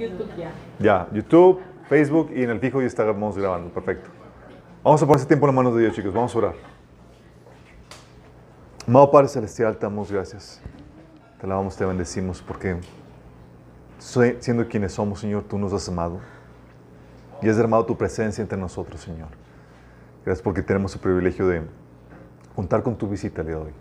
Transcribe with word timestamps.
YouTube 0.00 0.28
ya. 0.78 1.08
YouTube, 1.12 1.60
Facebook 1.88 2.30
y 2.34 2.42
en 2.42 2.50
el 2.50 2.60
fijo 2.60 2.80
ya 2.80 2.86
estamos 2.86 3.36
grabando. 3.36 3.70
Perfecto. 3.70 4.10
Vamos 4.82 5.02
a 5.02 5.06
poner 5.06 5.18
ese 5.18 5.26
tiempo 5.26 5.46
en 5.46 5.48
las 5.48 5.56
manos 5.56 5.74
de 5.74 5.82
Dios, 5.82 5.94
chicos. 5.94 6.14
Vamos 6.14 6.34
a 6.34 6.38
orar. 6.38 6.54
Amado 8.86 9.10
Padre 9.10 9.28
Celestial, 9.28 9.76
te 9.76 9.86
damos 9.86 10.10
gracias. 10.10 10.60
Te 11.38 11.46
alabamos, 11.46 11.76
te 11.76 11.84
bendecimos 11.84 12.42
porque 12.42 12.76
siendo 13.98 14.66
quienes 14.66 14.92
somos, 14.92 15.20
Señor, 15.20 15.44
tú 15.44 15.58
nos 15.58 15.72
has 15.72 15.88
amado 15.88 16.20
y 17.42 17.48
has 17.48 17.56
derramado 17.56 17.84
tu 17.84 17.96
presencia 17.96 18.42
entre 18.42 18.58
nosotros, 18.58 19.00
Señor. 19.00 19.28
Gracias 20.24 20.42
porque 20.42 20.62
tenemos 20.62 20.94
el 20.94 21.00
privilegio 21.00 21.46
de 21.46 21.62
contar 22.54 22.82
con 22.82 22.96
tu 22.96 23.06
visita 23.08 23.42
el 23.42 23.46
día 23.46 23.56
de 23.56 23.62
hoy. 23.62 23.72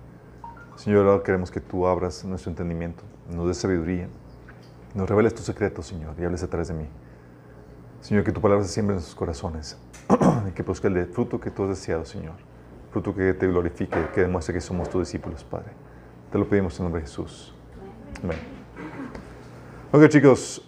Señor, 0.76 1.24
queremos 1.24 1.52
que 1.52 1.60
tú 1.60 1.88
abras 1.88 2.24
nuestro 2.24 2.50
entendimiento, 2.50 3.04
nos 3.30 3.48
des 3.48 3.58
sabiduría, 3.58 4.08
nos 4.94 5.10
reveles 5.10 5.34
tus 5.36 5.46
secretos, 5.46 5.86
Señor, 5.88 6.16
y 6.20 6.24
hables 6.24 6.44
a 6.44 6.48
través 6.48 6.70
de 6.70 6.74
mí. 6.74 6.86
Señor, 8.02 8.24
que 8.24 8.32
tu 8.32 8.42
palabra 8.42 8.64
se 8.64 8.72
siembre 8.72 8.94
en 8.94 8.96
nuestros 8.96 9.16
corazones 9.16 9.78
y 10.48 10.52
que 10.52 10.64
produzca 10.64 10.88
el 10.88 11.06
fruto 11.08 11.40
que 11.40 11.52
tú 11.52 11.64
has 11.64 11.70
deseado, 11.70 12.06
Señor. 12.06 12.36
Fruto 12.92 13.14
que 13.14 13.34
te 13.34 13.48
glorifique, 13.48 14.08
que 14.14 14.22
demuestre 14.22 14.54
que 14.54 14.62
somos 14.62 14.90
tus 14.90 15.02
discípulos, 15.02 15.44
Padre. 15.44 15.72
Te 16.32 16.38
lo 16.38 16.48
pedimos 16.48 16.78
en 16.80 16.86
nombre 16.86 17.02
de 17.02 17.08
Jesús. 17.08 17.54
Amén. 18.24 18.38
Ok, 19.92 20.08
chicos. 20.08 20.66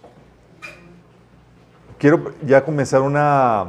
Quiero 1.98 2.32
ya 2.44 2.64
comenzar 2.64 3.00
una, 3.00 3.66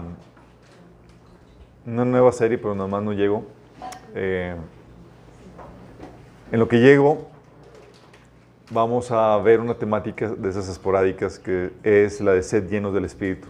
una 1.85 2.05
nueva 2.05 2.31
serie, 2.31 2.57
pero 2.57 2.75
nada 2.75 2.87
más 2.87 3.01
no 3.01 3.13
llego. 3.13 3.45
Eh, 4.15 4.55
en 6.51 6.59
lo 6.59 6.67
que 6.67 6.79
llego, 6.79 7.29
vamos 8.73 9.11
a 9.11 9.37
ver 9.37 9.59
una 9.59 9.75
temática 9.75 10.29
de 10.29 10.49
esas 10.49 10.67
esporádicas 10.67 11.39
que 11.39 11.71
es 11.83 12.19
la 12.19 12.33
de 12.33 12.43
sed 12.43 12.69
llenos 12.69 12.93
del 12.93 13.05
Espíritu. 13.05 13.47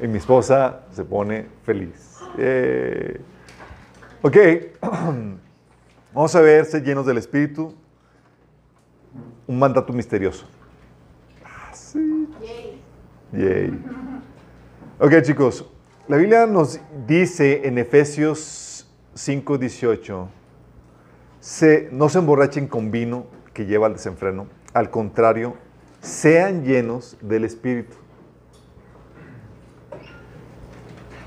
Y 0.00 0.06
mi 0.06 0.18
esposa 0.18 0.80
se 0.92 1.04
pone 1.04 1.46
feliz. 1.64 2.18
Eh, 2.38 3.20
Ok, 4.26 4.38
vamos 6.14 6.34
a 6.34 6.40
ver 6.40 6.64
sed 6.64 6.82
llenos 6.82 7.04
del 7.04 7.18
Espíritu, 7.18 7.74
un 9.46 9.58
mandato 9.58 9.92
misterioso. 9.92 10.46
Ah, 11.44 11.74
sí. 11.74 12.24
Yay. 13.32 13.78
Ok, 14.98 15.20
chicos, 15.20 15.70
la 16.08 16.16
Biblia 16.16 16.46
nos 16.46 16.80
dice 17.06 17.68
en 17.68 17.76
Efesios 17.76 18.88
5:18, 19.14 20.26
se, 21.40 21.90
no 21.92 22.08
se 22.08 22.18
emborrachen 22.18 22.66
con 22.66 22.90
vino 22.90 23.26
que 23.54 23.64
lleva 23.64 23.86
al 23.86 23.94
desenfreno, 23.94 24.48
al 24.74 24.90
contrario, 24.90 25.54
sean 26.00 26.64
llenos 26.64 27.16
del 27.22 27.44
Espíritu. 27.44 27.96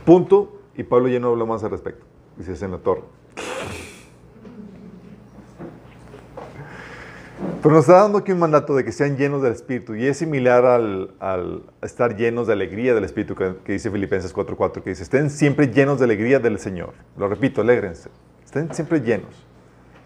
Punto, 0.06 0.62
y 0.76 0.84
Pablo 0.84 1.08
ya 1.08 1.20
no 1.20 1.30
habla 1.30 1.46
más 1.46 1.64
al 1.64 1.72
respecto, 1.72 2.06
dice 2.38 2.54
es 2.54 2.62
en 2.62 2.72
la 2.72 2.78
torre. 2.78 3.02
Pero 7.62 7.74
nos 7.74 7.86
está 7.86 8.02
dando 8.02 8.20
aquí 8.20 8.32
un 8.32 8.40
mandato 8.40 8.76
de 8.76 8.86
que 8.86 8.92
sean 8.92 9.18
llenos 9.18 9.42
del 9.42 9.52
Espíritu 9.54 9.96
y 9.96 10.06
es 10.06 10.18
similar 10.18 10.66
al, 10.66 11.16
al 11.20 11.64
estar 11.82 12.16
llenos 12.16 12.48
de 12.48 12.54
alegría 12.54 12.94
del 12.94 13.04
Espíritu 13.04 13.36
que, 13.36 13.56
que 13.64 13.74
dice 13.74 13.90
Filipenses 13.90 14.34
4:4, 14.34 14.84
que 14.84 14.92
dice, 14.92 15.04
estén 15.04 15.30
siempre 15.30 15.68
llenos 15.68 16.00
de 16.00 16.06
alegría 16.06 16.40
del 16.40 16.60
Señor. 16.60 16.94
Lo 17.18 17.28
repito, 17.28 17.62
alégrense. 17.62 18.10
Estén 18.46 18.74
siempre 18.74 19.02
llenos, 19.02 19.47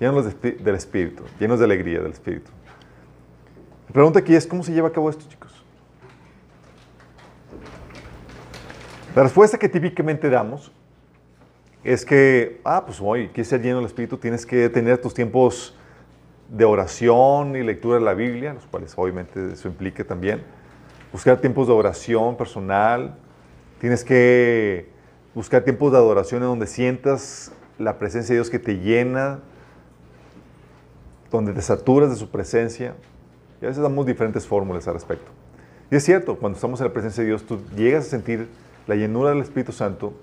llenos 0.02 0.26
del 0.42 0.76
Espíritu, 0.76 1.24
llenos 1.40 1.60
de 1.60 1.66
alegría 1.66 2.00
del 2.02 2.12
Espíritu. 2.12 2.50
La 3.88 3.94
pregunta 3.94 4.20
aquí 4.20 4.34
es, 4.34 4.48
¿cómo 4.48 4.64
se 4.64 4.74
lleva 4.74 4.88
a 4.88 4.92
cabo 4.92 5.10
esto, 5.12 5.26
chicos? 5.30 5.64
La 9.16 9.22
respuesta 9.22 9.60
que 9.60 9.70
típicamente 9.70 10.28
damos 10.30 10.72
es 11.84 12.04
que, 12.04 12.60
ah, 12.64 12.84
pues 12.84 13.00
hoy, 13.00 13.28
quieres 13.28 13.50
ser 13.50 13.62
lleno 13.62 13.78
del 13.78 13.86
Espíritu, 13.86 14.18
tienes 14.18 14.44
que 14.44 14.70
tener 14.70 14.98
tus 14.98 15.14
tiempos 15.14 15.78
de 16.50 16.66
oración 16.66 17.56
y 17.56 17.62
lectura 17.62 18.00
de 18.00 18.06
la 18.06 18.16
Biblia, 18.16 18.54
los 18.54 18.66
cuales 18.66 18.94
obviamente 18.98 19.54
eso 19.54 19.68
implica 19.68 20.04
también. 20.04 20.42
Buscar 21.12 21.40
tiempos 21.40 21.68
de 21.68 21.74
oración 21.74 22.38
personal. 22.38 23.18
Tienes 23.80 24.04
que 24.04 24.90
buscar 25.36 25.64
tiempos 25.64 25.92
de 25.92 26.00
adoración 26.00 26.42
en 26.42 26.50
donde 26.50 26.66
sientas 26.66 27.52
la 27.78 28.00
presencia 28.00 28.34
de 28.34 28.40
Dios 28.40 28.50
que 28.50 28.60
te 28.60 28.80
llena, 28.80 29.42
donde 31.32 31.54
te 31.54 31.62
saturas 31.62 32.10
de 32.10 32.16
su 32.16 32.30
presencia. 32.30 32.96
Y 33.62 33.66
a 33.66 33.70
veces 33.70 33.82
damos 33.82 34.06
diferentes 34.06 34.46
fórmulas 34.46 34.88
al 34.88 34.96
respecto. 34.96 35.32
Y 35.90 35.96
es 35.96 36.04
cierto, 36.04 36.38
cuando 36.38 36.56
estamos 36.56 36.80
en 36.80 36.88
la 36.88 36.94
presencia 36.94 37.22
de 37.22 37.28
Dios, 37.28 37.44
tú 37.44 37.60
llegas 37.76 38.08
a 38.08 38.10
sentir 38.10 38.48
la 38.88 38.96
llenura 38.96 39.30
del 39.32 39.42
Espíritu 39.42 39.72
Santo, 39.72 40.14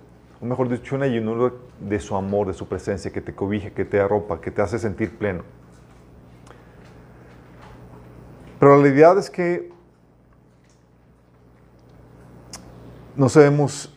o 0.40 0.46
mejor 0.46 0.68
dicho, 0.68 0.96
una 0.96 1.06
llenura 1.06 1.52
de 1.80 2.00
su 2.00 2.16
amor, 2.16 2.46
de 2.46 2.54
su 2.54 2.66
presencia, 2.66 3.12
que 3.12 3.20
te 3.20 3.34
cobija, 3.34 3.70
que 3.70 3.84
te 3.84 4.00
arropa, 4.00 4.40
que 4.40 4.50
te 4.50 4.62
hace 4.62 4.78
sentir 4.78 5.16
pleno. 5.16 5.42
Pero 8.58 8.76
la 8.76 8.82
realidad 8.82 9.18
es 9.18 9.30
que 9.30 9.70
no 13.14 13.28
sabemos, 13.28 13.94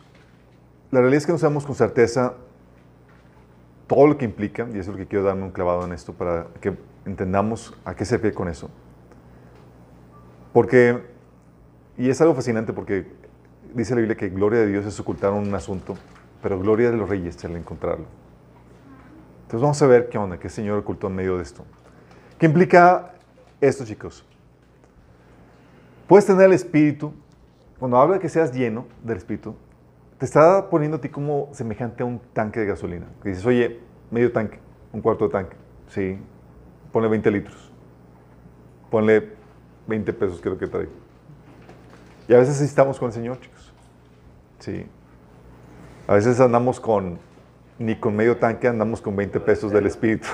la 0.90 1.00
realidad 1.00 1.18
es 1.18 1.26
que 1.26 1.32
no 1.32 1.38
sabemos 1.38 1.64
con 1.64 1.74
certeza 1.74 2.34
todo 3.86 4.06
lo 4.06 4.18
que 4.18 4.24
implica, 4.24 4.68
y 4.68 4.78
eso 4.78 4.80
es 4.80 4.88
lo 4.88 4.96
que 4.96 5.06
quiero 5.06 5.24
darme 5.24 5.44
un 5.44 5.50
clavado 5.50 5.84
en 5.84 5.92
esto 5.92 6.12
para 6.12 6.46
que 6.60 6.76
entendamos 7.04 7.74
a 7.84 7.94
qué 7.94 8.04
se 8.04 8.16
refiere 8.16 8.34
con 8.34 8.48
eso. 8.48 8.70
Porque, 10.52 11.02
y 11.96 12.10
es 12.10 12.20
algo 12.20 12.34
fascinante 12.34 12.72
porque 12.72 13.06
dice 13.74 13.94
la 13.94 14.00
Biblia 14.00 14.16
que 14.16 14.28
gloria 14.28 14.60
de 14.60 14.66
Dios 14.66 14.86
es 14.86 14.98
ocultar 15.00 15.32
un 15.32 15.54
asunto, 15.54 15.96
pero 16.42 16.58
gloria 16.58 16.90
de 16.90 16.96
los 16.96 17.08
reyes 17.08 17.36
es 17.36 17.44
el 17.44 17.56
encontrarlo. 17.56 18.06
Entonces 19.42 19.60
vamos 19.62 19.82
a 19.82 19.86
ver 19.86 20.08
qué 20.08 20.18
onda, 20.18 20.38
qué 20.38 20.48
Señor 20.48 20.78
ocultó 20.78 21.08
en 21.08 21.14
medio 21.14 21.36
de 21.36 21.42
esto. 21.42 21.64
¿Qué 22.38 22.46
implica 22.46 23.12
esto, 23.60 23.84
chicos? 23.84 24.24
Puedes 26.08 26.26
tener 26.26 26.46
el 26.46 26.52
Espíritu, 26.52 27.12
cuando 27.78 27.98
habla 27.98 28.14
de 28.14 28.20
que 28.20 28.28
seas 28.28 28.52
lleno 28.52 28.86
del 29.02 29.16
Espíritu, 29.16 29.54
te 30.18 30.24
está 30.24 30.68
poniendo 30.70 30.98
a 30.98 31.00
ti 31.00 31.08
como 31.08 31.48
semejante 31.52 32.02
a 32.02 32.06
un 32.06 32.20
tanque 32.32 32.60
de 32.60 32.66
gasolina. 32.66 33.06
Que 33.22 33.30
dices, 33.30 33.44
oye, 33.46 33.80
medio 34.10 34.30
tanque, 34.32 34.58
un 34.92 35.00
cuarto 35.00 35.26
de 35.26 35.32
tanque. 35.32 35.56
Sí, 35.88 36.18
ponle 36.92 37.08
20 37.08 37.30
litros. 37.30 37.70
Ponle 38.90 39.32
20 39.86 40.12
pesos, 40.12 40.40
creo 40.40 40.58
que 40.58 40.66
trae. 40.66 40.88
Y 42.28 42.34
a 42.34 42.38
veces 42.38 42.60
estamos 42.60 42.98
con 42.98 43.08
el 43.08 43.12
Señor, 43.12 43.40
chicos. 43.40 43.72
Sí. 44.58 44.86
A 46.06 46.14
veces 46.14 46.38
andamos 46.40 46.78
con, 46.78 47.18
ni 47.78 47.96
con 47.96 48.14
medio 48.14 48.36
tanque, 48.36 48.68
andamos 48.68 49.00
con 49.00 49.16
20 49.16 49.40
pesos 49.40 49.72
del 49.72 49.86
Espíritu. 49.86 50.28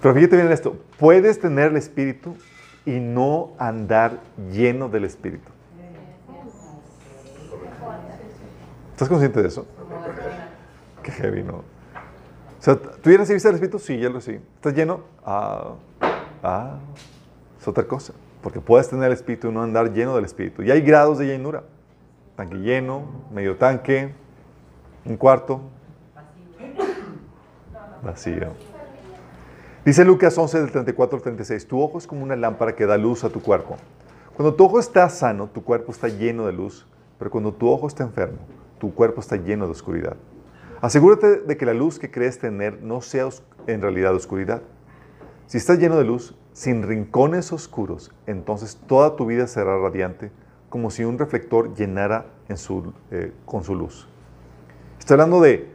Pero 0.00 0.14
fíjate 0.14 0.36
bien 0.36 0.46
en 0.46 0.52
esto, 0.52 0.76
puedes 0.98 1.40
tener 1.40 1.72
el 1.72 1.76
Espíritu 1.76 2.36
y 2.84 3.00
no 3.00 3.54
andar 3.58 4.20
lleno 4.52 4.88
del 4.88 5.04
Espíritu. 5.04 5.50
¿Estás 8.92 9.08
consciente 9.08 9.42
de 9.42 9.48
eso? 9.48 9.66
Qué 11.06 11.12
heavy, 11.12 11.44
¿no? 11.44 11.58
O 11.58 11.62
sea, 12.58 12.74
¿tú 12.76 13.12
ya 13.12 13.18
recibiste 13.18 13.48
el 13.48 13.54
Espíritu? 13.54 13.78
Sí, 13.78 13.96
ya 13.96 14.08
lo 14.08 14.16
recibí. 14.16 14.40
¿Estás 14.56 14.74
lleno? 14.74 15.02
Ah, 15.24 15.74
ah, 16.42 16.78
es 17.60 17.68
otra 17.68 17.84
cosa. 17.84 18.12
Porque 18.42 18.60
puedes 18.60 18.88
tener 18.88 19.04
el 19.04 19.12
Espíritu 19.12 19.48
y 19.48 19.52
no 19.52 19.62
andar 19.62 19.92
lleno 19.92 20.16
del 20.16 20.24
Espíritu. 20.24 20.64
Y 20.64 20.72
hay 20.72 20.80
grados 20.80 21.18
de 21.18 21.26
llenura. 21.26 21.62
Tanque 22.34 22.56
lleno, 22.56 23.04
medio 23.32 23.56
tanque, 23.56 24.14
un 25.04 25.16
cuarto. 25.16 25.60
Vacío. 28.02 28.54
Dice 29.84 30.04
Lucas 30.04 30.36
11 30.36 30.58
del 30.58 30.72
34 30.72 31.18
al 31.18 31.22
36, 31.22 31.68
tu 31.68 31.80
ojo 31.80 31.98
es 31.98 32.06
como 32.08 32.24
una 32.24 32.34
lámpara 32.34 32.74
que 32.74 32.84
da 32.84 32.96
luz 32.96 33.22
a 33.22 33.28
tu 33.30 33.40
cuerpo. 33.40 33.76
Cuando 34.34 34.54
tu 34.54 34.64
ojo 34.64 34.80
está 34.80 35.08
sano, 35.08 35.46
tu 35.54 35.62
cuerpo 35.62 35.92
está 35.92 36.08
lleno 36.08 36.46
de 36.46 36.52
luz, 36.52 36.84
pero 37.16 37.30
cuando 37.30 37.52
tu 37.52 37.68
ojo 37.68 37.86
está 37.86 38.02
enfermo, 38.02 38.38
tu 38.80 38.92
cuerpo 38.92 39.20
está 39.20 39.36
lleno 39.36 39.66
de 39.66 39.70
oscuridad. 39.70 40.16
Asegúrate 40.86 41.40
de 41.40 41.56
que 41.56 41.66
la 41.66 41.74
luz 41.74 41.98
que 41.98 42.12
crees 42.12 42.38
tener 42.38 42.80
no 42.80 43.00
sea 43.00 43.28
en 43.66 43.82
realidad 43.82 44.14
oscuridad. 44.14 44.62
Si 45.48 45.58
estás 45.58 45.80
lleno 45.80 45.98
de 45.98 46.04
luz, 46.04 46.38
sin 46.52 46.84
rincones 46.84 47.52
oscuros, 47.52 48.14
entonces 48.28 48.80
toda 48.86 49.16
tu 49.16 49.26
vida 49.26 49.48
será 49.48 49.76
radiante, 49.80 50.30
como 50.68 50.90
si 50.90 51.02
un 51.02 51.18
reflector 51.18 51.74
llenara 51.74 52.26
eh, 53.10 53.32
con 53.44 53.64
su 53.64 53.74
luz. 53.74 54.06
Estoy 55.00 55.14
hablando 55.14 55.40
de 55.40 55.68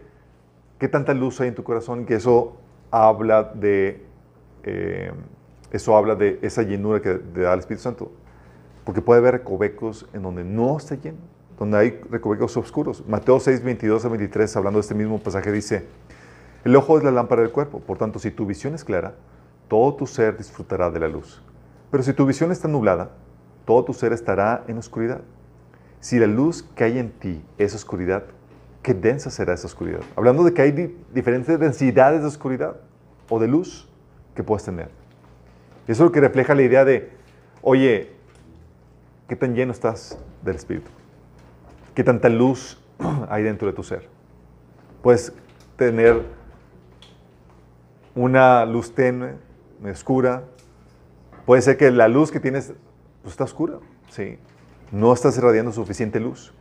qué 0.80 0.88
tanta 0.88 1.14
luz 1.14 1.42
hay 1.42 1.50
en 1.50 1.56
tu 1.56 1.64
corazón, 1.66 2.06
que 2.06 2.16
eso 2.16 2.56
habla 2.90 3.44
de, 3.44 4.06
eh, 4.64 5.12
eso 5.74 5.98
habla 5.98 6.16
de 6.16 6.40
esa 6.42 6.62
llenura 6.62 7.02
que 7.02 7.20
da 7.36 7.52
el 7.52 7.60
Espíritu 7.60 7.84
Santo. 7.84 8.14
Porque 8.86 9.02
puede 9.02 9.20
haber 9.20 9.34
recovecos 9.34 10.08
en 10.14 10.22
donde 10.22 10.46
no 10.46 10.78
está 10.78 10.96
lleno, 10.96 11.20
donde 11.58 11.78
hay 11.78 12.02
recovecos 12.10 12.56
oscuros. 12.58 13.04
Mateo 13.08 13.40
6, 13.40 13.64
22 13.64 14.06
a 14.06 14.10
23, 14.10 14.56
hablando 14.58 14.78
de 14.78 14.82
este 14.82 14.96
mismo 14.96 15.20
pasaje, 15.20 15.52
dice, 15.52 15.86
el 16.64 16.76
ojo 16.76 16.98
es 16.98 17.04
la 17.04 17.12
lámpara 17.12 17.42
del 17.42 17.52
cuerpo, 17.52 17.80
por 17.80 17.98
tanto, 17.98 18.20
si 18.20 18.32
tu 18.32 18.46
visión 18.46 18.76
es 18.76 18.84
clara, 18.84 19.16
todo 19.68 19.96
tu 19.96 20.06
ser 20.06 20.38
disfrutará 20.38 20.92
de 20.92 21.00
la 21.00 21.08
luz. 21.08 21.42
Pero 21.90 22.04
si 22.04 22.14
tu 22.14 22.26
visión 22.26 22.52
está 22.52 22.68
nublada, 22.68 23.12
todo 23.66 23.86
tu 23.86 23.94
ser 23.94 24.14
estará 24.14 24.64
en 24.68 24.78
oscuridad. 24.78 25.22
Si 26.00 26.20
la 26.20 26.28
luz 26.28 26.64
que 26.76 26.84
hay 26.84 27.00
en 27.00 27.12
ti 27.12 27.44
es 27.58 27.76
oscuridad, 27.76 28.24
qué 28.82 28.94
densa 28.94 29.30
será 29.30 29.54
esa 29.54 29.68
oscuridad. 29.68 30.02
Hablando 30.16 30.44
de 30.44 30.54
que 30.54 30.62
hay 30.62 30.96
diferentes 31.14 31.60
densidades 31.60 32.22
de 32.22 32.28
oscuridad 32.28 32.78
o 33.30 33.40
de 33.40 33.48
luz 33.48 33.88
que 34.36 34.44
puedes 34.44 34.64
tener. 34.64 34.90
Eso 35.88 36.04
es 36.04 36.10
lo 36.10 36.12
que 36.12 36.22
refleja 36.22 36.56
la 36.56 36.62
idea 36.62 36.86
de, 36.86 37.12
oye, 37.62 38.12
¿qué 39.28 39.36
tan 39.36 39.56
lleno 39.56 39.72
estás 39.72 40.18
del 40.44 40.56
Espíritu? 40.56 40.90
¿Qué 42.02 42.06
tanta 42.06 42.30
luz 42.30 42.80
hay 43.30 43.44
dentro 43.44 43.68
de 43.68 43.76
tu 43.76 43.84
ser? 43.84 44.10
Puedes 45.04 45.32
tener 45.76 46.26
una 48.16 48.66
luz 48.66 48.96
tenue, 48.96 49.36
oscura. 49.88 50.46
Puede 51.46 51.62
ser 51.62 51.78
que 51.78 51.92
la 51.92 52.08
luz 52.08 52.32
que 52.32 52.40
tienes 52.40 52.74
pues, 53.22 53.34
está 53.34 53.44
oscura, 53.44 53.76
¿sí? 54.10 54.40
No 54.92 55.14
estás 55.14 55.38
irradiando 55.38 55.72
suficiente 55.72 56.20
luz. 56.20 56.52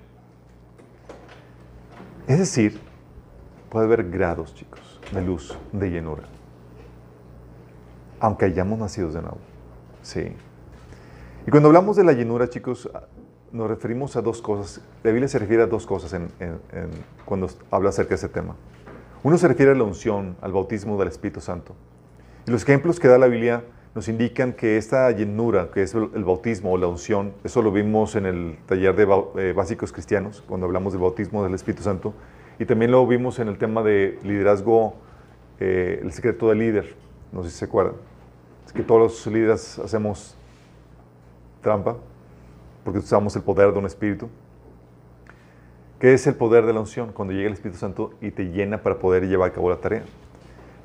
Es 2.27 2.39
decir, 2.39 2.79
puede 3.71 3.87
haber 3.87 4.11
grados, 4.11 4.55
chicos, 4.55 5.01
de 5.11 5.23
luz, 5.23 5.57
de 5.73 5.91
llenura. 5.91 6.25
Aunque 8.19 8.45
hayamos 8.45 8.79
nacido 8.79 9.11
de 9.11 9.23
nuevo. 9.23 9.39
Sí. 10.03 10.35
Y 11.47 11.51
cuando 11.51 11.71
hablamos 11.71 11.97
de 11.97 12.05
la 12.05 12.13
llenura, 12.13 12.51
chicos, 12.51 12.91
nos 13.53 13.69
referimos 13.69 14.17
a 14.17 14.23
dos 14.23 14.43
cosas. 14.43 14.81
La 15.03 15.11
Biblia 15.11 15.29
se 15.29 15.39
refiere 15.39 15.63
a 15.63 15.67
dos 15.67 15.87
cosas 15.87 16.15
cuando 17.25 17.49
habla 17.71 17.89
acerca 17.91 18.11
de 18.11 18.15
ese 18.17 18.29
tema. 18.29 18.57
Uno 19.23 19.37
se 19.37 19.49
refiere 19.49 19.73
a 19.73 19.75
la 19.75 19.85
unción, 19.85 20.37
al 20.41 20.53
bautismo 20.53 20.99
del 20.99 21.09
Espíritu 21.09 21.41
Santo. 21.41 21.75
Y 22.47 22.51
los 22.51 22.63
ejemplos 22.63 22.99
que 22.99 23.09
da 23.09 23.19
la 23.19 23.27
Biblia 23.27 23.65
nos 23.95 24.09
indican 24.09 24.53
que 24.53 24.77
esta 24.77 25.11
llenura, 25.11 25.71
que 25.73 25.83
es 25.83 25.95
el, 25.95 26.25
bautismo 26.25 26.73
o 26.73 26.79
la 26.79 26.87
unción, 26.87 27.35
eso 27.45 27.61
lo 27.61 27.73
vimos 27.73 28.15
en 28.15 28.25
el 28.25 28.59
taller 28.67 28.95
de 28.95 29.03
eh, 29.37 29.53
básicos 29.53 29.93
cristianos, 29.93 30.43
cuando 30.47 30.67
hablamos 30.67 30.93
del 30.93 31.03
bautismo 31.03 31.43
del 31.43 31.55
Espíritu 31.55 31.83
Santo, 31.83 32.15
y 32.59 32.67
también 32.67 32.93
lo 32.93 33.07
vimos 33.07 33.39
en 33.41 33.49
el 33.49 33.59
tema 33.59 33.83
de 33.83 34.19
liderazgo, 34.23 34.95
eh, 35.59 36.01
el 36.03 36.13
secreto 36.13 36.49
del 36.49 36.61
líder, 36.61 36.95
no 37.33 37.43
sé 37.43 37.51
si 37.51 37.59
se 37.59 37.65
acuerdan. 37.65 37.95
Es 38.65 38.73
que 38.73 38.83
todos 38.83 39.01
los 39.01 39.27
líderes 39.27 39.79
hacemos 39.81 40.37
trampa, 41.63 41.97
porque 42.91 43.05
usamos 43.05 43.37
el 43.37 43.43
poder 43.43 43.73
de 43.73 43.79
un 43.79 43.87
espíritu. 43.87 44.29
¿Qué 46.01 46.13
es 46.13 46.27
el 46.27 46.35
poder 46.35 46.67
de 46.67 46.73
la 46.73 46.81
unción? 46.81 47.13
Cuando 47.13 47.33
llega 47.33 47.47
el 47.47 47.53
Espíritu 47.53 47.79
Santo 47.79 48.15
y 48.21 48.33
te 48.33 48.47
llena 48.47 48.83
para 48.83 48.99
poder 48.99 49.29
llevar 49.29 49.51
a 49.51 49.53
cabo 49.53 49.71
la 49.71 49.77
tarea. 49.77 50.03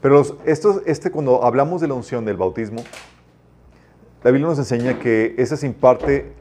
Pero 0.02 0.22
esto, 0.46 0.84
este, 0.86 1.10
cuando 1.10 1.44
hablamos 1.44 1.82
de 1.82 1.88
la 1.88 1.96
unción 1.96 2.24
del 2.24 2.38
bautismo, 2.38 2.84
la 4.24 4.30
Biblia 4.30 4.50
nos 4.50 4.60
enseña 4.60 5.00
que 5.00 5.34
esa 5.40 5.58
se 5.58 5.66
imparte, 5.66 6.32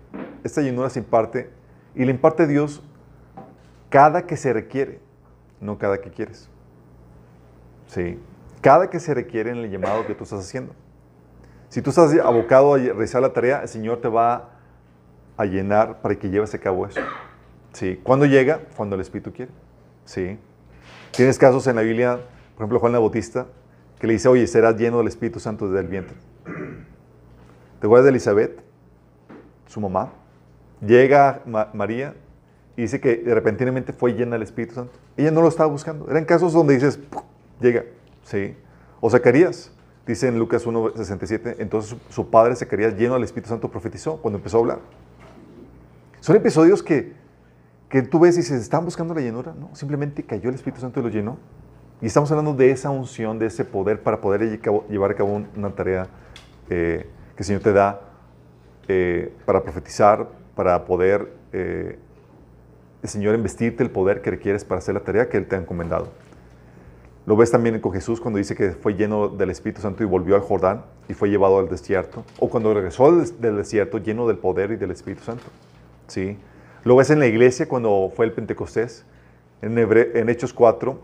esta 0.42 0.60
llenura 0.60 0.90
se 0.90 0.98
imparte 0.98 1.48
y 1.94 2.04
le 2.04 2.10
imparte 2.10 2.46
Dios 2.46 2.82
cada 3.88 4.26
que 4.26 4.36
se 4.36 4.52
requiere, 4.52 5.00
no 5.62 5.78
cada 5.78 6.02
que 6.02 6.10
quieres. 6.10 6.50
Sí, 7.86 8.18
cada 8.60 8.90
que 8.90 9.00
se 9.00 9.14
requiere 9.14 9.50
en 9.50 9.56
el 9.56 9.70
llamado 9.70 10.06
que 10.06 10.14
tú 10.14 10.24
estás 10.24 10.40
haciendo. 10.40 10.74
Si 11.70 11.80
tú 11.80 11.88
estás 11.88 12.14
abocado 12.18 12.74
a 12.74 12.76
realizar 12.76 13.22
la 13.22 13.32
tarea, 13.32 13.62
el 13.62 13.68
Señor 13.68 14.02
te 14.02 14.08
va 14.08 14.50
a 15.36 15.44
llenar 15.44 16.00
para 16.00 16.14
que 16.16 16.30
lleves 16.30 16.54
a 16.54 16.58
cabo 16.58 16.86
eso. 16.86 17.00
Sí. 17.72 18.00
¿Cuándo 18.02 18.26
llega? 18.26 18.60
Cuando 18.76 18.94
el 18.94 19.00
Espíritu 19.00 19.32
quiere. 19.32 19.50
Sí. 20.04 20.38
Tienes 21.10 21.38
casos 21.38 21.66
en 21.66 21.76
la 21.76 21.82
Biblia, 21.82 22.20
por 22.54 22.62
ejemplo, 22.62 22.80
Juan 22.80 22.92
la 22.92 22.98
Bautista, 22.98 23.46
que 23.98 24.06
le 24.06 24.14
dice, 24.14 24.28
oye, 24.28 24.46
serás 24.46 24.76
lleno 24.76 24.98
del 24.98 25.08
Espíritu 25.08 25.40
Santo 25.40 25.68
desde 25.68 25.80
el 25.80 25.88
vientre. 25.88 26.16
¿Te 27.80 27.86
acuerdas 27.86 28.04
de 28.04 28.10
Elizabeth? 28.10 28.62
Su 29.66 29.80
mamá. 29.80 30.12
Llega 30.80 31.42
María 31.72 32.14
y 32.76 32.82
dice 32.82 33.00
que 33.00 33.22
repentinamente 33.26 33.92
fue 33.92 34.12
llena 34.12 34.32
del 34.32 34.42
Espíritu 34.42 34.74
Santo. 34.74 34.92
Ella 35.16 35.30
no 35.30 35.40
lo 35.40 35.48
estaba 35.48 35.70
buscando. 35.70 36.10
Eran 36.10 36.24
casos 36.24 36.52
donde 36.52 36.74
dices, 36.74 36.98
llega. 37.60 37.84
Sí. 38.24 38.56
O 39.00 39.10
Zacarías, 39.10 39.70
dice 40.06 40.28
en 40.28 40.38
Lucas 40.38 40.66
1.67, 40.66 41.56
entonces 41.58 41.96
su, 42.08 42.30
padre 42.30 42.56
Zacarías, 42.56 42.96
lleno 42.96 43.14
del 43.14 43.24
Espíritu 43.24 43.48
Santo, 43.48 43.70
profetizó 43.70 44.16
cuando 44.16 44.38
empezó 44.38 44.58
a 44.58 44.60
hablar. 44.60 44.78
Son 46.24 46.34
episodios 46.34 46.82
que 46.82 47.12
que 47.90 48.00
tú 48.00 48.18
ves 48.18 48.34
y 48.36 48.38
dices, 48.38 48.62
¿están 48.62 48.86
buscando 48.86 49.12
la 49.12 49.20
llenura? 49.20 49.52
No, 49.52 49.68
simplemente 49.74 50.22
cayó 50.22 50.48
el 50.48 50.54
Espíritu 50.54 50.80
Santo 50.80 51.00
y 51.00 51.02
lo 51.02 51.10
llenó. 51.10 51.36
Y 52.00 52.06
estamos 52.06 52.30
hablando 52.30 52.54
de 52.54 52.70
esa 52.70 52.88
unción, 52.88 53.38
de 53.38 53.44
ese 53.44 53.66
poder 53.66 54.02
para 54.02 54.22
poder 54.22 54.58
llevar 54.88 55.10
a 55.10 55.14
cabo 55.14 55.44
una 55.54 55.70
tarea 55.74 56.06
eh, 56.70 57.06
que 57.36 57.42
el 57.42 57.44
Señor 57.44 57.60
te 57.60 57.74
da 57.74 58.00
eh, 58.88 59.34
para 59.44 59.62
profetizar, 59.62 60.26
para 60.54 60.86
poder 60.86 61.30
eh, 61.52 61.98
el 63.02 63.08
Señor 63.10 63.34
investirte 63.34 63.82
el 63.82 63.90
poder 63.90 64.22
que 64.22 64.30
requieres 64.30 64.64
para 64.64 64.78
hacer 64.78 64.94
la 64.94 65.00
tarea 65.00 65.28
que 65.28 65.36
Él 65.36 65.46
te 65.46 65.56
ha 65.56 65.58
encomendado. 65.58 66.08
Lo 67.26 67.36
ves 67.36 67.50
también 67.50 67.78
con 67.80 67.92
Jesús 67.92 68.18
cuando 68.18 68.38
dice 68.38 68.56
que 68.56 68.70
fue 68.70 68.94
lleno 68.94 69.28
del 69.28 69.50
Espíritu 69.50 69.82
Santo 69.82 70.02
y 70.02 70.06
volvió 70.06 70.36
al 70.36 70.40
Jordán 70.40 70.86
y 71.06 71.12
fue 71.12 71.28
llevado 71.28 71.58
al 71.58 71.68
desierto. 71.68 72.24
O 72.40 72.48
cuando 72.48 72.72
regresó 72.72 73.12
del 73.12 73.56
desierto 73.58 73.98
lleno 73.98 74.26
del 74.26 74.38
poder 74.38 74.70
y 74.70 74.76
del 74.76 74.90
Espíritu 74.90 75.22
Santo. 75.22 75.44
Lo 76.84 76.96
ves 76.96 77.10
en 77.10 77.18
la 77.18 77.26
iglesia 77.26 77.66
cuando 77.66 78.12
fue 78.14 78.26
el 78.26 78.32
Pentecostés. 78.32 79.04
En, 79.62 79.78
en 79.78 80.28
Hechos 80.28 80.52
4, 80.52 80.98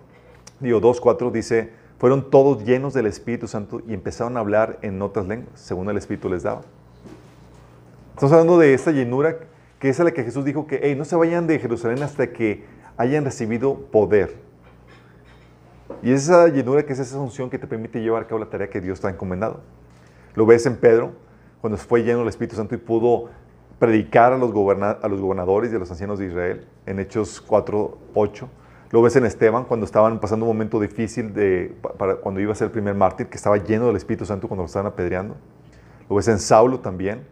digo 0.60 0.80
2, 0.80 1.00
4, 1.00 1.30
dice, 1.30 1.70
fueron 1.98 2.30
todos 2.30 2.64
llenos 2.64 2.94
del 2.94 3.06
Espíritu 3.06 3.46
Santo 3.46 3.82
y 3.86 3.94
empezaron 3.94 4.36
a 4.36 4.40
hablar 4.40 4.78
en 4.82 5.00
otras 5.02 5.26
lenguas, 5.26 5.60
según 5.60 5.88
el 5.90 5.96
Espíritu 5.96 6.28
les 6.28 6.42
daba. 6.42 6.62
Estamos 8.14 8.32
hablando 8.32 8.58
de 8.58 8.74
esta 8.74 8.90
llenura, 8.90 9.38
que 9.78 9.88
es 9.88 9.98
a 9.98 10.04
la 10.04 10.12
que 10.12 10.24
Jesús 10.24 10.44
dijo 10.44 10.66
que, 10.66 10.80
hey, 10.82 10.94
no 10.94 11.04
se 11.04 11.16
vayan 11.16 11.46
de 11.46 11.58
Jerusalén 11.58 12.02
hasta 12.02 12.32
que 12.32 12.64
hayan 12.96 13.24
recibido 13.24 13.76
poder. 13.90 14.36
Y 16.02 16.12
es 16.12 16.24
esa 16.24 16.48
llenura 16.48 16.84
que 16.84 16.92
es 16.92 16.98
esa 16.98 17.18
unción 17.18 17.50
que 17.50 17.58
te 17.58 17.66
permite 17.66 18.00
llevar 18.00 18.22
a 18.22 18.26
cabo 18.26 18.38
la 18.38 18.50
tarea 18.50 18.68
que 18.68 18.80
Dios 18.80 19.00
te 19.00 19.06
ha 19.06 19.10
encomendado. 19.10 19.60
Lo 20.34 20.46
ves 20.46 20.66
en 20.66 20.76
Pedro, 20.76 21.12
cuando 21.60 21.76
fue 21.78 22.02
lleno 22.02 22.20
del 22.20 22.28
Espíritu 22.28 22.56
Santo 22.56 22.74
y 22.74 22.78
pudo 22.78 23.30
predicar 23.80 24.34
a 24.34 24.36
los, 24.36 24.50
a 24.50 25.08
los 25.08 25.20
gobernadores 25.20 25.72
y 25.72 25.76
a 25.76 25.78
los 25.78 25.90
ancianos 25.90 26.18
de 26.18 26.26
Israel, 26.26 26.66
en 26.84 27.00
Hechos 27.00 27.40
4, 27.40 27.98
8. 28.14 28.48
Lo 28.90 29.00
ves 29.00 29.16
en 29.16 29.24
Esteban 29.24 29.64
cuando 29.64 29.86
estaban 29.86 30.20
pasando 30.20 30.44
un 30.44 30.52
momento 30.52 30.78
difícil 30.78 31.32
de, 31.32 31.74
para, 31.96 32.16
cuando 32.16 32.40
iba 32.40 32.52
a 32.52 32.54
ser 32.54 32.66
el 32.66 32.72
primer 32.72 32.94
mártir, 32.94 33.28
que 33.28 33.38
estaba 33.38 33.56
lleno 33.56 33.86
del 33.86 33.96
Espíritu 33.96 34.26
Santo 34.26 34.48
cuando 34.48 34.64
lo 34.64 34.66
estaban 34.66 34.86
apedreando. 34.86 35.34
Lo 36.10 36.16
ves 36.16 36.28
en 36.28 36.38
Saulo 36.38 36.80
también, 36.80 37.26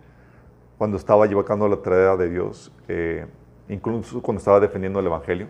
cuando 0.79 0.97
estaba 0.97 1.27
llevando 1.27 1.69
la 1.69 1.77
tarea 1.77 2.17
de 2.17 2.31
Dios, 2.31 2.73
eh, 2.89 3.27
incluso 3.69 4.23
cuando 4.23 4.39
estaba 4.39 4.59
defendiendo 4.59 5.01
el 5.01 5.07
Evangelio, 5.07 5.49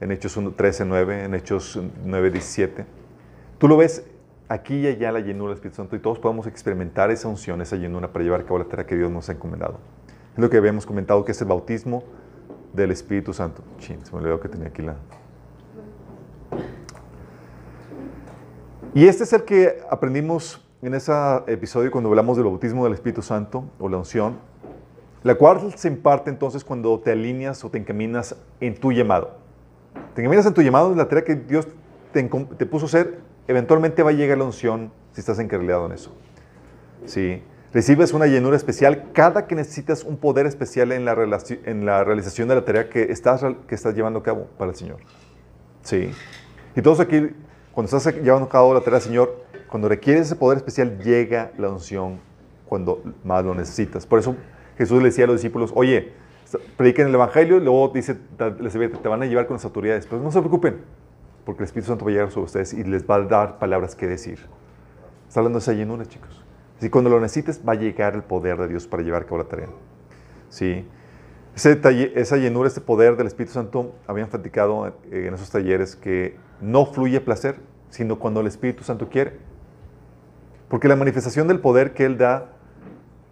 en 0.00 0.10
Hechos 0.10 0.36
13, 0.56 0.86
9, 0.86 1.24
en 1.24 1.34
Hechos 1.34 1.80
9, 2.04 2.30
17. 2.32 2.84
Tú 3.58 3.68
lo 3.68 3.76
ves 3.76 4.04
aquí 4.48 4.76
y 4.76 4.86
allá 4.86 5.12
la 5.12 5.20
llenura 5.20 5.50
del 5.50 5.56
Espíritu 5.56 5.76
Santo 5.76 5.96
y 5.96 5.98
todos 5.98 6.18
podemos 6.18 6.46
experimentar 6.46 7.10
esa 7.10 7.28
unción, 7.28 7.60
esa 7.62 7.76
llenura 7.76 8.12
para 8.12 8.24
llevar 8.24 8.40
a 8.40 8.44
cabo 8.44 8.58
la 8.58 8.64
tarea 8.66 8.86
que 8.86 8.96
Dios 8.96 9.10
nos 9.10 9.28
ha 9.28 9.32
encomendado. 9.32 9.78
Es 10.34 10.38
lo 10.38 10.50
que 10.50 10.56
habíamos 10.56 10.86
comentado 10.86 11.24
que 11.24 11.32
es 11.32 11.40
el 11.40 11.48
bautismo 11.48 12.04
del 12.72 12.90
Espíritu 12.90 13.32
Santo. 13.32 13.62
Se 13.78 13.94
me 13.94 14.18
olvidó 14.18 14.40
que 14.40 14.48
tenía 14.48 14.68
aquí 14.68 14.82
la... 14.82 14.96
Y 18.94 19.06
este 19.06 19.24
es 19.24 19.32
el 19.32 19.44
que 19.44 19.80
aprendimos 19.90 20.64
en 20.82 20.94
ese 20.94 21.12
episodio 21.46 21.90
cuando 21.90 22.10
hablamos 22.10 22.36
del 22.36 22.46
bautismo 22.46 22.84
del 22.84 22.92
Espíritu 22.92 23.22
Santo 23.22 23.64
o 23.78 23.88
la 23.88 23.96
unción, 23.96 24.36
la 25.22 25.34
cual 25.36 25.72
se 25.76 25.88
imparte 25.88 26.30
entonces 26.30 26.62
cuando 26.62 27.00
te 27.00 27.10
alineas 27.10 27.64
o 27.64 27.70
te 27.70 27.78
encaminas 27.78 28.36
en 28.60 28.78
tu 28.78 28.92
llamado. 28.92 29.38
Te 30.14 30.20
encaminas 30.20 30.46
en 30.46 30.54
tu 30.54 30.62
llamado, 30.62 30.92
en 30.92 30.98
la 30.98 31.08
tarea 31.08 31.24
que 31.24 31.34
Dios 31.34 31.66
te, 32.12 32.22
te 32.22 32.66
puso 32.66 32.84
a 32.84 32.88
hacer 32.88 33.18
eventualmente 33.48 34.02
va 34.02 34.10
a 34.10 34.12
llegar 34.12 34.38
la 34.38 34.44
unción 34.44 34.92
si 35.12 35.20
estás 35.20 35.38
encarrilado 35.38 35.86
en 35.86 35.92
eso. 35.92 36.14
¿Sí? 37.06 37.42
Recibes 37.72 38.12
una 38.12 38.26
llenura 38.26 38.56
especial 38.56 39.10
cada 39.12 39.46
que 39.46 39.54
necesitas 39.54 40.04
un 40.04 40.16
poder 40.16 40.46
especial 40.46 40.92
en 40.92 41.04
la, 41.04 41.16
en 41.64 41.86
la 41.86 42.04
realización 42.04 42.48
de 42.48 42.54
la 42.54 42.64
tarea 42.64 42.88
que 42.88 43.10
estás, 43.10 43.44
que 43.66 43.74
estás 43.74 43.94
llevando 43.94 44.20
a 44.20 44.22
cabo 44.22 44.46
para 44.58 44.70
el 44.70 44.76
Señor. 44.76 44.98
¿Sí? 45.82 46.10
Y 46.76 46.82
todos 46.82 47.00
aquí, 47.00 47.30
cuando 47.72 47.96
estás 47.96 48.14
llevando 48.14 48.46
a 48.46 48.48
cabo 48.48 48.74
la 48.74 48.80
tarea 48.80 49.00
del 49.00 49.08
Señor, 49.08 49.44
cuando 49.68 49.88
requieres 49.88 50.26
ese 50.26 50.36
poder 50.36 50.58
especial, 50.58 50.98
llega 51.00 51.50
la 51.58 51.68
unción 51.68 52.20
cuando 52.64 53.02
más 53.24 53.44
lo 53.44 53.54
necesitas. 53.54 54.06
Por 54.06 54.20
eso 54.20 54.36
Jesús 54.78 54.98
le 54.98 55.08
decía 55.08 55.24
a 55.24 55.26
los 55.26 55.36
discípulos, 55.36 55.72
oye, 55.74 56.12
prediquen 56.76 57.08
el 57.08 57.14
Evangelio, 57.14 57.56
y 57.56 57.60
luego 57.60 57.88
dice, 57.88 58.14
te 58.14 59.08
van 59.08 59.22
a 59.22 59.26
llevar 59.26 59.46
con 59.46 59.54
las 59.54 59.64
autoridades, 59.64 60.06
pero 60.06 60.22
no 60.22 60.30
se 60.30 60.38
preocupen, 60.38 60.80
porque 61.44 61.62
el 61.62 61.66
Espíritu 61.66 61.88
Santo 61.88 62.04
va 62.04 62.10
a 62.10 62.14
llegar 62.14 62.30
sobre 62.30 62.46
ustedes 62.46 62.72
y 62.72 62.84
les 62.84 63.08
va 63.08 63.16
a 63.16 63.20
dar 63.22 63.58
palabras 63.58 63.94
que 63.94 64.06
decir. 64.06 64.38
Está 65.28 65.40
hablando 65.40 65.58
de 65.58 65.62
esa 65.62 65.72
llenura, 65.72 66.06
chicos. 66.06 66.44
Si 66.80 66.90
cuando 66.90 67.10
lo 67.10 67.20
necesites, 67.20 67.60
va 67.66 67.72
a 67.72 67.76
llegar 67.76 68.14
el 68.14 68.22
poder 68.22 68.58
de 68.58 68.68
Dios 68.68 68.86
para 68.86 69.02
llevar 69.02 69.22
a 69.22 69.24
cabo 69.24 69.38
la 69.38 69.44
tarea. 69.44 69.68
¿Sí? 70.48 70.86
Ese 71.54 71.80
esa 72.14 72.36
llenura, 72.36 72.66
este 72.66 72.80
poder 72.80 73.16
del 73.16 73.28
Espíritu 73.28 73.52
Santo, 73.52 73.94
habían 74.06 74.28
platicado 74.28 74.92
en 75.10 75.34
esos 75.34 75.50
talleres 75.50 75.94
que 75.94 76.36
no 76.60 76.86
fluye 76.86 77.20
placer, 77.20 77.56
sino 77.90 78.18
cuando 78.18 78.40
el 78.40 78.48
Espíritu 78.48 78.82
Santo 78.82 79.08
quiere. 79.08 79.38
Porque 80.68 80.88
la 80.88 80.96
manifestación 80.96 81.46
del 81.46 81.60
poder 81.60 81.94
que 81.94 82.04
Él 82.04 82.18
da, 82.18 82.52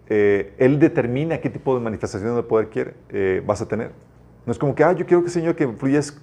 eh, 0.07 0.53
Él 0.57 0.79
determina 0.79 1.39
qué 1.39 1.49
tipo 1.49 1.75
de 1.75 1.81
manifestación 1.81 2.35
del 2.35 2.45
poder 2.45 2.69
quiere, 2.69 2.93
eh, 3.09 3.43
vas 3.45 3.61
a 3.61 3.67
tener. 3.67 3.91
No 4.45 4.51
es 4.51 4.57
como 4.57 4.73
que, 4.75 4.83
ah, 4.83 4.93
yo 4.93 5.05
quiero 5.05 5.23
que 5.23 5.29
Señor 5.29 5.55
que 5.55 5.67
fluyas 5.67 6.17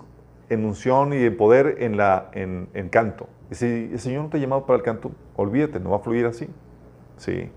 en 0.50 0.64
unción 0.64 1.12
y 1.12 1.25
en 1.25 1.37
poder 1.37 1.76
en, 1.78 1.97
la, 1.97 2.30
en, 2.35 2.69
canto. 2.90 3.28
Y 3.50 3.54
si 3.54 3.66
el 3.92 3.99
Señor 3.99 4.25
no 4.25 4.28
te 4.28 4.37
ha 4.37 4.40
llamado 4.40 4.66
para 4.66 4.76
el 4.76 4.83
canto, 4.83 5.12
olvídate, 5.37 5.80
no 5.80 5.90
va 5.90 5.97
a 5.97 6.00
fluir 6.00 6.26
así. 6.26 6.49
Sí. 7.16 7.49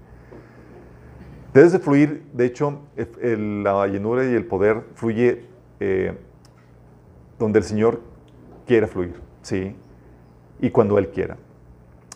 Debes 1.54 1.72
de 1.72 1.80
fluir, 1.80 2.24
de 2.34 2.46
hecho, 2.46 2.80
la 2.96 3.88
llenura 3.88 4.24
y 4.26 4.34
el 4.34 4.46
poder 4.46 4.84
fluye 4.94 5.46
eh, 5.80 6.14
donde 7.38 7.60
el 7.60 7.66
Señor 7.66 8.00
quiera 8.66 8.88
fluir, 8.88 9.20
¿sí? 9.42 9.76
Y 10.60 10.70
cuando 10.70 10.98
Él 10.98 11.10
quiera. 11.10 11.38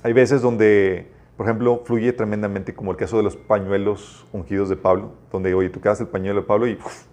Hay 0.04 0.14
veces 0.14 0.42
donde, 0.42 1.08
por 1.36 1.48
ejemplo, 1.48 1.82
fluye 1.86 2.14
tremendamente, 2.14 2.74
como 2.74 2.92
el 2.92 2.98
caso 2.98 3.18
de 3.18 3.24
los 3.24 3.36
pañuelos 3.36 4.28
ungidos 4.32 4.70
de 4.70 4.76
Pablo, 4.76 5.12
donde, 5.32 5.54
oye, 5.54 5.70
tú 5.70 5.82
quedas 5.82 6.00
el 6.02 6.08
pañuelo 6.08 6.42
de 6.42 6.48
Pablo 6.48 6.68
y 6.68 6.74
uf, 6.74 7.06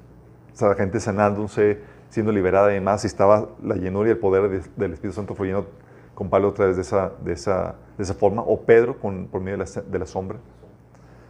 la 0.61 0.75
gente 0.75 1.01
sanándose, 1.01 1.81
siendo 2.15 2.31
liberada 2.31 2.73
y 2.73 3.07
estaba 3.07 3.49
la 3.61 3.75
llenura 3.75 4.09
y 4.09 4.13
el 4.13 4.19
poder 4.19 4.49
del 4.77 4.93
Espíritu 4.93 5.17
Santo 5.17 5.35
fluyendo 5.35 5.67
con 6.15 6.31
Pablo 6.31 6.51
a 6.51 6.55
través 6.55 6.77
de 6.77 6.83
esa, 6.83 7.11
de 7.25 7.33
esa, 7.33 7.75
de 7.99 8.05
esa 8.05 8.15
forma, 8.15 8.41
o 8.41 8.61
Pedro 8.61 9.01
con, 9.01 9.27
por 9.27 9.41
medio 9.41 9.59
de 9.59 9.65
la, 9.65 9.99
la 9.99 10.07
sombra. 10.07 10.39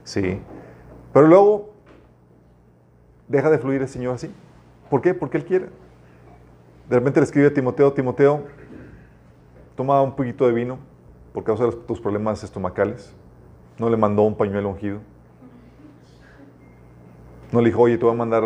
Sí. 0.02 0.38
Pero 1.14 1.26
luego 1.26 1.70
deja 3.28 3.48
de 3.48 3.56
fluir 3.56 3.80
el 3.80 3.88
Señor 3.88 4.16
así. 4.16 4.30
¿Por 4.90 5.00
qué? 5.00 5.14
Porque 5.14 5.38
Él 5.38 5.46
quiere. 5.46 5.70
De 6.90 6.96
repente 6.96 7.18
le 7.18 7.24
escribe 7.24 7.46
a 7.46 7.54
Timoteo, 7.54 7.90
Timoteo, 7.94 8.42
toma 9.76 10.02
un 10.02 10.14
poquito 10.14 10.46
de 10.46 10.52
vino 10.52 10.78
por 11.32 11.44
causa 11.44 11.64
de 11.64 11.72
tus 11.72 11.98
problemas 11.98 12.44
estomacales. 12.44 13.14
No 13.78 13.88
le 13.88 13.96
mandó 13.96 14.20
un 14.20 14.36
pañuelo 14.36 14.68
ungido. 14.68 14.98
No 17.50 17.62
le 17.62 17.68
dijo, 17.68 17.80
oye, 17.80 17.96
te 17.96 18.04
voy 18.04 18.12
a 18.12 18.18
mandar 18.18 18.42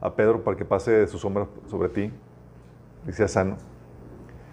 a 0.00 0.14
Pedro 0.14 0.42
para 0.42 0.56
que 0.56 0.64
pase 0.64 1.06
su 1.06 1.18
sombra 1.18 1.46
sobre 1.68 1.88
ti 1.88 2.12
y 3.06 3.12
sea 3.12 3.28
sano. 3.28 3.56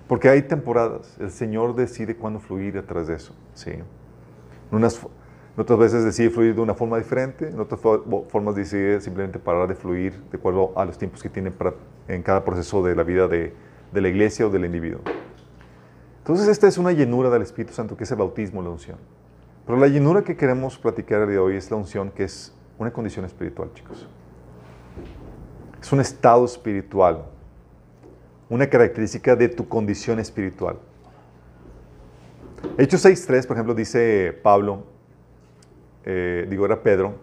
Porque 0.07 0.29
hay 0.29 0.43
temporadas, 0.43 1.17
el 1.19 1.31
Señor 1.31 1.75
decide 1.75 2.15
cuándo 2.15 2.39
fluir 2.39 2.77
a 2.77 2.81
de 2.81 3.15
eso. 3.15 3.33
¿sí? 3.53 3.71
Unas, 4.71 4.99
otras 5.55 5.79
veces 5.79 6.03
decide 6.03 6.29
fluir 6.29 6.55
de 6.55 6.61
una 6.61 6.73
forma 6.73 6.97
diferente, 6.97 7.47
en 7.47 7.59
otras 7.59 7.79
formas 7.79 8.55
decide 8.55 8.99
simplemente 9.01 9.39
parar 9.39 9.67
de 9.67 9.75
fluir 9.75 10.13
de 10.31 10.37
acuerdo 10.37 10.73
a 10.75 10.85
los 10.85 10.97
tiempos 10.97 11.23
que 11.23 11.29
tiene 11.29 11.51
en 12.07 12.21
cada 12.21 12.43
proceso 12.43 12.83
de 12.83 12.95
la 12.95 13.03
vida 13.03 13.27
de, 13.27 13.53
de, 13.91 14.01
la 14.01 14.09
iglesia 14.09 14.45
o 14.45 14.49
del 14.49 14.65
individuo. 14.65 15.01
Entonces 16.19 16.47
esta 16.47 16.67
es 16.67 16.77
una 16.77 16.91
llenura 16.91 17.29
del 17.29 17.41
Espíritu 17.41 17.73
Santo 17.73 17.95
que 17.95 18.03
es 18.03 18.11
el 18.11 18.17
bautismo, 18.17 18.61
la 18.61 18.69
unción. 18.69 18.97
Pero 19.65 19.77
la 19.77 19.87
llenura 19.87 20.23
que 20.23 20.35
queremos 20.35 20.77
platicar 20.77 21.21
el 21.21 21.27
día 21.27 21.37
de 21.37 21.39
hoy 21.39 21.55
es 21.55 21.71
la 21.71 21.77
unción 21.77 22.11
que 22.11 22.25
es 22.25 22.53
una 22.77 22.91
condición 22.91 23.23
espiritual, 23.25 23.71
chicos. 23.73 24.07
Es 25.83 25.91
un 25.91 25.99
estado 25.99 26.45
espiritual, 26.45 27.25
una 28.49 28.69
característica 28.69 29.35
de 29.35 29.49
tu 29.49 29.67
condición 29.67 30.17
espiritual. 30.17 30.77
Hechos 32.77 33.03
6.3, 33.03 33.45
por 33.45 33.57
ejemplo, 33.57 33.75
dice 33.75 34.31
Pablo, 34.41 34.85
eh, 36.05 36.47
digo, 36.49 36.65
era 36.65 36.81
Pedro, 36.81 37.15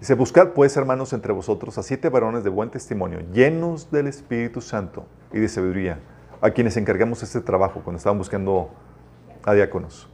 dice, 0.00 0.14
buscad 0.14 0.54
pues, 0.54 0.76
hermanos, 0.76 1.12
entre 1.12 1.32
vosotros 1.32 1.78
a 1.78 1.84
siete 1.84 2.08
varones 2.08 2.42
de 2.42 2.50
buen 2.50 2.68
testimonio, 2.68 3.20
llenos 3.32 3.92
del 3.92 4.08
Espíritu 4.08 4.60
Santo 4.60 5.06
y 5.32 5.38
de 5.38 5.48
sabiduría, 5.48 6.00
a 6.40 6.50
quienes 6.50 6.76
encargamos 6.76 7.22
este 7.22 7.42
trabajo 7.42 7.82
cuando 7.84 7.98
estaban 7.98 8.18
buscando 8.18 8.70
a 9.44 9.54
diáconos. 9.54 10.10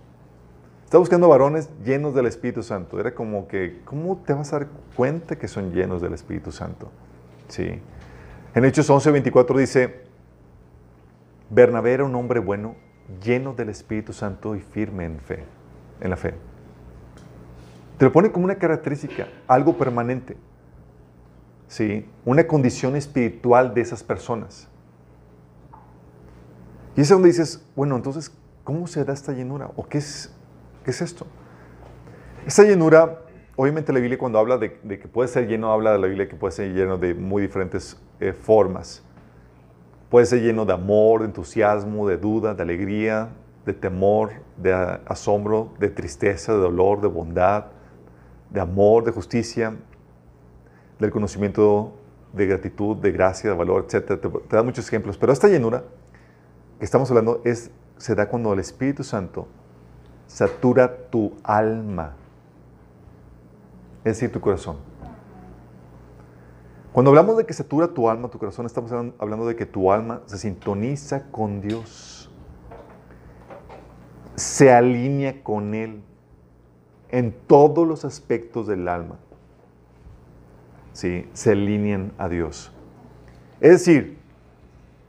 Estaba 0.84 1.00
buscando 1.00 1.30
varones 1.30 1.70
llenos 1.82 2.14
del 2.14 2.26
Espíritu 2.26 2.62
Santo. 2.62 3.00
Era 3.00 3.14
como 3.14 3.48
que, 3.48 3.80
¿cómo 3.86 4.18
te 4.18 4.34
vas 4.34 4.52
a 4.52 4.58
dar 4.58 4.68
cuenta 4.94 5.38
que 5.38 5.48
son 5.48 5.72
llenos 5.72 6.02
del 6.02 6.12
Espíritu 6.12 6.52
Santo? 6.52 6.90
Sí. 7.50 7.80
En 8.54 8.64
Hechos 8.64 8.88
11.24 8.88 9.58
dice, 9.58 10.02
Bernabé 11.50 11.92
era 11.92 12.04
un 12.04 12.14
hombre 12.14 12.40
bueno, 12.40 12.76
lleno 13.22 13.54
del 13.54 13.68
Espíritu 13.68 14.12
Santo 14.12 14.54
y 14.54 14.60
firme 14.60 15.04
en 15.04 15.18
fe, 15.18 15.44
en 16.00 16.10
la 16.10 16.16
fe. 16.16 16.34
Te 17.98 18.04
lo 18.04 18.12
pone 18.12 18.32
como 18.32 18.46
una 18.46 18.54
característica, 18.54 19.28
algo 19.46 19.76
permanente. 19.76 20.36
¿Sí? 21.68 22.08
Una 22.24 22.46
condición 22.46 22.96
espiritual 22.96 23.74
de 23.74 23.80
esas 23.80 24.02
personas. 24.02 24.68
Y 26.96 27.02
es 27.02 27.08
donde 27.08 27.28
dices, 27.28 27.64
bueno, 27.76 27.96
entonces, 27.96 28.32
¿cómo 28.64 28.86
se 28.86 29.04
da 29.04 29.12
esta 29.12 29.32
llenura? 29.32 29.70
¿O 29.76 29.86
qué 29.86 29.98
es, 29.98 30.32
qué 30.84 30.90
es 30.90 31.02
esto? 31.02 31.26
Esta 32.46 32.62
llenura, 32.62 33.20
obviamente 33.60 33.92
la 33.92 34.00
Biblia 34.00 34.16
cuando 34.16 34.38
habla 34.38 34.56
de, 34.56 34.70
que 34.70 35.06
puede 35.06 35.28
ser 35.28 35.46
lleno, 35.46 35.70
habla 35.70 35.92
de 35.92 35.98
la 35.98 36.06
Biblia 36.06 36.26
que 36.26 36.34
puede 36.34 36.50
ser 36.50 36.72
lleno 36.72 36.96
de 36.96 37.12
muy 37.12 37.42
diferentes 37.42 38.00
eh, 38.18 38.32
formas. 38.32 39.02
Puede 40.08 40.24
ser 40.24 40.40
lleno 40.40 40.64
de 40.64 40.72
amor, 40.72 41.20
de 41.20 41.26
entusiasmo, 41.26 42.08
de 42.08 42.16
duda, 42.16 42.54
de 42.54 42.62
alegría, 42.62 43.28
de 43.66 43.74
temor, 43.74 44.30
de 44.56 44.72
asombro, 45.04 45.74
de 45.78 45.90
tristeza, 45.90 46.54
de 46.54 46.58
dolor, 46.58 47.02
de 47.02 47.08
bondad, 47.08 47.66
de 48.48 48.60
amor, 48.60 49.04
de 49.04 49.12
justicia, 49.12 49.76
del 50.98 51.10
conocimiento, 51.10 51.92
de 52.32 52.46
gratitud, 52.46 52.96
de 52.96 53.12
gracia, 53.12 53.50
de 53.50 53.56
valor, 53.56 53.86
etc. 53.86 54.18
Te, 54.18 54.56
da 54.56 54.62
muchos 54.62 54.88
ejemplos. 54.88 55.18
Pero 55.18 55.34
esta 55.34 55.48
llenura 55.48 55.84
que 56.78 56.84
estamos 56.86 57.10
hablando 57.10 57.42
es, 57.44 57.70
se 57.98 58.14
da 58.14 58.26
cuando 58.26 58.54
el 58.54 58.60
Espíritu 58.60 59.04
Santo 59.04 59.48
satura 60.28 61.10
tu 61.10 61.34
alma, 61.42 62.16
es 64.04 64.16
decir, 64.16 64.32
tu 64.32 64.40
corazón. 64.40 64.78
Cuando 66.92 67.10
hablamos 67.10 67.36
de 67.36 67.46
que 67.46 67.52
satura 67.52 67.88
tu 67.88 68.08
alma, 68.08 68.28
tu 68.28 68.38
corazón, 68.38 68.66
estamos 68.66 68.90
hablando 69.18 69.46
de 69.46 69.54
que 69.54 69.66
tu 69.66 69.92
alma 69.92 70.22
se 70.26 70.38
sintoniza 70.38 71.30
con 71.30 71.60
Dios, 71.60 72.30
se 74.34 74.72
alinea 74.72 75.42
con 75.42 75.74
Él 75.74 76.02
en 77.10 77.32
todos 77.46 77.86
los 77.86 78.04
aspectos 78.04 78.66
del 78.66 78.88
alma. 78.88 79.18
¿Sí? 80.92 81.28
Se 81.32 81.52
alinean 81.52 82.12
a 82.18 82.28
Dios. 82.28 82.72
Es 83.60 83.70
decir, 83.70 84.18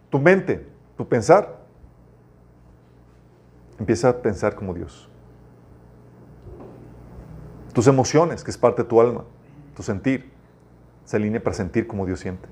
tu 0.09 0.19
mente, 0.19 0.67
tu 0.97 1.07
pensar, 1.07 1.61
empieza 3.79 4.09
a 4.09 4.21
pensar 4.21 4.53
como 4.53 4.73
Dios. 4.73 5.10
Tus 7.73 7.87
emociones, 7.87 8.43
que 8.43 8.51
es 8.51 8.57
parte 8.57 8.83
de 8.83 8.89
tu 8.89 8.99
alma, 8.99 9.23
tu 9.75 9.83
sentir, 9.83 10.31
se 11.05 11.17
alinea 11.17 11.41
para 11.41 11.53
sentir 11.55 11.87
como 11.87 12.05
Dios 12.05 12.19
siente. 12.19 12.47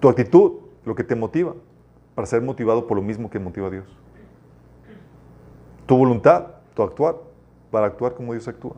Tu 0.00 0.08
actitud, 0.08 0.52
lo 0.84 0.94
que 0.94 1.04
te 1.04 1.14
motiva, 1.14 1.54
para 2.14 2.26
ser 2.26 2.42
motivado 2.42 2.86
por 2.86 2.96
lo 2.96 3.02
mismo 3.02 3.30
que 3.30 3.38
motiva 3.38 3.66
a 3.66 3.70
Dios. 3.70 3.86
Tu 5.86 5.96
voluntad, 5.96 6.46
tu 6.74 6.82
actuar, 6.82 7.16
para 7.70 7.86
actuar 7.86 8.14
como 8.14 8.32
Dios 8.32 8.48
actúa. 8.48 8.76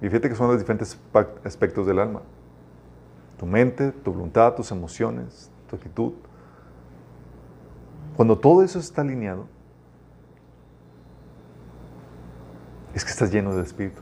Y 0.00 0.06
fíjate 0.06 0.28
que 0.28 0.34
son 0.34 0.48
los 0.48 0.58
diferentes 0.58 0.98
aspectos 1.44 1.86
del 1.86 1.98
alma. 1.98 2.22
Tu 3.36 3.46
mente, 3.46 3.92
tu 3.92 4.12
voluntad, 4.12 4.54
tus 4.54 4.70
emociones, 4.70 5.50
tu 5.68 5.76
actitud. 5.76 6.12
Cuando 8.16 8.38
todo 8.38 8.62
eso 8.62 8.78
está 8.78 9.02
alineado, 9.02 9.46
es 12.98 13.04
que 13.04 13.12
estás 13.12 13.32
lleno 13.32 13.54
del 13.54 13.64
Espíritu. 13.64 14.00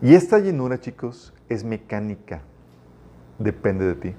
Y 0.00 0.14
esta 0.14 0.38
llenura, 0.38 0.80
chicos, 0.80 1.34
es 1.50 1.64
mecánica. 1.64 2.40
Depende 3.38 3.84
de 3.84 3.94
ti. 3.94 4.14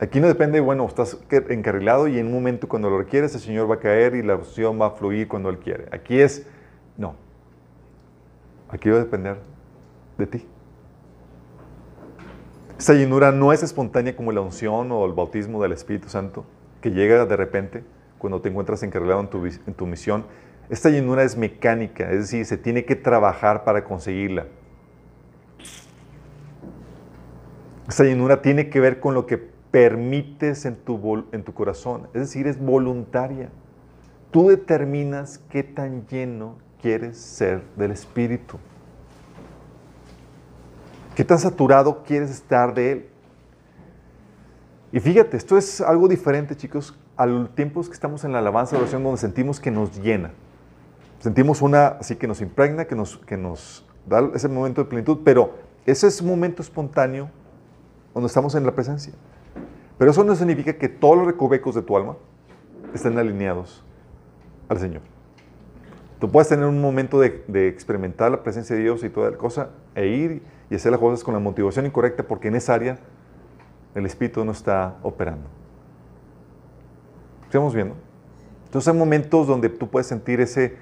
Aquí 0.00 0.18
no 0.18 0.28
depende, 0.28 0.60
bueno, 0.60 0.86
estás 0.86 1.18
encarrilado 1.30 2.08
y 2.08 2.18
en 2.18 2.26
un 2.26 2.32
momento 2.32 2.68
cuando 2.68 2.88
lo 2.88 2.98
requieres 2.98 3.34
el 3.34 3.40
Señor 3.40 3.70
va 3.70 3.76
a 3.76 3.80
caer 3.80 4.14
y 4.14 4.22
la 4.22 4.34
opción 4.34 4.80
va 4.80 4.86
a 4.86 4.90
fluir 4.90 5.28
cuando 5.28 5.50
Él 5.50 5.58
quiere. 5.58 5.86
Aquí 5.92 6.18
es, 6.18 6.46
no. 6.96 7.16
Aquí 8.70 8.88
va 8.88 8.96
a 8.96 9.00
depender 9.00 9.36
de 10.16 10.26
ti. 10.26 10.46
Esta 12.78 12.94
llenura 12.94 13.30
no 13.30 13.52
es 13.52 13.62
espontánea 13.62 14.16
como 14.16 14.32
la 14.32 14.40
unción 14.40 14.90
o 14.90 15.04
el 15.04 15.12
bautismo 15.12 15.62
del 15.62 15.72
Espíritu 15.72 16.08
Santo, 16.08 16.46
que 16.80 16.90
llega 16.90 17.26
de 17.26 17.36
repente 17.36 17.84
cuando 18.18 18.40
te 18.40 18.48
encuentras 18.48 18.82
encarrilado 18.82 19.20
en 19.20 19.28
tu, 19.28 19.44
en 19.44 19.74
tu 19.74 19.86
misión. 19.86 20.24
Esta 20.68 20.90
llenura 20.90 21.22
es 21.22 21.36
mecánica, 21.36 22.10
es 22.10 22.18
decir, 22.18 22.44
se 22.44 22.58
tiene 22.58 22.84
que 22.84 22.96
trabajar 22.96 23.64
para 23.64 23.84
conseguirla. 23.84 24.46
Esta 27.88 28.02
llenura 28.02 28.42
tiene 28.42 28.68
que 28.68 28.80
ver 28.80 28.98
con 28.98 29.14
lo 29.14 29.26
que 29.26 29.38
permites 29.38 30.64
en 30.64 30.76
tu, 30.76 31.24
en 31.30 31.44
tu 31.44 31.54
corazón, 31.54 32.08
es 32.14 32.22
decir, 32.22 32.48
es 32.48 32.58
voluntaria. 32.58 33.50
Tú 34.32 34.48
determinas 34.48 35.38
qué 35.50 35.62
tan 35.62 36.06
lleno 36.08 36.56
quieres 36.82 37.16
ser 37.16 37.62
del 37.76 37.92
Espíritu. 37.92 38.58
¿Qué 41.14 41.24
tan 41.24 41.38
saturado 41.38 42.02
quieres 42.02 42.30
estar 42.30 42.74
de 42.74 42.92
Él? 42.92 43.08
Y 44.92 45.00
fíjate, 45.00 45.36
esto 45.36 45.56
es 45.56 45.80
algo 45.80 46.08
diferente, 46.08 46.56
chicos, 46.56 46.98
a 47.16 47.26
tiempos 47.54 47.88
que 47.88 47.94
estamos 47.94 48.24
en 48.24 48.32
la 48.32 48.38
alabanza, 48.40 48.76
oración, 48.76 49.02
donde 49.02 49.18
sentimos 49.18 49.60
que 49.60 49.70
nos 49.70 49.98
llena. 50.00 50.32
Sentimos 51.20 51.62
una, 51.62 51.88
así 51.88 52.16
que 52.16 52.26
nos 52.26 52.40
impregna, 52.40 52.84
que 52.84 52.94
nos, 52.94 53.18
que 53.18 53.36
nos 53.36 53.84
da 54.06 54.30
ese 54.34 54.48
momento 54.48 54.82
de 54.82 54.88
plenitud, 54.88 55.18
pero 55.24 55.54
ese 55.86 56.06
es 56.06 56.20
un 56.20 56.28
momento 56.28 56.62
espontáneo 56.62 57.30
cuando 58.12 58.26
estamos 58.26 58.54
en 58.54 58.64
la 58.64 58.74
presencia. 58.74 59.12
Pero 59.98 60.10
eso 60.10 60.24
no 60.24 60.34
significa 60.34 60.74
que 60.74 60.88
todos 60.88 61.16
los 61.16 61.26
recovecos 61.26 61.74
de 61.74 61.82
tu 61.82 61.96
alma 61.96 62.16
estén 62.94 63.18
alineados 63.18 63.84
al 64.68 64.78
Señor. 64.78 65.02
Tú 66.18 66.30
puedes 66.30 66.48
tener 66.48 66.64
un 66.64 66.80
momento 66.80 67.20
de, 67.20 67.44
de, 67.46 67.68
experimentar 67.68 68.30
la 68.30 68.42
presencia 68.42 68.74
de 68.74 68.82
Dios 68.82 69.04
y 69.04 69.10
toda 69.10 69.30
la 69.30 69.36
cosa, 69.36 69.70
e 69.94 70.06
ir 70.06 70.42
y 70.70 70.74
hacer 70.74 70.90
las 70.90 71.00
cosas 71.00 71.22
con 71.22 71.34
la 71.34 71.40
motivación 71.40 71.86
incorrecta, 71.86 72.22
porque 72.22 72.48
en 72.48 72.56
esa 72.56 72.74
área 72.74 72.98
el 73.94 74.06
Espíritu 74.06 74.44
no 74.44 74.52
está 74.52 74.96
operando. 75.02 75.48
¿Estamos 77.44 77.74
viendo? 77.74 77.94
Entonces 78.64 78.92
hay 78.92 78.98
momentos 78.98 79.46
donde 79.46 79.68
tú 79.68 79.88
puedes 79.88 80.06
sentir 80.06 80.40
ese, 80.40 80.76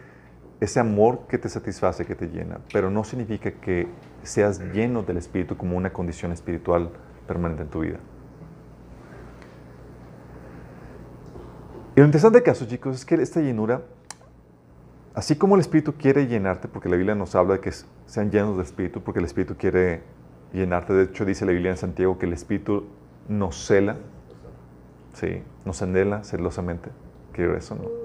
ese 0.61 0.81
amor 0.81 1.27
que 1.29 1.39
te 1.39 1.49
satisface, 1.49 2.07
que 2.07 2.15
te 2.15 2.29
llena, 2.29 2.61
pero 2.73 2.91
no 2.91 3.05
significa 3.05 3.51
que 3.51 3.89
seas 4.23 4.61
lleno 4.73 5.03
del 5.03 5.17
Espíritu 5.19 5.57
como 5.57 5.77
una 5.77 5.93
condición 5.93 6.33
espiritual 6.33 6.91
permanente 7.27 7.63
en 7.63 7.69
tu 7.69 7.81
vida. 7.81 7.99
Y 11.97 12.01
lo 12.01 12.07
interesante 12.07 12.43
caso, 12.43 12.67
chicos, 12.67 12.97
es 12.97 13.05
que 13.05 13.15
esta 13.17 13.41
llenura, 13.41 13.83
así 15.15 15.37
como 15.37 15.55
el 15.55 15.61
Espíritu 15.61 15.95
quiere 15.95 16.27
llenarte, 16.27 16.67
porque 16.67 16.89
la 16.89 16.97
Biblia 16.97 17.15
nos 17.15 17.35
habla 17.35 17.55
de 17.55 17.61
que 17.61 17.71
sean 18.07 18.31
llenos 18.31 18.57
del 18.57 18.67
Espíritu, 18.67 19.01
porque 19.01 19.21
el 19.21 19.27
Espíritu 19.27 19.57
quiere 19.57 20.03
llenarte. 20.53 20.93
De 20.93 21.05
hecho, 21.05 21.25
dice 21.25 21.47
la 21.47 21.53
Biblia 21.53 21.71
en 21.71 21.77
Santiago 21.77 22.19
que 22.19 22.27
el 22.27 22.33
Espíritu 22.33 22.87
nos 23.29 23.67
cela, 23.67 23.97
¿sí? 25.13 25.43
nos 25.65 25.83
anhela 25.83 26.25
celosamente. 26.25 26.91
Quiero 27.33 27.57
eso, 27.57 27.77
¿no? 27.77 28.04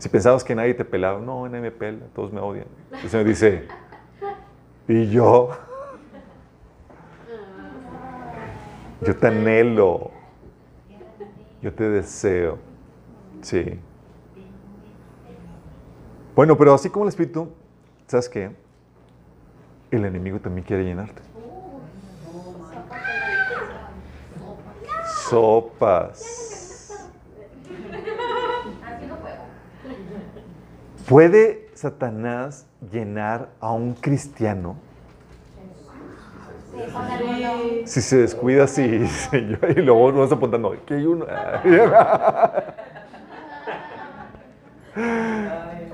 Si 0.00 0.08
pensabas 0.08 0.42
que 0.42 0.54
nadie 0.54 0.72
te 0.72 0.86
pelaba, 0.86 1.20
no, 1.20 1.46
nadie 1.46 1.60
me 1.60 1.70
pela, 1.70 2.06
todos 2.14 2.32
me 2.32 2.40
odian. 2.40 2.64
El 2.90 3.10
Señor 3.10 3.26
dice, 3.26 3.68
¿y 4.88 5.10
yo? 5.10 5.50
Yo 9.02 9.14
te 9.14 9.26
anhelo. 9.26 10.10
Yo 11.60 11.74
te 11.74 11.84
deseo. 11.90 12.58
Sí. 13.42 13.78
Bueno, 16.34 16.56
pero 16.56 16.72
así 16.72 16.88
como 16.88 17.04
el 17.04 17.10
Espíritu, 17.10 17.50
¿sabes 18.06 18.30
qué? 18.30 18.50
El 19.90 20.06
enemigo 20.06 20.38
también 20.38 20.66
quiere 20.66 20.82
llenarte. 20.82 21.20
Sopas. 25.28 26.49
¿Puede 31.08 31.68
Satanás 31.74 32.66
llenar 32.90 33.50
a 33.60 33.72
un 33.72 33.94
cristiano? 33.94 34.76
Si 37.84 38.00
se 38.00 38.18
descuida, 38.18 38.66
sí, 38.66 39.06
señor. 39.30 39.58
Y 39.76 39.82
luego 39.82 40.12
nos 40.12 40.32
apuntando, 40.32 40.76
que 40.86 40.94
hay 40.94 41.04
uno. 41.04 41.26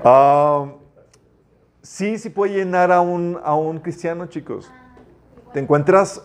um, 0.03 0.73
sí, 1.81 2.17
sí 2.17 2.29
puede 2.29 2.55
llenar 2.55 2.91
a 2.91 3.01
un, 3.01 3.39
a 3.43 3.55
un 3.55 3.79
cristiano, 3.79 4.27
chicos. 4.27 4.71
Te 5.53 5.59
encuentras 5.59 6.21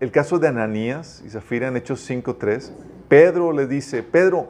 el 0.00 0.10
caso 0.10 0.38
de 0.38 0.48
Ananías 0.48 1.22
y 1.24 1.30
Zafira 1.30 1.68
en 1.68 1.76
Hechos 1.76 2.08
5.3. 2.10 2.72
Pedro 3.08 3.52
le 3.52 3.66
dice, 3.66 4.02
Pedro, 4.02 4.48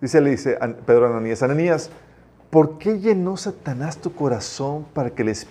dice, 0.00 0.20
le 0.20 0.30
dice 0.30 0.58
Pedro 0.86 1.06
a 1.06 1.10
Ananías, 1.10 1.42
Ananías, 1.42 1.90
¿por 2.54 2.78
qué 2.78 3.00
llenó 3.00 3.36
Satanás 3.36 3.96
tu 3.96 4.14
corazón 4.14 4.84
para 4.94 5.10
que, 5.10 5.24
les, 5.24 5.48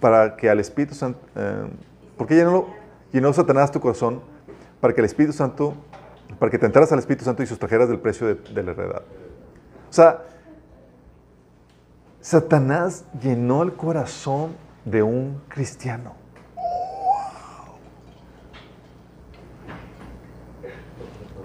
al 0.00 0.58
Espíritu 0.58 0.94
Santo... 0.94 1.20
Eh, 1.34 1.68
¿Por 2.16 2.26
qué 2.26 2.34
llenó, 2.36 2.68
llenó 3.12 3.30
Satanás 3.34 3.70
tu 3.70 3.78
corazón 3.78 4.22
para 4.80 4.94
que 4.94 5.02
el 5.02 5.04
Espíritu 5.04 5.34
Santo, 5.34 5.74
para 6.38 6.50
que 6.50 6.58
te 6.58 6.64
entraras 6.64 6.90
al 6.92 6.98
Espíritu 6.98 7.26
Santo 7.26 7.42
y 7.42 7.46
sustrajeras 7.46 7.90
del 7.90 7.98
precio 7.98 8.26
de, 8.28 8.36
de 8.36 8.62
la 8.62 8.70
heredad? 8.70 9.02
O 9.02 9.92
sea, 9.92 10.22
Satanás 12.22 13.04
llenó 13.20 13.62
el 13.62 13.74
corazón 13.74 14.52
de 14.86 15.02
un 15.02 15.42
cristiano. 15.48 16.14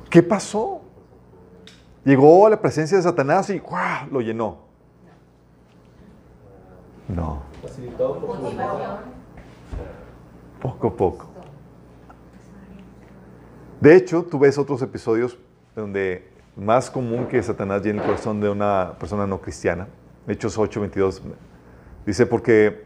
¿Qué 0.09 0.23
pasó? 0.23 0.83
Llegó 2.05 2.47
a 2.47 2.49
la 2.49 2.61
presencia 2.61 2.95
de 2.95 3.03
Satanás 3.03 3.49
y 3.49 3.59
¡guau! 3.59 4.07
lo 4.09 4.21
llenó. 4.21 4.70
No. 7.15 7.43
Poco 10.61 10.87
a 10.87 10.95
poco. 10.95 11.29
De 13.79 13.95
hecho, 13.95 14.23
tú 14.23 14.39
ves 14.39 14.57
otros 14.57 14.81
episodios 14.81 15.37
donde 15.75 16.29
más 16.55 16.89
común 16.89 17.25
que 17.27 17.41
Satanás 17.41 17.81
llene 17.81 17.99
el 17.99 18.05
corazón 18.05 18.39
de 18.39 18.49
una 18.49 18.93
persona 18.99 19.25
no 19.25 19.41
cristiana. 19.41 19.87
Hechos 20.27 20.57
8, 20.57 20.79
22. 20.79 21.23
Dice 22.05 22.25
porque, 22.27 22.85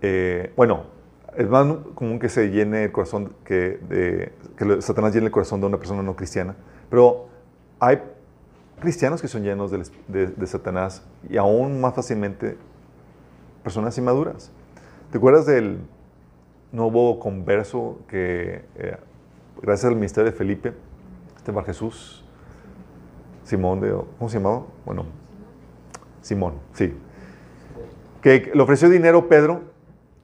eh, 0.00 0.52
bueno, 0.56 0.86
es 1.36 1.48
más 1.48 1.66
común 1.94 2.18
que 2.18 2.28
se 2.28 2.50
llene 2.50 2.84
el 2.84 2.92
corazón, 2.92 3.32
que, 3.44 3.78
de, 3.88 4.32
que 4.56 4.82
Satanás 4.82 5.14
llene 5.14 5.26
el 5.26 5.32
corazón 5.32 5.60
de 5.60 5.66
una 5.68 5.78
persona 5.78 6.02
no 6.02 6.16
cristiana. 6.16 6.56
Pero 6.90 7.28
hay 7.78 8.02
cristianos 8.80 9.22
que 9.22 9.28
son 9.28 9.42
llenos 9.42 9.70
de, 9.70 9.84
de, 10.08 10.26
de 10.26 10.46
Satanás 10.46 11.02
y 11.30 11.36
aún 11.36 11.80
más 11.80 11.94
fácilmente 11.94 12.58
personas 13.62 13.96
inmaduras. 13.98 14.50
¿Te 15.10 15.18
acuerdas 15.18 15.46
del 15.46 15.78
nuevo 16.72 17.18
converso 17.18 17.98
que, 18.08 18.64
eh, 18.76 18.96
gracias 19.60 19.90
al 19.90 19.96
ministerio 19.96 20.30
de 20.30 20.36
Felipe, 20.36 20.72
este 21.36 21.52
Bar 21.52 21.64
Jesús, 21.64 22.24
Simón 23.44 23.80
de, 23.80 23.92
¿cómo 24.18 24.28
se 24.28 24.38
llamaba? 24.38 24.64
Bueno, 24.84 25.04
Simón, 26.22 26.54
sí. 26.72 26.94
Que 28.22 28.52
le 28.54 28.62
ofreció 28.62 28.88
dinero 28.88 29.18
a 29.18 29.28
Pedro. 29.28 29.62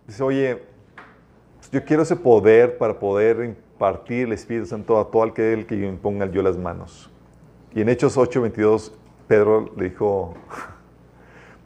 Dice, 0.06 0.22
oye, 0.22 0.62
yo 1.72 1.84
quiero 1.84 2.02
ese 2.02 2.16
poder 2.16 2.78
para 2.78 2.98
poder 2.98 3.44
impartir 3.44 4.26
el 4.26 4.32
Espíritu 4.32 4.66
Santo 4.66 4.98
a 4.98 5.10
todo 5.10 5.22
aquel 5.24 5.66
que 5.66 5.74
imponga 5.74 6.26
yo 6.30 6.42
las 6.42 6.56
manos. 6.56 7.10
Y 7.74 7.82
en 7.82 7.88
Hechos 7.88 8.16
8, 8.16 8.40
22, 8.40 8.94
Pedro 9.26 9.70
le 9.76 9.90
dijo, 9.90 10.34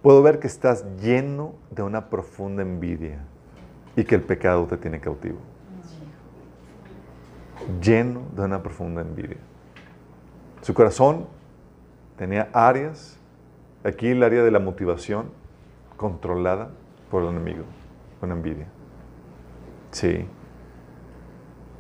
puedo 0.02 0.22
ver 0.22 0.40
que 0.40 0.48
estás 0.48 0.84
lleno 1.00 1.54
de 1.70 1.82
una 1.82 2.10
profunda 2.10 2.62
envidia 2.62 3.20
y 3.96 4.04
que 4.04 4.16
el 4.16 4.22
pecado 4.22 4.66
te 4.66 4.76
tiene 4.76 5.00
cautivo. 5.00 5.38
Lleno 7.80 8.22
de 8.34 8.42
una 8.42 8.62
profunda 8.62 9.02
envidia. 9.02 9.36
Su 10.60 10.74
corazón 10.74 11.26
tenía 12.16 12.50
áreas, 12.52 13.18
aquí 13.84 14.08
el 14.08 14.22
área 14.22 14.42
de 14.42 14.50
la 14.50 14.58
motivación, 14.58 15.30
controlada 15.96 16.70
por 17.10 17.22
el 17.22 17.28
enemigo, 17.28 17.64
con 18.20 18.32
envidia. 18.32 18.66
Sí. 19.92 20.26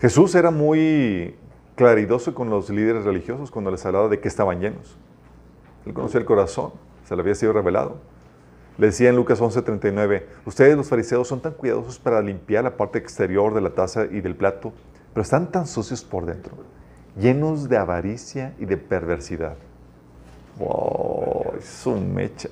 Jesús 0.00 0.34
era 0.34 0.50
muy 0.50 1.36
claridoso 1.74 2.34
con 2.34 2.50
los 2.50 2.70
líderes 2.70 3.04
religiosos 3.04 3.50
cuando 3.50 3.70
les 3.70 3.84
hablaba 3.84 4.08
de 4.08 4.20
que 4.20 4.28
estaban 4.28 4.60
llenos. 4.60 4.96
Él 5.86 5.94
conocía 5.94 6.20
el 6.20 6.26
corazón, 6.26 6.72
se 7.04 7.16
le 7.16 7.22
había 7.22 7.34
sido 7.34 7.52
revelado. 7.52 8.11
Le 8.78 8.86
decía 8.86 9.10
en 9.10 9.16
Lucas 9.16 9.40
11:39, 9.40 10.24
ustedes 10.46 10.76
los 10.76 10.88
fariseos 10.88 11.28
son 11.28 11.40
tan 11.40 11.52
cuidadosos 11.52 11.98
para 11.98 12.22
limpiar 12.22 12.64
la 12.64 12.76
parte 12.76 12.98
exterior 12.98 13.54
de 13.54 13.60
la 13.60 13.70
taza 13.70 14.06
y 14.06 14.20
del 14.20 14.34
plato, 14.34 14.72
pero 15.12 15.22
están 15.22 15.50
tan 15.50 15.66
sucios 15.66 16.02
por 16.02 16.24
dentro, 16.24 16.56
llenos 17.18 17.68
de 17.68 17.76
avaricia 17.76 18.54
y 18.58 18.64
de 18.64 18.78
perversidad. 18.78 19.56
¡Wow! 20.58 21.54
Es 21.58 21.86
un 21.86 22.14
mecha. 22.14 22.48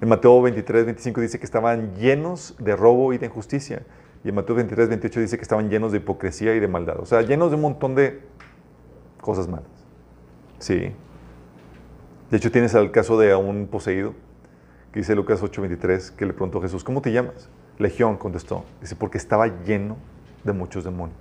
En 0.00 0.08
Mateo 0.08 0.40
23, 0.40 0.86
25 0.86 1.20
dice 1.20 1.38
que 1.38 1.44
estaban 1.44 1.94
llenos 1.96 2.54
de 2.58 2.74
robo 2.74 3.12
y 3.12 3.18
de 3.18 3.26
injusticia. 3.26 3.82
Y 4.24 4.30
en 4.30 4.34
Mateo 4.34 4.54
23, 4.56 4.88
28 4.88 5.20
dice 5.20 5.36
que 5.36 5.42
estaban 5.42 5.68
llenos 5.68 5.92
de 5.92 5.98
hipocresía 5.98 6.54
y 6.54 6.60
de 6.60 6.68
maldad. 6.68 7.00
O 7.00 7.06
sea, 7.06 7.22
llenos 7.22 7.50
de 7.50 7.56
un 7.56 7.62
montón 7.62 7.94
de 7.94 8.20
cosas 9.20 9.48
malas. 9.48 9.66
Sí. 10.58 10.92
De 12.30 12.36
hecho, 12.36 12.50
tienes 12.50 12.74
el 12.74 12.90
caso 12.90 13.18
de 13.18 13.34
un 13.34 13.66
poseído, 13.66 14.14
que 14.92 15.00
dice 15.00 15.14
Lucas 15.14 15.42
8:23, 15.42 16.10
que 16.10 16.26
le 16.26 16.32
preguntó 16.32 16.60
Jesús, 16.60 16.82
¿cómo 16.82 17.00
te 17.00 17.12
llamas? 17.12 17.48
Legión 17.78 18.16
contestó. 18.16 18.64
Dice, 18.80 18.96
porque 18.96 19.18
estaba 19.18 19.46
lleno 19.64 19.96
de 20.44 20.52
muchos 20.52 20.84
demonios. 20.84 21.18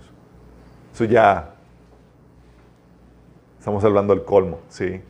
Eso 0.94 1.06
ya, 1.06 1.54
estamos 3.60 3.84
hablando 3.84 4.14
del 4.16 4.26
colmo, 4.26 4.60
¿sí? 4.70 5.02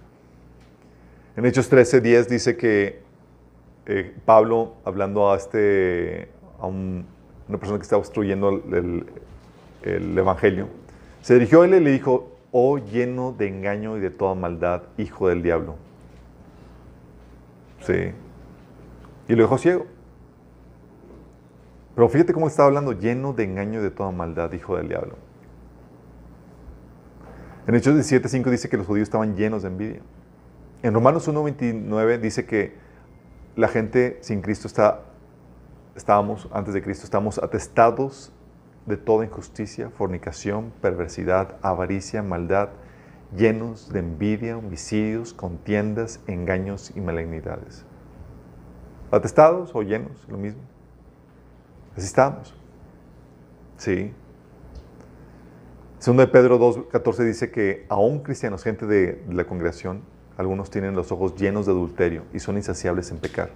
En 1.36 1.46
Hechos 1.46 1.72
13:10 1.72 2.28
dice 2.28 2.58
que 2.58 3.02
eh, 3.86 4.14
Pablo, 4.26 4.74
hablando 4.84 5.32
a, 5.32 5.38
este, 5.38 6.30
a 6.60 6.68
un, 6.68 7.06
una 7.48 7.58
persona 7.58 7.80
que 7.80 7.84
estaba 7.84 8.02
obstruyendo 8.02 8.50
el, 8.50 8.74
el, 8.74 9.06
el, 9.82 10.18
Evangelio, 10.18 10.68
se 11.22 11.36
dirigió 11.36 11.62
a 11.62 11.66
él 11.66 11.76
y 11.76 11.80
le 11.80 11.92
dijo, 11.92 12.36
oh 12.52 12.78
lleno 12.78 13.32
de 13.32 13.48
engaño 13.48 13.98
y 13.98 14.02
de 14.02 14.10
toda 14.10 14.36
maldad, 14.36 14.84
hijo 14.98 15.30
del 15.30 15.42
diablo. 15.42 15.76
Sí. 17.82 18.12
Y 19.30 19.36
lo 19.36 19.44
dejó 19.44 19.58
ciego. 19.60 19.86
Pero 21.96 22.10
fíjate 22.10 22.34
cómo 22.34 22.48
estaba 22.48 22.68
hablando, 22.68 22.94
lleno 22.94 23.32
de 23.34 23.44
engaño 23.44 23.80
y 23.80 23.84
de 23.84 23.92
toda 23.92 24.12
maldad, 24.12 24.52
hijo 24.54 24.76
del 24.76 24.90
diablo. 24.90 25.16
En 27.68 27.76
Hechos 27.76 27.96
17.5 27.96 28.50
dice 28.50 28.68
que 28.70 28.78
los 28.78 28.88
judíos 28.88 29.08
estaban 29.08 29.36
llenos 29.36 29.62
de 29.62 29.68
envidia. 29.68 30.02
En 30.82 30.96
Romanos 30.96 31.30
1.29 31.30 32.20
dice 32.20 32.46
que 32.46 32.74
la 33.56 33.68
gente 33.68 34.18
sin 34.22 34.42
Cristo 34.42 34.68
está, 34.68 35.02
estábamos, 35.96 36.50
antes 36.52 36.74
de 36.74 36.82
Cristo, 36.82 37.04
estamos 37.04 37.38
atestados 37.38 38.34
de 38.88 38.98
toda 38.98 39.26
injusticia, 39.26 39.92
fornicación, 39.92 40.74
perversidad, 40.82 41.58
avaricia, 41.62 42.24
maldad, 42.24 42.70
llenos 43.36 43.94
de 43.94 44.00
envidia, 44.00 44.58
homicidios, 44.58 45.36
contiendas, 45.36 46.22
engaños 46.26 46.92
y 46.96 47.02
malignidades. 47.02 47.86
¿Atestados 49.12 49.72
o 49.74 49.82
llenos? 49.82 50.28
Lo 50.28 50.38
mismo. 50.38 50.62
Así 51.96 52.06
estamos. 52.06 52.54
Sí. 53.78 54.14
Segundo 55.98 56.26
de 56.26 56.32
Pedro 56.32 56.60
2.14 56.60 57.26
dice 57.26 57.52
que 57.52 57.86
aún 57.90 58.20
cristianos, 58.20 58.64
gente 58.64 58.86
de 58.86 59.24
la 59.30 59.46
congregación, 59.46 60.02
algunos 60.38 60.70
tienen 60.70 60.96
los 60.96 61.12
ojos 61.12 61.36
llenos 61.36 61.66
de 61.66 61.74
adulterio 61.74 62.24
y 62.34 62.40
son 62.40 62.56
insaciables 62.56 63.12
en 63.12 63.18
pecar 63.18 63.50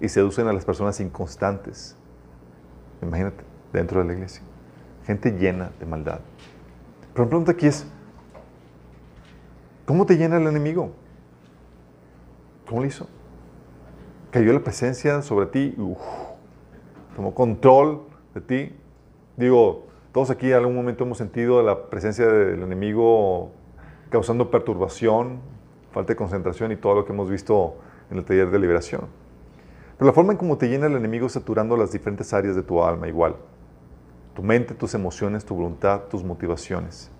y 0.00 0.08
seducen 0.08 0.46
a 0.48 0.52
las 0.52 0.64
personas 0.64 1.00
inconstantes. 1.00 1.96
Imagínate, 3.00 3.44
dentro 3.72 4.00
de 4.00 4.06
la 4.06 4.12
iglesia. 4.12 4.42
Gente 5.06 5.30
llena 5.30 5.70
de 5.78 5.86
maldad. 5.86 6.20
Pero 7.12 7.24
la 7.24 7.28
pregunta 7.30 7.52
aquí 7.52 7.66
es, 7.66 7.86
¿cómo 9.86 10.04
te 10.04 10.16
llena 10.16 10.36
el 10.36 10.46
enemigo? 10.46 10.90
¿Cómo 12.68 12.82
lo 12.82 12.86
hizo? 12.86 13.08
Cayó 14.36 14.52
la 14.52 14.60
presencia 14.60 15.22
sobre 15.22 15.46
ti, 15.46 15.74
uf, 15.78 15.96
tomó 17.16 17.34
control 17.34 18.02
de 18.34 18.42
ti. 18.42 18.76
Digo, 19.38 19.86
todos 20.12 20.28
aquí 20.28 20.48
en 20.48 20.56
algún 20.56 20.74
momento 20.74 21.04
hemos 21.04 21.16
sentido 21.16 21.62
la 21.62 21.88
presencia 21.88 22.26
del 22.26 22.62
enemigo 22.62 23.52
causando 24.10 24.50
perturbación, 24.50 25.40
falta 25.90 26.12
de 26.12 26.16
concentración 26.16 26.70
y 26.70 26.76
todo 26.76 26.96
lo 26.96 27.06
que 27.06 27.14
hemos 27.14 27.30
visto 27.30 27.78
en 28.10 28.18
el 28.18 28.26
taller 28.26 28.50
de 28.50 28.58
liberación. 28.58 29.06
Pero 29.96 30.06
la 30.06 30.12
forma 30.12 30.32
en 30.32 30.38
cómo 30.38 30.58
te 30.58 30.68
llena 30.68 30.84
el 30.84 30.96
enemigo 30.96 31.30
saturando 31.30 31.74
las 31.74 31.92
diferentes 31.92 32.34
áreas 32.34 32.54
de 32.54 32.62
tu 32.62 32.82
alma 32.82 33.08
igual. 33.08 33.36
Tu 34.34 34.42
mente, 34.42 34.74
tus 34.74 34.92
emociones, 34.92 35.46
tu 35.46 35.54
voluntad, 35.54 36.02
tus 36.10 36.22
motivaciones. 36.22 37.10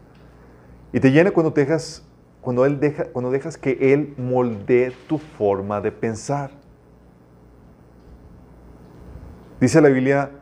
Y 0.92 1.00
te 1.00 1.11
llena 1.11 1.31
cuando, 1.31 1.50
dejas, 1.50 2.07
cuando, 2.42 2.66
él 2.66 2.79
deja, 2.79 3.07
cuando 3.07 3.31
dejas 3.31 3.57
que 3.57 3.94
Él 3.94 4.12
moldee 4.18 4.92
tu 5.09 5.16
forma 5.16 5.81
de 5.81 5.92
pensar. 5.92 6.65
Dice 9.59 9.81
la 9.81 9.88
Biblia 9.88 10.33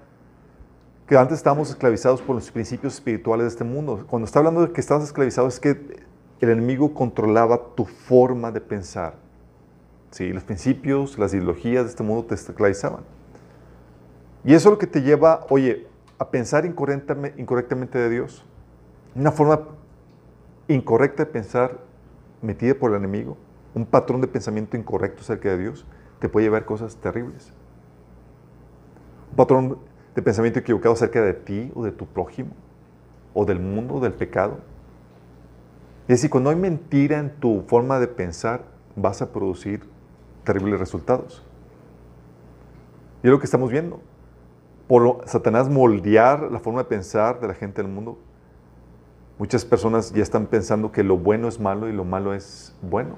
que 1.07 1.17
antes 1.17 1.37
estábamos 1.37 1.71
esclavizados 1.71 2.21
por 2.21 2.35
los 2.35 2.51
principios 2.51 2.95
espirituales 2.95 3.45
de 3.45 3.49
este 3.51 3.63
mundo. 3.63 4.05
Cuando 4.09 4.27
está 4.27 4.41
hablando 4.41 4.67
de 4.67 4.73
que 4.73 4.81
estabas 4.81 5.05
esclavizado 5.05 5.47
es 5.47 5.61
que 5.61 6.03
el 6.41 6.51
enemigo 6.51 6.93
controlaba 6.93 7.75
tu 7.77 7.85
forma 7.85 8.51
de 8.51 8.61
pensar. 8.61 9.15
Sí, 10.11 10.33
los 10.33 10.43
principios, 10.43 11.17
las 11.17 11.33
ideologías 11.33 11.85
de 11.85 11.91
este 11.91 12.03
mundo 12.03 12.25
te 12.25 12.35
esclavizaban. 12.35 13.05
Y 14.45 14.55
eso 14.55 14.69
es 14.69 14.73
lo 14.73 14.79
que 14.79 14.89
te 14.89 15.03
lleva, 15.03 15.47
oye, 15.49 15.87
a 16.19 16.31
pensar 16.31 16.67
incorrectamente, 16.67 17.99
de 17.99 18.11
Dios. 18.11 18.45
Una 19.15 19.31
forma 19.31 19.61
incorrecta 20.67 21.25
de 21.25 21.31
pensar 21.31 21.79
metida 22.43 22.75
por 22.75 22.91
el 22.91 22.97
enemigo, 22.97 23.37
un 23.75 23.87
patrón 23.87 24.21
de 24.21 24.27
pensamiento 24.27 24.77
incorrecto 24.77 25.23
acerca 25.23 25.51
de 25.51 25.59
Dios, 25.59 25.87
te 26.19 26.29
puede 26.29 26.47
llevar 26.47 26.63
a 26.63 26.67
cosas 26.67 26.97
terribles. 26.97 27.53
Patrón 29.35 29.79
de 30.15 30.23
pensamiento 30.23 30.61
equivocado 30.61 30.95
acerca 30.95 31.23
de 31.23 31.35
ti 31.35 31.73
o 31.75 31.85
de 31.85 31.91
tu 31.91 32.07
prójimo, 32.07 32.51
o 33.33 33.45
del 33.45 33.59
mundo, 33.59 34.01
del 34.01 34.13
pecado. 34.13 34.59
Es 36.03 36.19
decir, 36.19 36.31
cuando 36.31 36.51
hay 36.51 36.57
mentira 36.57 37.19
en 37.19 37.31
tu 37.41 37.63
forma 37.63 37.99
de 37.99 38.07
pensar, 38.07 38.65
vas 38.95 39.23
a 39.23 39.33
producir 39.33 39.83
terribles 40.45 40.79
resultados. 40.79 41.43
Y 43.23 43.27
es 43.27 43.31
lo 43.33 43.39
que 43.39 43.47
estamos 43.47 43.71
viendo. 43.71 44.01
Por 44.87 45.23
Satanás 45.27 45.69
moldear 45.69 46.53
la 46.53 46.61
forma 46.61 46.83
de 46.83 46.89
pensar 46.89 47.41
de 47.41 47.49
la 47.49 47.55
gente 47.55 47.83
del 47.83 47.91
mundo, 47.91 48.19
muchas 49.39 49.65
personas 49.65 50.13
ya 50.13 50.23
están 50.23 50.47
pensando 50.47 50.93
que 50.93 51.03
lo 51.03 51.17
bueno 51.17 51.49
es 51.49 51.59
malo 51.59 51.89
y 51.89 51.93
lo 51.93 52.05
malo 52.05 52.35
es 52.35 52.77
bueno, 52.83 53.15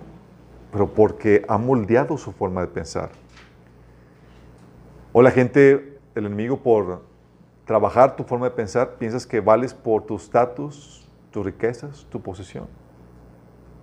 pero 0.71 0.95
porque 0.95 1.45
ha 1.49 1.59
moldeado 1.59 2.17
su 2.17 2.31
forma 2.33 2.61
de 2.61 2.69
pensar. 2.69 3.11
O 5.13 5.23
la 5.23 5.33
gente 5.33 5.96
el 6.17 6.27
enemigo 6.27 6.57
por 6.57 7.03
trabajar 7.67 8.17
tu 8.17 8.25
forma 8.25 8.47
de 8.47 8.53
pensar, 8.53 8.95
piensas 8.97 9.27
que 9.27 9.41
vales 9.41 9.75
por 9.75 10.03
tu 10.03 10.17
estatus, 10.17 11.09
tus 11.31 11.45
riquezas, 11.45 12.07
tu 12.09 12.21
posesión. 12.21 12.67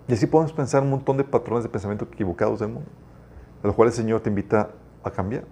Y 0.08 0.14
así 0.14 0.26
podemos 0.26 0.52
pensar 0.52 0.82
un 0.82 0.90
montón 0.90 1.16
de 1.18 1.24
patrones 1.24 1.64
de 1.64 1.70
pensamiento 1.70 2.06
equivocados 2.12 2.60
del 2.60 2.70
mundo, 2.70 2.90
a 3.62 3.68
los 3.68 3.76
cuales 3.76 3.98
el 3.98 4.04
Señor 4.04 4.22
te 4.22 4.30
invita 4.30 4.72
a 5.04 5.12
cambiar. 5.12 5.44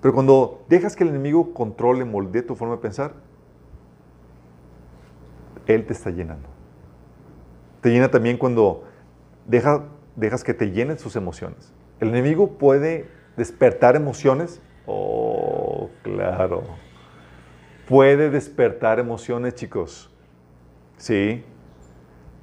Pero 0.00 0.14
cuando 0.14 0.64
dejas 0.68 0.94
que 0.94 1.02
el 1.02 1.10
enemigo 1.10 1.52
controle, 1.52 2.04
moldee 2.04 2.42
tu 2.42 2.54
forma 2.54 2.76
de 2.76 2.80
pensar, 2.80 3.14
Él 5.66 5.84
te 5.84 5.92
está 5.92 6.10
llenando. 6.10 6.48
Te 7.80 7.90
llena 7.90 8.10
también 8.10 8.38
cuando 8.38 8.84
dejas 9.46 10.44
que 10.44 10.54
te 10.54 10.70
llenen 10.70 10.98
sus 10.98 11.16
emociones. 11.16 11.72
El 11.98 12.10
enemigo 12.10 12.58
puede 12.58 13.08
despertar 13.36 13.96
emociones 13.96 14.60
Oh, 14.86 15.90
claro. 16.02 16.62
Puede 17.88 18.30
despertar 18.30 18.98
emociones, 18.98 19.54
chicos. 19.54 20.10
Sí. 20.96 21.44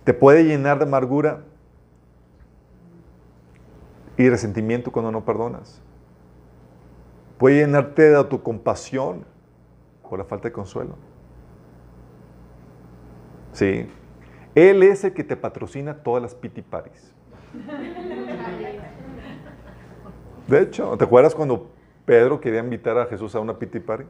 Te 0.03 0.13
puede 0.13 0.43
llenar 0.43 0.79
de 0.79 0.85
amargura 0.85 1.43
y 4.17 4.29
resentimiento 4.29 4.91
cuando 4.91 5.11
no 5.11 5.23
perdonas. 5.23 5.81
Puede 7.37 7.59
llenarte 7.59 8.09
de 8.09 8.15
autocompasión 8.15 9.25
por 10.07 10.19
la 10.19 10.25
falta 10.25 10.49
de 10.49 10.51
consuelo. 10.51 10.95
Sí. 13.53 13.89
Él 14.55 14.83
es 14.83 15.03
el 15.03 15.13
que 15.13 15.23
te 15.23 15.37
patrocina 15.37 16.03
todas 16.03 16.21
las 16.21 16.35
pity 16.35 16.63
De 20.47 20.61
hecho, 20.61 20.97
¿te 20.97 21.03
acuerdas 21.05 21.35
cuando 21.35 21.71
Pedro 22.09 22.41
quería 22.41 22.61
invitar 22.61 22.97
a 22.97 23.05
Jesús 23.05 23.35
a 23.35 23.39
una 23.39 23.59
piti 23.59 23.79
party. 23.79 24.03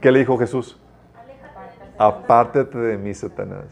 ¿Qué 0.00 0.10
le 0.10 0.18
dijo 0.18 0.36
Jesús? 0.36 0.76
Apártate 1.96 2.76
de 2.76 2.98
mí, 2.98 3.14
Satanás. 3.14 3.66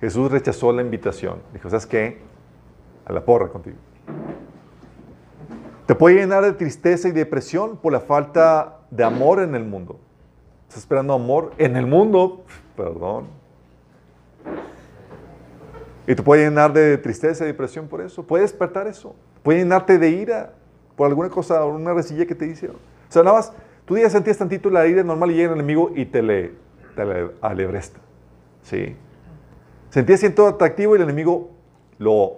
Jesús 0.00 0.28
rechazó 0.32 0.72
la 0.72 0.82
invitación. 0.82 1.40
Dijo, 1.52 1.70
¿sabes 1.70 1.86
qué? 1.86 2.18
A 3.04 3.12
la 3.12 3.24
porra 3.24 3.50
contigo. 3.50 3.76
Te 5.86 5.94
puede 5.94 6.16
llenar 6.16 6.42
de 6.42 6.54
tristeza 6.54 7.06
y 7.06 7.12
depresión 7.12 7.76
por 7.76 7.92
la 7.92 8.00
falta 8.00 8.80
de 8.90 9.04
amor 9.04 9.38
en 9.38 9.54
el 9.54 9.62
mundo. 9.62 10.00
¿Estás 10.62 10.80
esperando 10.80 11.14
amor 11.14 11.52
en 11.56 11.76
el 11.76 11.86
mundo? 11.86 12.42
Perdón. 12.76 13.26
Y 16.08 16.16
te 16.16 16.22
puede 16.24 16.46
llenar 16.46 16.72
de 16.72 16.98
tristeza 16.98 17.44
y 17.44 17.46
depresión 17.46 17.86
por 17.86 18.00
eso. 18.00 18.24
Puede 18.24 18.42
despertar 18.42 18.88
eso. 18.88 19.14
Puede 19.44 19.60
llenarte 19.60 20.00
de 20.00 20.10
ira 20.10 20.54
por 20.96 21.08
alguna 21.08 21.28
cosa, 21.28 21.64
una 21.64 21.94
resilla 21.94 22.26
que 22.26 22.34
te 22.34 22.46
hicieron. 22.46 22.76
O 22.76 23.12
sea, 23.12 23.22
nada 23.22 23.36
más, 23.36 23.52
tú 23.84 23.96
ya 23.98 24.08
sentías 24.10 24.38
tantito 24.38 24.70
la 24.70 24.86
ira 24.86 25.02
normal 25.02 25.30
y 25.30 25.34
llega 25.34 25.52
el 25.52 25.58
enemigo 25.58 25.92
y 25.94 26.06
te 26.06 26.22
le, 26.22 26.52
alebresta. 27.40 28.00
¿Sí? 28.62 28.96
Sentías 29.90 30.20
cierto 30.20 30.46
atractivo 30.46 30.94
y 30.94 30.96
el 30.96 31.02
enemigo 31.02 31.50
lo... 31.98 32.36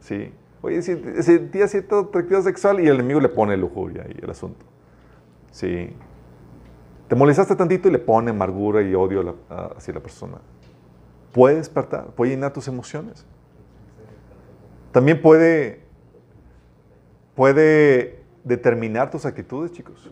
¿Sí? 0.00 0.32
Oye, 0.62 0.82
sentías 0.82 1.70
cierto 1.70 2.00
atractivo 2.00 2.42
sexual 2.42 2.80
y 2.80 2.88
el 2.88 2.96
enemigo 2.96 3.20
le 3.20 3.28
pone 3.28 3.56
lujuria 3.56 4.06
y 4.08 4.24
el 4.24 4.30
asunto. 4.30 4.64
¿Sí? 5.50 5.94
Te 7.08 7.14
molestaste 7.14 7.54
tantito 7.54 7.88
y 7.88 7.92
le 7.92 7.98
pone 7.98 8.30
amargura 8.30 8.82
y 8.82 8.94
odio 8.94 9.36
hacia 9.48 9.94
la 9.94 10.00
persona. 10.00 10.38
Puede 11.32 11.56
despertar, 11.56 12.06
puede 12.08 12.32
llenar 12.32 12.52
tus 12.52 12.66
emociones. 12.66 13.24
También 14.90 15.22
puede 15.22 15.85
puede 17.36 18.24
determinar 18.42 19.10
tus 19.10 19.24
actitudes, 19.26 19.70
chicos. 19.70 20.10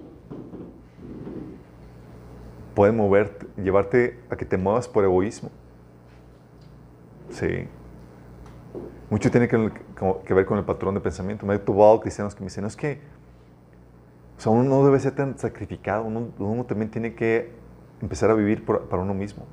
Puede 2.75 2.93
moverte, 2.93 3.47
llevarte 3.57 4.21
a 4.31 4.37
que 4.37 4.45
te 4.45 4.57
muevas 4.57 4.87
por 4.87 5.05
egoísmo. 5.05 5.51
Sí. 7.31 7.67
Mucho 9.11 9.31
tiene 9.31 9.49
que, 9.49 9.57
ver 9.57 10.47
con 10.47 10.59
el 10.59 10.65
patrón 10.65 10.95
de 10.95 11.01
pensamiento. 11.01 11.47
Me 11.47 11.55
he 11.55 11.59
tubado 11.59 12.01
cristianos 12.01 12.35
que 12.35 12.41
me 12.41 12.47
dicen, 12.47 12.65
es 12.65 12.77
que 12.77 13.01
uno 14.47 14.63
no 14.63 14.85
debe 14.85 15.01
ser 15.01 15.15
tan 15.15 15.39
sacrificado, 15.39 16.05
uno, 16.05 16.65
también 16.65 16.91
tiene 16.91 17.15
que 17.15 17.53
empezar 18.03 18.31
a 18.31 18.35
vivir 18.35 18.65
para 18.65 19.03
uno 19.03 19.15
mismo. 19.15 19.47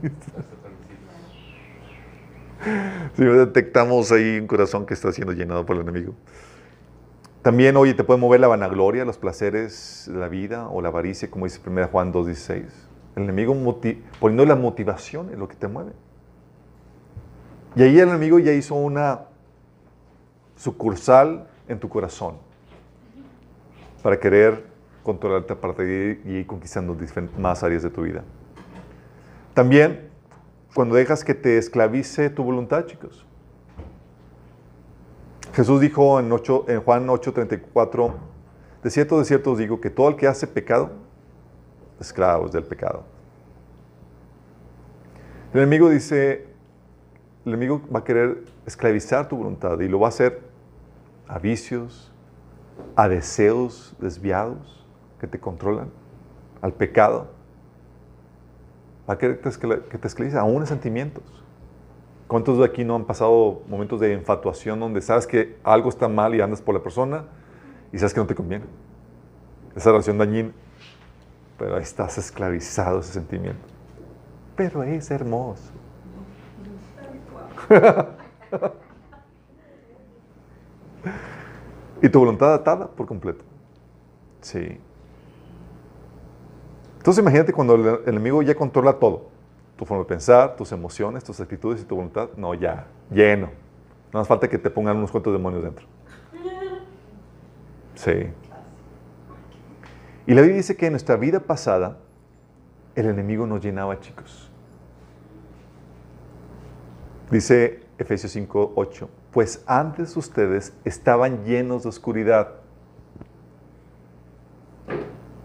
Si 3.16 3.24
detectamos 3.24 4.12
ahí 4.12 4.38
un 4.38 4.46
corazón 4.46 4.86
que 4.86 4.94
está 4.94 5.12
siendo 5.12 5.32
llenado 5.32 5.64
por 5.64 5.76
el 5.76 5.82
enemigo. 5.82 6.14
También, 7.42 7.76
oye, 7.76 7.94
te 7.94 8.04
puede 8.04 8.20
mover 8.20 8.40
la 8.40 8.48
vanagloria, 8.48 9.04
los 9.04 9.16
placeres 9.16 10.08
de 10.12 10.18
la 10.18 10.28
vida 10.28 10.68
o 10.68 10.82
la 10.82 10.88
avaricia, 10.88 11.30
como 11.30 11.46
dice 11.46 11.60
1 11.64 11.88
Juan 11.88 12.12
2.16. 12.12 12.64
El 13.16 13.22
enemigo 13.22 13.54
poniendo 14.20 14.44
la 14.44 14.56
motivación 14.56 15.30
en 15.32 15.38
lo 15.38 15.48
que 15.48 15.56
te 15.56 15.68
mueve. 15.68 15.92
Y 17.74 17.82
ahí 17.82 17.98
el 17.98 18.08
enemigo 18.08 18.38
ya 18.38 18.52
hizo 18.52 18.74
una 18.74 19.20
sucursal 20.56 21.48
en 21.68 21.78
tu 21.78 21.88
corazón 21.88 22.36
para 24.02 24.18
querer 24.18 24.64
controlarte 25.02 25.52
a 25.52 25.60
partir 25.60 25.86
de 25.86 26.20
y 26.24 26.34
ir 26.38 26.46
conquistando 26.46 26.96
más 27.38 27.62
áreas 27.62 27.82
de 27.82 27.90
tu 27.90 28.02
vida. 28.02 28.24
También 29.54 30.07
cuando 30.78 30.94
dejas 30.94 31.24
que 31.24 31.34
te 31.34 31.58
esclavice 31.58 32.30
tu 32.30 32.44
voluntad, 32.44 32.86
chicos. 32.86 33.26
Jesús 35.52 35.80
dijo 35.80 36.20
en, 36.20 36.30
8, 36.30 36.66
en 36.68 36.80
Juan 36.82 37.04
8:34, 37.08 38.14
de 38.84 38.88
cierto, 38.88 39.18
de 39.18 39.24
cierto 39.24 39.50
os 39.50 39.58
digo 39.58 39.80
que 39.80 39.90
todo 39.90 40.08
el 40.08 40.14
que 40.14 40.28
hace 40.28 40.46
pecado, 40.46 40.92
esclavo 41.98 42.46
es 42.46 42.52
del 42.52 42.62
pecado. 42.62 43.02
El 45.52 45.62
enemigo 45.62 45.90
dice, 45.90 46.46
el 47.44 47.54
enemigo 47.54 47.82
va 47.92 47.98
a 47.98 48.04
querer 48.04 48.44
esclavizar 48.64 49.26
tu 49.26 49.36
voluntad 49.36 49.80
y 49.80 49.88
lo 49.88 49.98
va 49.98 50.06
a 50.06 50.10
hacer 50.10 50.42
a 51.26 51.40
vicios, 51.40 52.12
a 52.94 53.08
deseos 53.08 53.96
desviados 53.98 54.86
que 55.18 55.26
te 55.26 55.40
controlan, 55.40 55.90
al 56.62 56.72
pecado. 56.72 57.36
Va 59.08 59.14
a 59.14 59.18
querer 59.18 59.40
que 59.40 59.98
te 59.98 60.06
esclavice 60.06 60.36
aún 60.36 60.62
en 60.62 60.66
sentimientos. 60.66 61.24
¿Cuántos 62.26 62.58
de 62.58 62.64
aquí 62.66 62.84
no 62.84 62.94
han 62.94 63.06
pasado 63.06 63.62
momentos 63.68 64.00
de 64.00 64.12
infatuación 64.12 64.78
donde 64.80 65.00
sabes 65.00 65.26
que 65.26 65.56
algo 65.64 65.88
está 65.88 66.08
mal 66.08 66.34
y 66.34 66.42
andas 66.42 66.60
por 66.60 66.74
la 66.74 66.82
persona 66.82 67.24
y 67.90 67.98
sabes 67.98 68.12
que 68.12 68.20
no 68.20 68.26
te 68.26 68.34
conviene? 68.34 68.66
Esa 69.74 69.92
relación 69.92 70.18
dañina. 70.18 70.50
Pero 71.58 71.76
ahí 71.76 71.82
estás 71.82 72.18
esclavizado 72.18 73.00
ese 73.00 73.14
sentimiento. 73.14 73.66
Pero 74.56 74.82
es 74.82 75.10
hermoso. 75.10 75.72
y 82.02 82.08
tu 82.10 82.18
voluntad 82.18 82.52
atada 82.52 82.88
por 82.88 83.06
completo. 83.06 83.44
Sí. 84.42 84.78
Entonces 86.98 87.22
imagínate 87.22 87.52
cuando 87.52 87.74
el 87.74 88.00
enemigo 88.06 88.42
ya 88.42 88.54
controla 88.54 88.92
todo. 88.98 89.28
Tu 89.76 89.84
forma 89.84 90.02
de 90.02 90.08
pensar, 90.08 90.56
tus 90.56 90.72
emociones, 90.72 91.24
tus 91.24 91.40
actitudes 91.40 91.80
y 91.80 91.84
tu 91.84 91.96
voluntad. 91.96 92.28
No, 92.36 92.52
ya, 92.54 92.86
lleno. 93.10 93.50
No 94.12 94.20
hace 94.20 94.28
falta 94.28 94.48
que 94.48 94.58
te 94.58 94.68
pongan 94.70 94.96
unos 94.96 95.10
cuantos 95.10 95.32
demonios 95.32 95.62
dentro. 95.62 95.86
Sí. 97.94 98.30
Y 100.26 100.34
la 100.34 100.42
Biblia 100.42 100.56
dice 100.56 100.76
que 100.76 100.86
en 100.86 100.92
nuestra 100.92 101.16
vida 101.16 101.40
pasada 101.40 101.98
el 102.94 103.06
enemigo 103.06 103.46
nos 103.46 103.62
llenaba, 103.62 103.98
chicos. 104.00 104.50
Dice 107.30 107.84
Efesios 107.98 108.32
5, 108.32 108.72
8, 108.74 109.08
pues 109.32 109.62
antes 109.66 110.16
ustedes 110.16 110.72
estaban 110.84 111.44
llenos 111.44 111.84
de 111.84 111.90
oscuridad. 111.90 112.54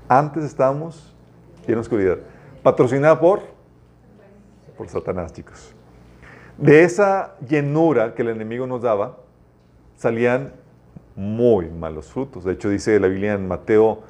Antes 0.07 0.43
estábamos 0.43 1.12
tiene 1.65 1.82
oscuridad. 1.82 2.17
Patrocinada 2.62 3.19
por, 3.19 3.41
por 4.78 4.88
Satanás, 4.89 5.34
chicos. 5.34 5.73
De 6.58 6.84
esa 6.84 7.36
llenura 7.47 8.13
que 8.13 8.21
el 8.21 8.30
enemigo 8.30 8.67
nos 8.67 8.82
daba, 8.82 9.17
salían 9.95 10.54
muy 11.15 11.69
malos 11.69 12.12
frutos. 12.12 12.43
De 12.43 12.54
hecho, 12.54 12.69
dice 12.69 12.99
la 12.99 13.08
Biblia 13.08 13.34
en 13.34 13.47
Mateo 13.47 14.04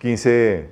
15, 0.00 0.68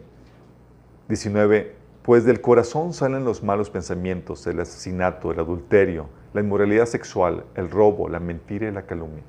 19, 1.08 1.74
pues 2.02 2.24
del 2.24 2.40
corazón 2.40 2.92
salen 2.92 3.24
los 3.24 3.42
malos 3.42 3.70
pensamientos, 3.70 4.46
el 4.46 4.60
asesinato, 4.60 5.30
el 5.30 5.38
adulterio, 5.38 6.08
la 6.32 6.40
inmoralidad 6.40 6.86
sexual, 6.86 7.44
el 7.54 7.70
robo, 7.70 8.08
la 8.08 8.20
mentira 8.20 8.68
y 8.68 8.72
la 8.72 8.82
calumnia. 8.82 9.22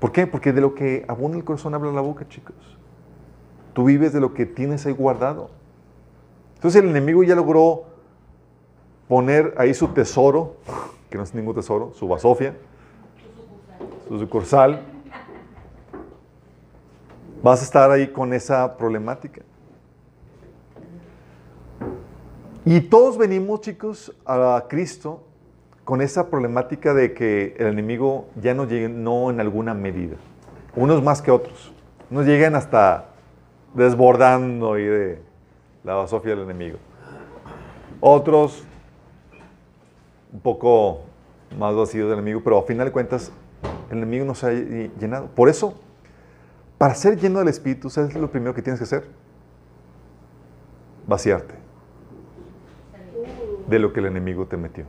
¿Por 0.00 0.12
qué? 0.12 0.26
Porque 0.26 0.52
de 0.52 0.60
lo 0.60 0.74
que 0.74 1.04
abunda 1.08 1.38
el 1.38 1.44
corazón 1.44 1.74
habla 1.74 1.90
la 1.92 2.02
boca, 2.02 2.28
chicos. 2.28 2.54
Tú 3.76 3.84
vives 3.84 4.14
de 4.14 4.20
lo 4.20 4.32
que 4.32 4.46
tienes 4.46 4.86
ahí 4.86 4.94
guardado. 4.94 5.50
Entonces 6.54 6.82
el 6.82 6.88
enemigo 6.88 7.22
ya 7.22 7.34
logró 7.34 7.84
poner 9.06 9.52
ahí 9.58 9.74
su 9.74 9.88
tesoro, 9.88 10.56
que 11.10 11.18
no 11.18 11.24
es 11.24 11.34
ningún 11.34 11.54
tesoro, 11.54 11.92
su 11.92 12.08
basofia, 12.08 12.56
su 14.08 14.18
sucursal. 14.18 14.80
Vas 17.42 17.60
a 17.60 17.64
estar 17.64 17.90
ahí 17.90 18.06
con 18.06 18.32
esa 18.32 18.78
problemática. 18.78 19.42
Y 22.64 22.80
todos 22.80 23.18
venimos, 23.18 23.60
chicos, 23.60 24.16
a 24.24 24.64
Cristo 24.70 25.22
con 25.84 26.00
esa 26.00 26.30
problemática 26.30 26.94
de 26.94 27.12
que 27.12 27.54
el 27.58 27.66
enemigo 27.66 28.28
ya 28.40 28.54
no 28.54 28.64
no 28.64 29.30
en 29.30 29.38
alguna 29.38 29.74
medida. 29.74 30.16
Unos 30.74 31.02
más 31.02 31.20
que 31.20 31.30
otros. 31.30 31.74
Unos 32.10 32.24
llegan 32.24 32.54
hasta 32.54 33.10
desbordando 33.76 34.72
ahí 34.72 34.84
de 34.84 35.22
la 35.84 35.94
basofia 35.94 36.30
del 36.34 36.44
enemigo. 36.44 36.78
Otros 38.00 38.64
un 40.32 40.40
poco 40.40 41.00
más 41.58 41.74
vacíos 41.74 42.08
del 42.08 42.18
enemigo, 42.18 42.40
pero 42.42 42.58
a 42.58 42.62
final 42.62 42.86
de 42.86 42.92
cuentas 42.92 43.32
el 43.90 43.98
enemigo 43.98 44.24
no 44.24 44.34
se 44.34 44.46
ha 44.46 44.50
llenado. 44.98 45.28
Por 45.28 45.48
eso, 45.48 45.74
para 46.78 46.94
ser 46.94 47.18
lleno 47.18 47.38
del 47.38 47.48
Espíritu, 47.48 47.88
¿sabes 47.90 48.14
lo 48.14 48.30
primero 48.30 48.54
que 48.54 48.62
tienes 48.62 48.80
que 48.80 48.84
hacer? 48.84 49.06
Vaciarte 51.06 51.54
de 53.68 53.78
lo 53.78 53.92
que 53.92 54.00
el 54.00 54.06
enemigo 54.06 54.46
te 54.46 54.56
metió. 54.56 54.84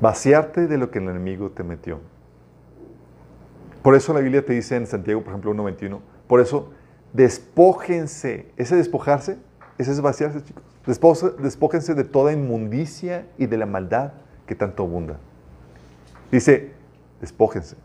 Vaciarte 0.00 0.66
de 0.66 0.78
lo 0.78 0.90
que 0.90 0.98
el 0.98 1.08
enemigo 1.08 1.50
te 1.50 1.62
metió. 1.62 2.00
Por 3.86 3.94
eso 3.94 4.12
la 4.12 4.18
Biblia 4.18 4.44
te 4.44 4.52
dice 4.52 4.74
en 4.74 4.84
Santiago, 4.88 5.20
por 5.20 5.28
ejemplo, 5.28 5.54
1.21, 5.54 6.00
por 6.26 6.40
eso 6.40 6.72
despójense. 7.12 8.50
Ese 8.56 8.74
despojarse, 8.74 9.38
ese 9.78 9.92
es 9.92 10.00
vaciarse, 10.00 10.42
chicos. 10.42 10.64
Despójense 11.38 11.94
de 11.94 12.02
toda 12.02 12.32
inmundicia 12.32 13.28
y 13.38 13.46
de 13.46 13.56
la 13.56 13.64
maldad 13.64 14.14
que 14.44 14.56
tanto 14.56 14.82
abunda. 14.82 15.18
Dice, 16.32 16.72
despójense 17.20 17.76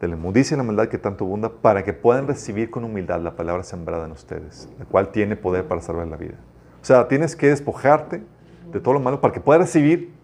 de 0.00 0.08
la 0.08 0.16
inmundicia 0.16 0.54
y 0.54 0.56
la 0.56 0.64
maldad 0.64 0.88
que 0.88 0.96
tanto 0.96 1.26
abunda 1.26 1.50
para 1.50 1.84
que 1.84 1.92
puedan 1.92 2.26
recibir 2.26 2.70
con 2.70 2.84
humildad 2.84 3.20
la 3.20 3.36
palabra 3.36 3.64
sembrada 3.64 4.06
en 4.06 4.12
ustedes, 4.12 4.70
la 4.78 4.86
cual 4.86 5.12
tiene 5.12 5.36
poder 5.36 5.68
para 5.68 5.82
salvar 5.82 6.06
la 6.06 6.16
vida. 6.16 6.36
O 6.80 6.84
sea, 6.86 7.06
tienes 7.06 7.36
que 7.36 7.48
despojarte 7.48 8.22
de 8.72 8.80
todo 8.80 8.94
lo 8.94 9.00
malo 9.00 9.20
para 9.20 9.34
que 9.34 9.40
puedas 9.40 9.60
recibir 9.60 10.14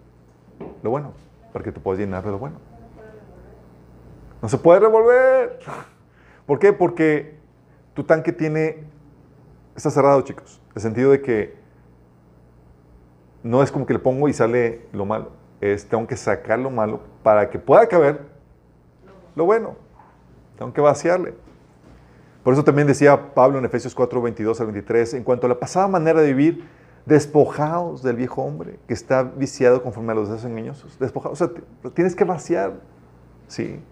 lo 0.82 0.88
bueno, 0.88 1.12
para 1.52 1.62
que 1.62 1.72
te 1.72 1.78
puedas 1.78 2.00
llenar 2.00 2.24
de 2.24 2.30
lo 2.30 2.38
bueno. 2.38 2.69
No 4.42 4.48
se 4.48 4.58
puede 4.58 4.80
revolver. 4.80 5.58
¿Por 6.46 6.58
qué? 6.58 6.72
Porque 6.72 7.38
tu 7.94 8.04
tanque 8.04 8.32
tiene, 8.32 8.84
está 9.76 9.90
cerrado, 9.90 10.20
chicos. 10.22 10.60
El 10.74 10.82
sentido 10.82 11.10
de 11.10 11.20
que 11.20 11.54
no 13.42 13.62
es 13.62 13.70
como 13.70 13.86
que 13.86 13.92
le 13.92 13.98
pongo 13.98 14.28
y 14.28 14.32
sale 14.32 14.86
lo 14.92 15.04
malo. 15.04 15.32
Es, 15.60 15.86
tengo 15.86 16.06
que 16.06 16.16
sacar 16.16 16.58
lo 16.58 16.70
malo 16.70 17.00
para 17.22 17.50
que 17.50 17.58
pueda 17.58 17.86
caber 17.86 18.20
lo 19.36 19.44
bueno. 19.44 19.76
Tengo 20.58 20.72
que 20.72 20.80
vaciarle. 20.80 21.34
Por 22.42 22.54
eso 22.54 22.64
también 22.64 22.86
decía 22.86 23.34
Pablo 23.34 23.58
en 23.58 23.64
Efesios 23.64 23.94
4, 23.94 24.22
22 24.22 24.60
al 24.60 24.66
23, 24.68 25.14
en 25.14 25.24
cuanto 25.24 25.46
a 25.46 25.48
la 25.48 25.58
pasada 25.58 25.88
manera 25.88 26.20
de 26.20 26.32
vivir, 26.32 26.66
despojados 27.04 28.02
del 28.02 28.16
viejo 28.16 28.42
hombre 28.42 28.78
que 28.86 28.94
está 28.94 29.22
viciado 29.22 29.82
conforme 29.82 30.12
a 30.12 30.14
los 30.14 30.28
deseos 30.28 30.50
engañosos. 30.50 30.98
Despojados, 30.98 31.40
o 31.40 31.46
sea, 31.46 31.92
tienes 31.92 32.14
que 32.14 32.24
vaciar. 32.24 32.80
Sí. 33.46 33.82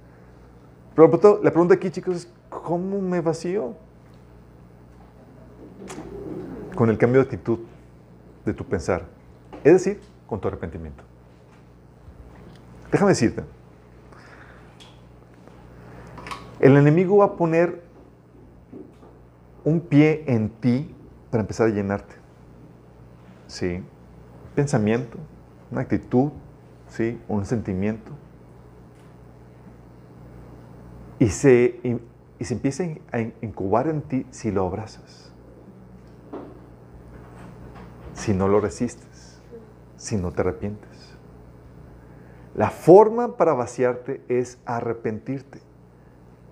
Pero 0.99 1.41
la 1.45 1.53
pregunta 1.53 1.75
aquí, 1.75 1.91
chicos, 1.91 2.17
es, 2.17 2.33
¿cómo 2.49 3.01
me 3.01 3.21
vacío? 3.21 3.77
Con 6.75 6.91
el 6.91 6.99
cambio 6.99 7.21
de 7.21 7.27
actitud 7.27 7.61
de 8.45 8.53
tu 8.53 8.65
pensar. 8.65 9.05
Es 9.63 9.75
decir, 9.75 10.01
con 10.27 10.41
tu 10.41 10.49
arrepentimiento. 10.49 11.05
Déjame 12.91 13.13
decirte, 13.13 13.45
el 16.59 16.77
enemigo 16.77 17.19
va 17.19 17.27
a 17.27 17.37
poner 17.37 17.81
un 19.63 19.79
pie 19.79 20.25
en 20.27 20.51
ti 20.51 20.93
para 21.31 21.43
empezar 21.43 21.69
a 21.69 21.71
llenarte. 21.71 22.17
Sí. 23.47 23.85
Pensamiento, 24.57 25.17
una 25.71 25.83
actitud, 25.83 26.33
sí, 26.89 27.21
un 27.29 27.47
sentimiento 27.47 28.11
y 31.19 31.29
se, 31.29 31.81
y, 32.39 32.45
se 32.45 32.55
empieza 32.55 32.85
a 33.13 33.21
incubar 33.21 33.89
en 33.89 34.03
ti 34.03 34.27
si 34.31 34.51
lo 34.51 34.67
abrazas, 34.67 35.33
si 38.15 38.33
no 38.33 38.49
lo 38.49 38.61
resistes, 38.61 39.41
si 39.97 40.17
no 40.17 40.33
te 40.33 40.43
arrepientes. 40.43 41.17
La 42.55 42.71
forma 42.71 43.37
para 43.37 43.53
vaciarte 43.55 44.21
es 44.29 44.59
arrepentirte, 44.65 45.61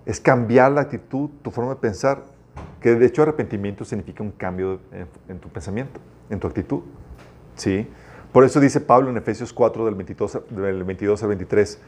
es 0.05 0.21
cambiar 0.21 0.71
la 0.71 0.81
actitud, 0.81 1.29
tu 1.41 1.51
forma 1.51 1.71
de 1.71 1.79
pensar, 1.81 2.23
que 2.79 2.95
de 2.95 3.05
hecho 3.05 3.23
arrepentimiento 3.23 3.85
significa 3.85 4.23
un 4.23 4.31
cambio 4.31 4.79
en, 5.27 5.39
tu 5.39 5.49
pensamiento, 5.49 5.99
en 6.29 6.39
tu 6.39 6.47
actitud. 6.47 6.81
¿sí? 7.55 7.87
Por 8.31 8.43
eso 8.43 8.59
dice 8.59 8.79
Pablo 8.79 9.09
en 9.09 9.17
Efesios 9.17 9.51
4 9.51 9.85
del 9.85 9.95
22, 9.95 10.39
del 10.49 10.83
22 10.83 11.23
al 11.23 11.29
23, 11.29 11.81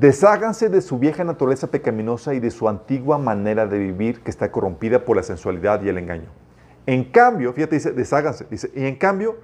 desháganse 0.00 0.70
de 0.70 0.80
su 0.80 0.98
vieja 0.98 1.24
naturaleza 1.24 1.66
pecaminosa 1.66 2.32
y 2.32 2.40
de 2.40 2.50
su 2.50 2.68
antigua 2.70 3.18
manera 3.18 3.66
de 3.66 3.78
vivir 3.78 4.20
que 4.20 4.30
está 4.30 4.50
corrompida 4.50 5.04
por 5.04 5.16
la 5.16 5.22
sensualidad 5.22 5.82
y 5.82 5.90
el 5.90 5.98
engaño. 5.98 6.30
En 6.86 7.04
cambio, 7.04 7.52
fíjate, 7.52 7.76
dice, 7.76 7.92
desháganse, 7.92 8.46
y 8.74 8.86
en 8.86 8.96
cambio, 8.96 9.36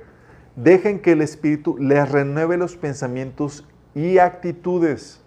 dejen 0.57 1.01
que 1.01 1.13
el 1.13 1.21
Espíritu 1.21 1.77
les 1.77 2.11
renueve 2.11 2.57
los 2.57 2.75
pensamientos 2.75 3.69
y 3.95 4.17
actitudes. 4.17 5.21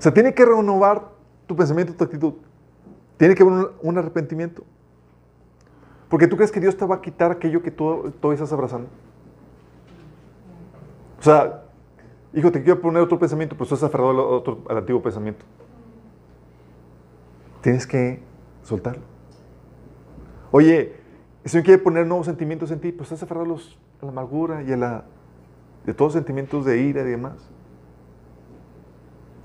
O 0.00 0.02
sea, 0.02 0.12
tiene 0.12 0.34
que 0.34 0.44
renovar 0.44 1.10
tu 1.46 1.54
pensamiento, 1.54 1.94
tu 1.94 2.02
actitud. 2.02 2.34
Tiene 3.16 3.36
que 3.36 3.44
haber 3.44 3.70
un, 3.80 3.98
arrepentimiento. 3.98 4.64
Porque 6.08 6.26
tú 6.26 6.34
crees 6.34 6.50
que 6.50 6.58
Dios 6.58 6.76
te 6.76 6.84
va 6.84 6.96
a 6.96 7.00
quitar 7.00 7.30
aquello 7.30 7.62
que 7.62 7.70
tú, 7.70 8.12
tú 8.20 8.32
estás 8.32 8.52
abrazando. 8.52 8.88
O 11.22 11.24
sea, 11.24 11.62
hijo, 12.34 12.50
te 12.50 12.64
quiero 12.64 12.80
poner 12.80 13.00
otro 13.00 13.16
pensamiento, 13.16 13.54
pero 13.54 13.62
estás 13.62 13.84
aferrado 13.84 14.42
al, 14.68 14.76
antiguo 14.76 15.00
pensamiento. 15.00 15.44
Tienes 17.60 17.86
que 17.86 18.20
soltarlo. 18.64 19.04
Oye, 20.50 20.96
el 21.44 21.50
Señor 21.50 21.64
quiere 21.64 21.80
poner 21.80 22.08
nuevos 22.08 22.26
sentimientos 22.26 22.72
en 22.72 22.80
ti, 22.80 22.90
pero 22.90 23.04
estás 23.04 23.22
aferrado 23.22 23.54
a 23.54 24.04
la 24.04 24.10
amargura 24.10 24.64
y 24.64 24.72
a 24.72 24.76
la, 24.76 25.04
de 25.86 25.94
todos 25.94 26.08
los 26.08 26.14
sentimientos 26.14 26.64
de 26.64 26.80
ira 26.80 27.02
y 27.02 27.10
demás. 27.10 27.34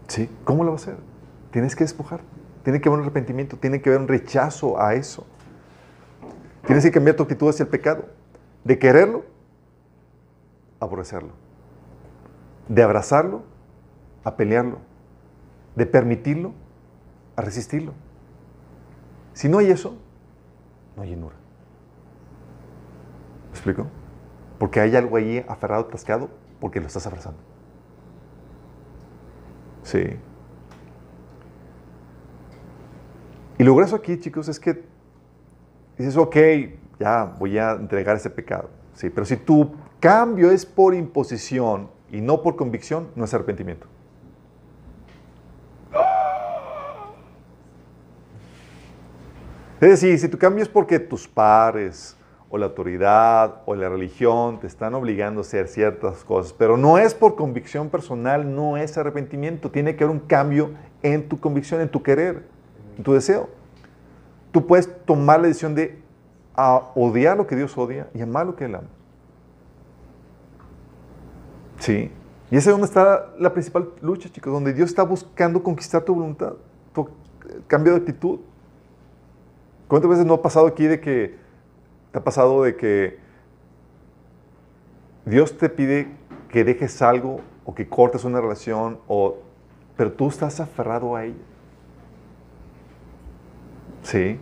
¿Sí? 0.08 0.32
¿Cómo 0.46 0.64
lo 0.64 0.72
va 0.72 0.78
a 0.78 0.82
hacer? 0.82 0.98
Tienes 1.52 1.76
que 1.76 1.84
despojar. 1.84 2.22
Tiene 2.64 2.82
que 2.82 2.90
haber 2.90 3.02
un 3.02 3.06
arrepentimiento, 3.06 3.56
tiene 3.56 3.84
que 3.84 3.90
haber 3.90 4.02
un 4.02 4.08
rechazo 4.08 4.82
a 4.82 4.96
eso. 4.96 5.28
Tienes 6.66 6.84
que 6.84 6.90
cambiar 6.90 7.16
tu 7.16 7.22
actitud 7.22 7.48
hacia 7.50 7.66
el 7.66 7.70
pecado. 7.70 8.06
De 8.64 8.80
quererlo, 8.80 9.26
aborrecerlo. 10.80 11.47
De 12.68 12.84
abrazarlo, 12.84 13.44
a 14.24 14.36
pelearlo. 14.36 14.80
De 15.76 15.86
permitirlo, 15.86 16.54
a 17.36 17.42
resistirlo. 17.42 17.94
Si 19.34 19.48
no 19.48 19.60
hay 19.60 19.70
eso, 19.70 19.96
no 20.96 21.04
hay 21.04 21.10
llenura. 21.10 21.36
¿Me 23.46 23.52
explico? 23.52 23.88
Porque 24.58 24.80
hay 24.80 24.96
algo 24.96 25.18
ahí 25.18 25.46
aferrado, 25.48 25.84
atascado, 25.84 26.30
porque 26.60 26.80
lo 26.80 26.88
estás 26.88 27.06
abrazando. 27.06 27.40
Sí. 29.84 30.18
Y 33.60 33.64
lo 33.64 33.76
grueso 33.76 33.96
aquí, 33.96 34.20
chicos, 34.20 34.48
es 34.50 34.60
que 34.60 34.84
dices, 35.98 36.18
ok, 36.18 36.36
ya 37.00 37.26
voy 37.40 37.58
a 37.58 37.72
entregar 37.72 38.16
ese 38.16 38.30
pecado. 38.30 38.70
Sí, 38.94 39.10
pero 39.10 39.26
si 39.26 39.38
tu 39.38 39.76
cambio 40.00 40.52
es 40.52 40.66
por 40.66 40.94
imposición 40.94 41.90
y 42.12 42.22
no 42.22 42.42
por 42.42 42.56
convicción, 42.56 43.10
no 43.16 43.26
es 43.26 43.34
arrepentimiento. 43.34 43.88
Es 49.80 49.90
decir, 49.90 50.18
si 50.18 50.28
tu 50.28 50.40
cambio 50.40 50.64
es 50.64 50.70
porque 50.70 50.98
tus 50.98 51.28
pares 51.28 52.18
o 52.50 52.58
la 52.58 52.66
autoridad 52.66 53.62
o 53.68 53.76
la 53.76 53.90
religión 53.90 54.60
te 54.60 54.66
están 54.66 54.96
obligando 54.96 55.42
a 55.42 55.42
hacer 55.42 55.68
ciertas 55.68 56.24
cosas, 56.24 56.52
pero 56.52 56.78
no 56.78 56.98
es 56.98 57.14
por 57.14 57.36
convicción 57.36 57.90
personal, 57.90 58.56
no 58.56 58.76
es 58.78 58.98
arrepentimiento. 58.98 59.70
Tiene 59.70 59.96
que 59.96 60.04
haber 60.04 60.16
un 60.16 60.22
cambio 60.26 60.72
en 61.04 61.30
tu 61.30 61.40
convicción, 61.40 61.82
en 61.82 61.90
tu 61.90 62.02
querer, 62.02 62.44
en 62.98 63.04
tu 63.04 63.14
deseo. 63.14 63.50
Tú 64.52 64.66
puedes 64.66 64.90
tomar 65.06 65.42
la 65.42 65.48
decisión 65.48 65.76
de 65.76 66.00
odiar 66.96 67.38
lo 67.38 67.46
que 67.46 67.56
Dios 67.56 67.78
odia 67.78 68.08
y 68.16 68.22
amar 68.22 68.48
lo 68.48 68.56
que 68.56 68.66
Él 68.66 68.74
ama. 68.74 68.88
Sí. 71.80 72.12
Y 72.50 72.58
es 72.58 72.66
donde 72.66 72.86
está 72.86 73.34
la 73.40 73.52
principal 73.52 73.90
lucha, 74.02 74.30
chicos, 74.30 74.54
donde 74.54 74.74
Dios 74.74 74.90
está 74.90 75.04
buscando 75.04 75.62
conquistar 75.62 76.04
tu 76.04 76.16
voluntad, 76.16 76.54
tu 76.94 77.10
cambio 77.68 77.94
de 77.94 78.00
actitud. 78.00 78.40
¿Cuántas 79.88 80.10
veces 80.10 80.26
no 80.26 80.36
ha 80.36 80.42
pasado 80.42 80.68
aquí 80.68 80.86
de 80.86 81.00
que 81.00 81.36
ha 82.14 82.20
pasado 82.22 82.64
de 82.64 82.76
que 82.76 83.20
Dios 85.26 85.58
te 85.58 85.70
pide 85.70 86.08
que 86.50 86.64
dejes 86.64 87.02
algo 87.02 87.42
o 87.66 87.76
que 87.76 87.88
cortes 87.88 88.24
una 88.24 88.40
relación, 88.40 89.00
o, 89.08 89.38
pero 89.98 90.12
tú 90.14 90.30
estás 90.30 90.60
aferrado 90.60 91.16
a 91.16 91.26
ella? 91.26 91.36
Sí. 94.04 94.40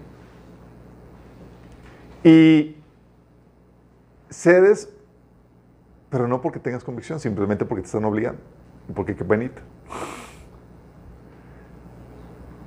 Y 2.24 2.76
cedes, 4.30 4.94
pero 6.15 6.30
no 6.30 6.39
porque 6.39 6.62
tengas 6.62 6.82
convicción, 6.82 7.19
simplemente 7.19 7.65
porque 7.65 7.82
te 7.82 7.88
están 7.88 8.06
obligando. 8.06 8.39
Porque 8.95 9.17
qué 9.17 9.25
bonita. 9.25 9.62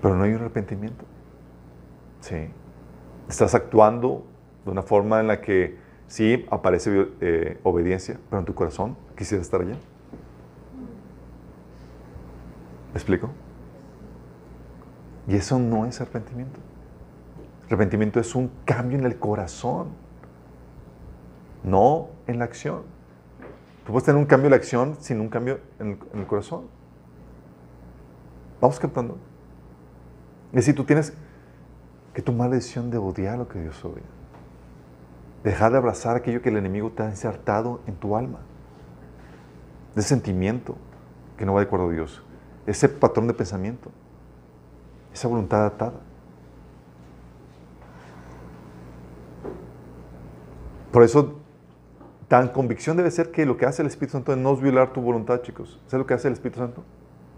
Pero 0.03 0.17
no 0.17 0.25
hay 0.25 0.33
un 0.33 0.41
arrepentimiento. 0.43 1.07
Sí. 2.21 2.51
Estás 3.27 3.55
actuando 3.55 4.27
de 4.67 4.71
una 4.71 4.83
forma 4.83 5.21
en 5.21 5.29
la 5.29 5.41
que 5.41 5.79
sí 6.09 6.45
aparece 6.51 7.09
eh, 7.23 7.59
obediencia, 7.63 8.21
pero 8.29 8.41
en 8.41 8.45
tu 8.45 8.55
corazón 8.55 8.99
quisiera 9.17 9.41
estar 9.41 9.63
allá. 9.63 9.77
¿Me 12.93 12.97
explico? 12.97 13.31
Y 15.27 15.37
eso 15.37 15.59
no 15.59 15.87
es 15.87 15.99
arrepentimiento. 16.03 16.61
Arrepentimiento 17.69 18.21
es 18.21 18.35
un 18.35 18.51
cambio 18.67 18.99
en 18.99 19.07
el 19.07 19.19
corazón, 19.19 19.89
no 21.65 22.11
en 22.27 22.41
la 22.41 22.45
acción. 22.45 22.98
Tú 23.89 23.93
puedes 23.93 24.05
tener 24.05 24.21
un 24.21 24.27
cambio 24.27 24.49
en 24.49 24.51
la 24.51 24.57
acción 24.59 24.99
sin 25.01 25.19
un 25.19 25.31
cambio 25.31 25.61
en 25.79 25.99
el, 26.13 26.27
corazón. 26.27 26.67
Vamos 28.61 28.79
captando. 28.79 29.17
Es 30.53 30.57
decir, 30.57 30.75
tú 30.75 30.85
tienes 30.85 31.15
que 32.13 32.21
tomar 32.21 32.51
la 32.51 32.57
decisión 32.57 32.91
de 32.91 32.99
odiar 32.99 33.39
lo 33.39 33.49
que 33.49 33.59
Dios 33.59 33.83
odia. 33.83 34.03
Dejar 35.43 35.73
de 35.73 35.79
abrazar 35.79 36.17
aquello 36.17 36.43
que 36.43 36.51
el 36.51 36.59
enemigo 36.59 36.91
te 36.91 37.03
ha 37.03 37.09
insertado 37.09 37.81
en 37.87 37.95
tu 37.95 38.15
alma. 38.15 38.41
Ese 39.97 40.09
sentimiento 40.09 40.77
que 41.39 41.47
no 41.47 41.55
va 41.55 41.61
de 41.61 41.67
acuerdo 41.67 41.89
a 41.89 41.93
Dios. 41.93 42.23
Ese 42.67 42.91
patrón 42.91 43.27
de 43.27 43.33
pensamiento. 43.33 43.91
Esa 45.15 45.29
voluntad 45.29 45.65
atada. 45.65 46.01
Por 50.93 51.03
eso, 51.05 51.41
tan 52.29 52.49
convicción 52.49 52.97
debe 52.97 53.11
ser 53.11 53.31
que 53.31 53.47
lo 53.47 53.57
que 53.57 53.67
hace 53.67 53.83
el 53.83 53.89
Espíritu 53.89 54.13
Santo 54.13 54.37
no 54.37 54.53
es 54.53 54.61
violar 54.61 54.93
tu 54.93 55.01
voluntad, 55.01 55.41
chicos. 55.43 55.81
¿Sabes 55.87 56.03
lo 56.03 56.07
que 56.07 56.15
hace 56.15 56.29
el 56.29 56.35
Espíritu 56.35 56.61
Santo? 56.61 56.85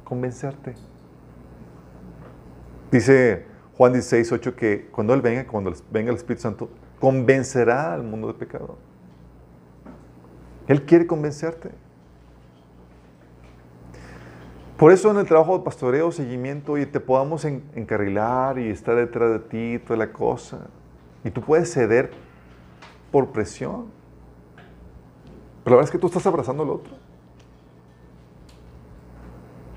Convencerte. 0.05 0.75
Dice 2.91 3.47
Juan 3.77 3.93
16, 3.93 4.33
8 4.33 4.57
que 4.57 4.89
cuando 4.91 5.15
Él 5.15 5.23
venga, 5.23 5.47
cuando 5.47 5.73
venga 5.93 6.11
el 6.11 6.17
Espíritu 6.17 6.43
Santo, 6.43 6.69
convencerá 6.99 7.95
al 7.95 8.03
mundo 8.03 8.27
de 8.27 8.35
pecado. 8.35 8.77
Él 10.67 10.85
quiere 10.85 11.07
convencerte. 11.07 11.71
Por 14.77 14.93
eso 14.93 15.11
en 15.11 15.19
el 15.19 15.27
trabajo 15.27 15.59
de 15.59 15.65
pastoreo, 15.65 16.11
seguimiento, 16.11 16.79
y 16.79 16.87
te 16.87 17.01
podamos 17.01 17.45
encarrilar 17.45 18.59
y 18.59 18.71
estar 18.71 18.97
detrás 18.97 19.31
de 19.31 19.39
ti, 19.39 19.85
toda 19.85 19.99
la 19.99 20.13
cosa. 20.13 20.69
Y 21.23 21.31
tú 21.31 21.43
puedes 21.43 21.73
ceder 21.73 22.11
por 23.13 23.31
presión. 23.31 24.00
Pero 25.65 25.77
la 25.77 25.81
verdad 25.81 25.89
es 25.89 25.91
que 25.91 25.99
tú 25.99 26.07
estás 26.07 26.27
abrazando 26.27 26.63
al 26.63 26.71
otro. 26.71 26.93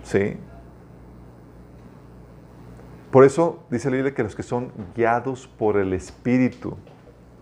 Sí. 0.03 0.37
Por 3.11 3.23
eso 3.23 3.59
dice 3.69 3.89
la 3.89 3.97
Biblia 3.97 4.15
que 4.15 4.23
los 4.23 4.35
que 4.35 4.43
son 4.43 4.71
guiados 4.95 5.47
por 5.47 5.77
el 5.77 5.93
Espíritu 5.93 6.77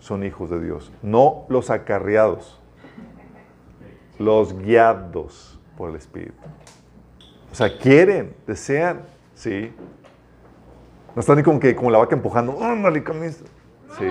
son 0.00 0.24
hijos 0.24 0.50
de 0.50 0.60
Dios, 0.60 0.92
no 1.00 1.46
los 1.48 1.70
acarreados, 1.70 2.60
los 4.18 4.58
guiados 4.58 5.58
por 5.78 5.90
el 5.90 5.96
Espíritu. 5.96 6.34
O 7.50 7.54
sea, 7.54 7.78
quieren, 7.78 8.34
desean, 8.46 9.02
sí. 9.34 9.72
No 11.14 11.20
están 11.20 11.36
ni 11.36 11.42
como 11.42 11.60
que 11.60 11.74
como 11.74 11.90
la 11.90 11.98
vaca 11.98 12.16
empujando, 12.16 12.52
¡oh, 12.52 12.74
Sí. 13.98 14.06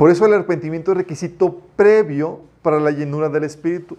Por 0.00 0.10
eso 0.10 0.24
el 0.24 0.32
arrepentimiento 0.32 0.92
es 0.92 0.96
requisito 0.96 1.60
previo 1.76 2.40
para 2.62 2.80
la 2.80 2.90
llenura 2.90 3.28
del 3.28 3.44
Espíritu. 3.44 3.98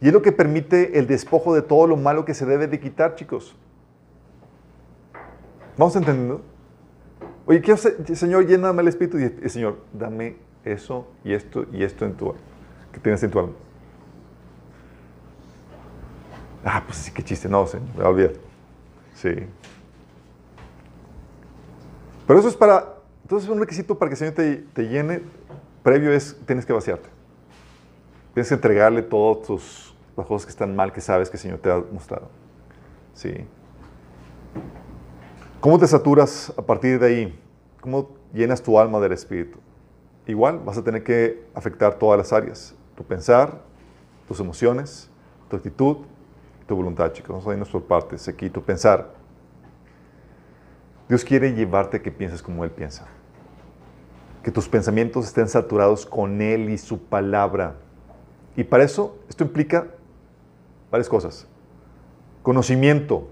Y 0.00 0.06
es 0.06 0.12
lo 0.12 0.22
que 0.22 0.30
permite 0.30 0.96
el 0.96 1.08
despojo 1.08 1.56
de 1.56 1.60
todo 1.60 1.88
lo 1.88 1.96
malo 1.96 2.24
que 2.24 2.34
se 2.34 2.46
debe 2.46 2.68
de 2.68 2.78
quitar, 2.78 3.16
chicos. 3.16 3.56
¿Vamos 5.76 5.96
entendiendo? 5.96 6.40
Oye, 7.46 7.60
quiero, 7.60 7.80
Señor, 8.14 8.46
lléname 8.46 8.80
el 8.82 8.86
Espíritu. 8.86 9.18
Y 9.18 9.24
el 9.24 9.50
Señor, 9.50 9.78
dame 9.92 10.36
eso 10.62 11.08
y 11.24 11.32
esto 11.32 11.66
y 11.72 11.82
esto 11.82 12.04
en 12.04 12.14
tu 12.14 12.36
que 12.92 13.00
tienes 13.00 13.20
en 13.24 13.32
tu 13.32 13.40
alma. 13.40 13.54
Ah, 16.64 16.84
pues 16.86 16.96
sí, 16.96 17.10
qué 17.10 17.24
chiste. 17.24 17.48
No, 17.48 17.66
Señor, 17.66 18.14
me 18.14 18.24
a 18.24 18.30
Sí. 19.14 19.30
Pero 22.24 22.38
eso 22.38 22.48
es 22.48 22.54
para. 22.54 22.97
Entonces, 23.28 23.50
un 23.50 23.60
requisito 23.60 23.98
para 23.98 24.08
que 24.08 24.14
el 24.14 24.18
Señor 24.18 24.32
te, 24.32 24.56
te 24.56 24.88
llene 24.88 25.20
previo 25.82 26.10
es: 26.10 26.34
tienes 26.46 26.64
que 26.64 26.72
vaciarte. 26.72 27.10
Tienes 28.32 28.48
que 28.48 28.54
entregarle 28.54 29.02
todas 29.02 29.94
las 30.16 30.26
cosas 30.26 30.46
que 30.46 30.50
están 30.50 30.74
mal 30.74 30.94
que 30.94 31.02
sabes 31.02 31.28
que 31.28 31.36
el 31.36 31.42
Señor 31.42 31.58
te 31.58 31.70
ha 31.70 31.76
mostrado. 31.92 32.30
Sí. 33.12 33.34
¿Cómo 35.60 35.78
te 35.78 35.86
saturas 35.86 36.54
a 36.56 36.62
partir 36.62 36.98
de 36.98 37.06
ahí? 37.06 37.38
¿Cómo 37.82 38.16
llenas 38.32 38.62
tu 38.62 38.78
alma 38.78 38.98
del 38.98 39.12
Espíritu? 39.12 39.58
Igual 40.26 40.60
vas 40.64 40.78
a 40.78 40.82
tener 40.82 41.04
que 41.04 41.44
afectar 41.52 41.98
todas 41.98 42.16
las 42.16 42.32
áreas. 42.32 42.74
Tu 42.96 43.04
pensar, 43.04 43.60
tus 44.26 44.40
emociones, 44.40 45.10
tu 45.50 45.56
actitud, 45.56 45.98
tu 46.66 46.74
voluntad, 46.74 47.12
chicos. 47.12 47.28
Vamos 47.28 47.46
a 47.46 47.52
irnos 47.52 47.68
por 47.68 47.84
partes. 47.84 48.26
Aquí 48.26 48.48
tu 48.48 48.62
pensar. 48.62 49.12
Dios 51.10 51.22
quiere 51.26 51.52
llevarte 51.52 51.98
a 51.98 52.02
que 52.02 52.10
pienses 52.10 52.40
como 52.40 52.64
Él 52.64 52.70
piensa. 52.70 53.06
Que 54.42 54.50
tus 54.50 54.68
pensamientos 54.68 55.26
estén 55.26 55.48
saturados 55.48 56.06
con 56.06 56.40
Él 56.40 56.70
y 56.70 56.78
su 56.78 56.98
palabra. 56.98 57.74
Y 58.56 58.64
para 58.64 58.84
eso, 58.84 59.16
esto 59.28 59.44
implica 59.44 59.88
varias 60.90 61.08
cosas. 61.08 61.46
Conocimiento. 62.42 63.28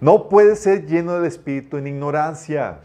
No 0.00 0.28
puedes 0.28 0.60
ser 0.60 0.86
lleno 0.86 1.14
del 1.14 1.26
Espíritu 1.26 1.76
en 1.76 1.86
ignorancia. 1.86 2.80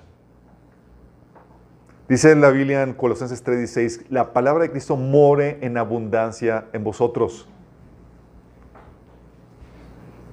Dice 2.09 2.35
la 2.35 2.49
Biblia 2.49 2.83
en 2.83 2.93
Colosenses 2.93 3.43
3:16, 3.43 4.05
la 4.09 4.33
palabra 4.33 4.63
de 4.63 4.71
Cristo 4.71 4.95
more 4.95 5.57
en 5.61 5.77
abundancia 5.77 6.65
en 6.73 6.83
vosotros. 6.83 7.47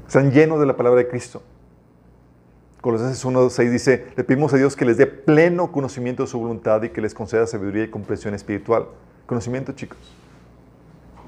Están 0.06 0.32
llenos 0.32 0.60
de 0.60 0.66
la 0.66 0.76
palabra 0.76 0.98
de 0.98 1.08
Cristo. 1.08 1.42
Colosenses 2.82 3.24
1.6 3.24 3.70
dice, 3.70 4.06
le 4.16 4.24
pedimos 4.24 4.52
a 4.52 4.56
Dios 4.56 4.74
que 4.74 4.84
les 4.84 4.96
dé 4.96 5.06
pleno 5.06 5.70
conocimiento 5.70 6.24
de 6.24 6.26
su 6.26 6.38
voluntad 6.40 6.82
y 6.82 6.88
que 6.88 7.00
les 7.00 7.14
conceda 7.14 7.46
sabiduría 7.46 7.84
y 7.84 7.88
comprensión 7.88 8.34
espiritual. 8.34 8.88
Conocimiento, 9.24 9.70
chicos. 9.70 9.98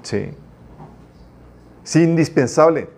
Sí. 0.03 0.33
Sí, 1.85 2.03
indispensable 2.03 2.89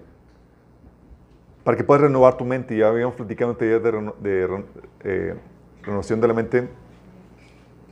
para 1.64 1.76
que 1.76 1.84
puedas 1.84 2.00
renovar 2.00 2.38
tu 2.38 2.46
mente. 2.46 2.74
Ya 2.76 2.88
habíamos 2.88 3.14
platicado 3.14 3.54
en 3.58 3.58
de, 3.58 3.90
de 4.20 4.64
eh, 5.04 5.34
renovación 5.82 6.20
de 6.22 6.28
la 6.28 6.32
mente 6.32 6.68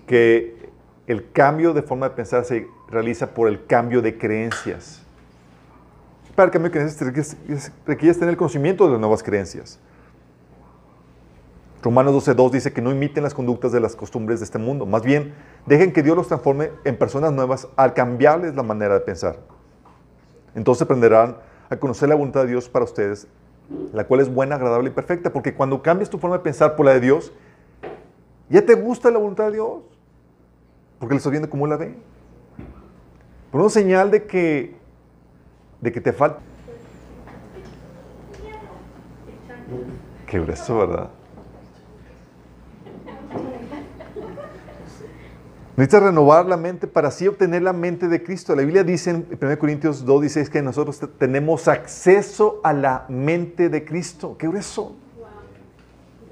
que 0.06 0.70
el 1.06 1.30
cambio 1.30 1.74
de 1.74 1.82
forma 1.82 2.08
de 2.08 2.14
pensar 2.14 2.42
se 2.46 2.66
realiza 2.88 3.34
por 3.34 3.48
el 3.48 3.66
cambio 3.66 4.00
de 4.00 4.16
creencias. 4.16 5.02
Para 6.34 6.46
el 6.46 6.52
cambio 6.52 6.70
de 6.70 6.78
creencias 6.78 7.36
requieres 7.84 8.18
tener 8.18 8.30
el 8.30 8.36
conocimiento 8.38 8.86
de 8.86 8.92
las 8.92 9.00
nuevas 9.00 9.22
creencias. 9.22 9.78
Romanos 11.84 12.14
12.2 12.26 12.50
dice 12.50 12.72
que 12.72 12.80
no 12.80 12.90
imiten 12.90 13.22
las 13.22 13.34
conductas 13.34 13.70
de 13.70 13.78
las 13.78 13.94
costumbres 13.94 14.40
de 14.40 14.46
este 14.46 14.56
mundo. 14.56 14.86
Más 14.86 15.02
bien, 15.02 15.34
dejen 15.66 15.92
que 15.92 16.02
Dios 16.02 16.16
los 16.16 16.28
transforme 16.28 16.70
en 16.82 16.96
personas 16.96 17.30
nuevas 17.30 17.68
al 17.76 17.92
cambiarles 17.92 18.54
la 18.54 18.62
manera 18.62 18.94
de 18.94 19.00
pensar. 19.00 19.36
Entonces 20.54 20.80
aprenderán 20.80 21.36
a 21.68 21.76
conocer 21.76 22.08
la 22.08 22.14
voluntad 22.14 22.44
de 22.44 22.46
Dios 22.46 22.70
para 22.70 22.86
ustedes, 22.86 23.26
la 23.92 24.06
cual 24.06 24.20
es 24.20 24.32
buena, 24.32 24.54
agradable 24.54 24.88
y 24.88 24.92
perfecta. 24.94 25.30
Porque 25.30 25.52
cuando 25.52 25.82
cambias 25.82 26.08
tu 26.08 26.16
forma 26.16 26.38
de 26.38 26.42
pensar 26.42 26.74
por 26.74 26.86
la 26.86 26.94
de 26.94 27.00
Dios, 27.00 27.34
ya 28.48 28.64
te 28.64 28.72
gusta 28.72 29.10
la 29.10 29.18
voluntad 29.18 29.48
de 29.48 29.52
Dios. 29.52 29.82
Porque 30.98 31.12
le 31.12 31.18
estás 31.18 31.32
viendo 31.32 31.50
cómo 31.50 31.66
la 31.66 31.76
ve. 31.76 31.94
Por 33.52 33.60
una 33.60 33.68
señal 33.68 34.10
de 34.10 34.24
que, 34.24 34.74
de 35.82 35.92
que 35.92 36.00
te 36.00 36.14
falta. 36.14 36.38
Qué 40.26 40.40
grueso, 40.40 40.78
¿verdad? 40.78 41.10
Necesitas 45.76 46.04
renovar 46.04 46.46
la 46.46 46.56
mente 46.56 46.86
para 46.86 47.08
así 47.08 47.26
obtener 47.26 47.62
la 47.62 47.72
mente 47.72 48.06
de 48.06 48.22
Cristo. 48.22 48.54
La 48.54 48.62
Biblia 48.62 48.84
dice 48.84 49.10
en 49.10 49.26
1 49.40 49.58
Corintios 49.58 50.04
2, 50.04 50.22
dice 50.22 50.48
que 50.48 50.62
nosotros 50.62 51.00
tenemos 51.18 51.66
acceso 51.66 52.60
a 52.62 52.72
la 52.72 53.06
mente 53.08 53.68
de 53.68 53.84
Cristo. 53.84 54.36
Qué 54.38 54.46
grueso. 54.46 54.94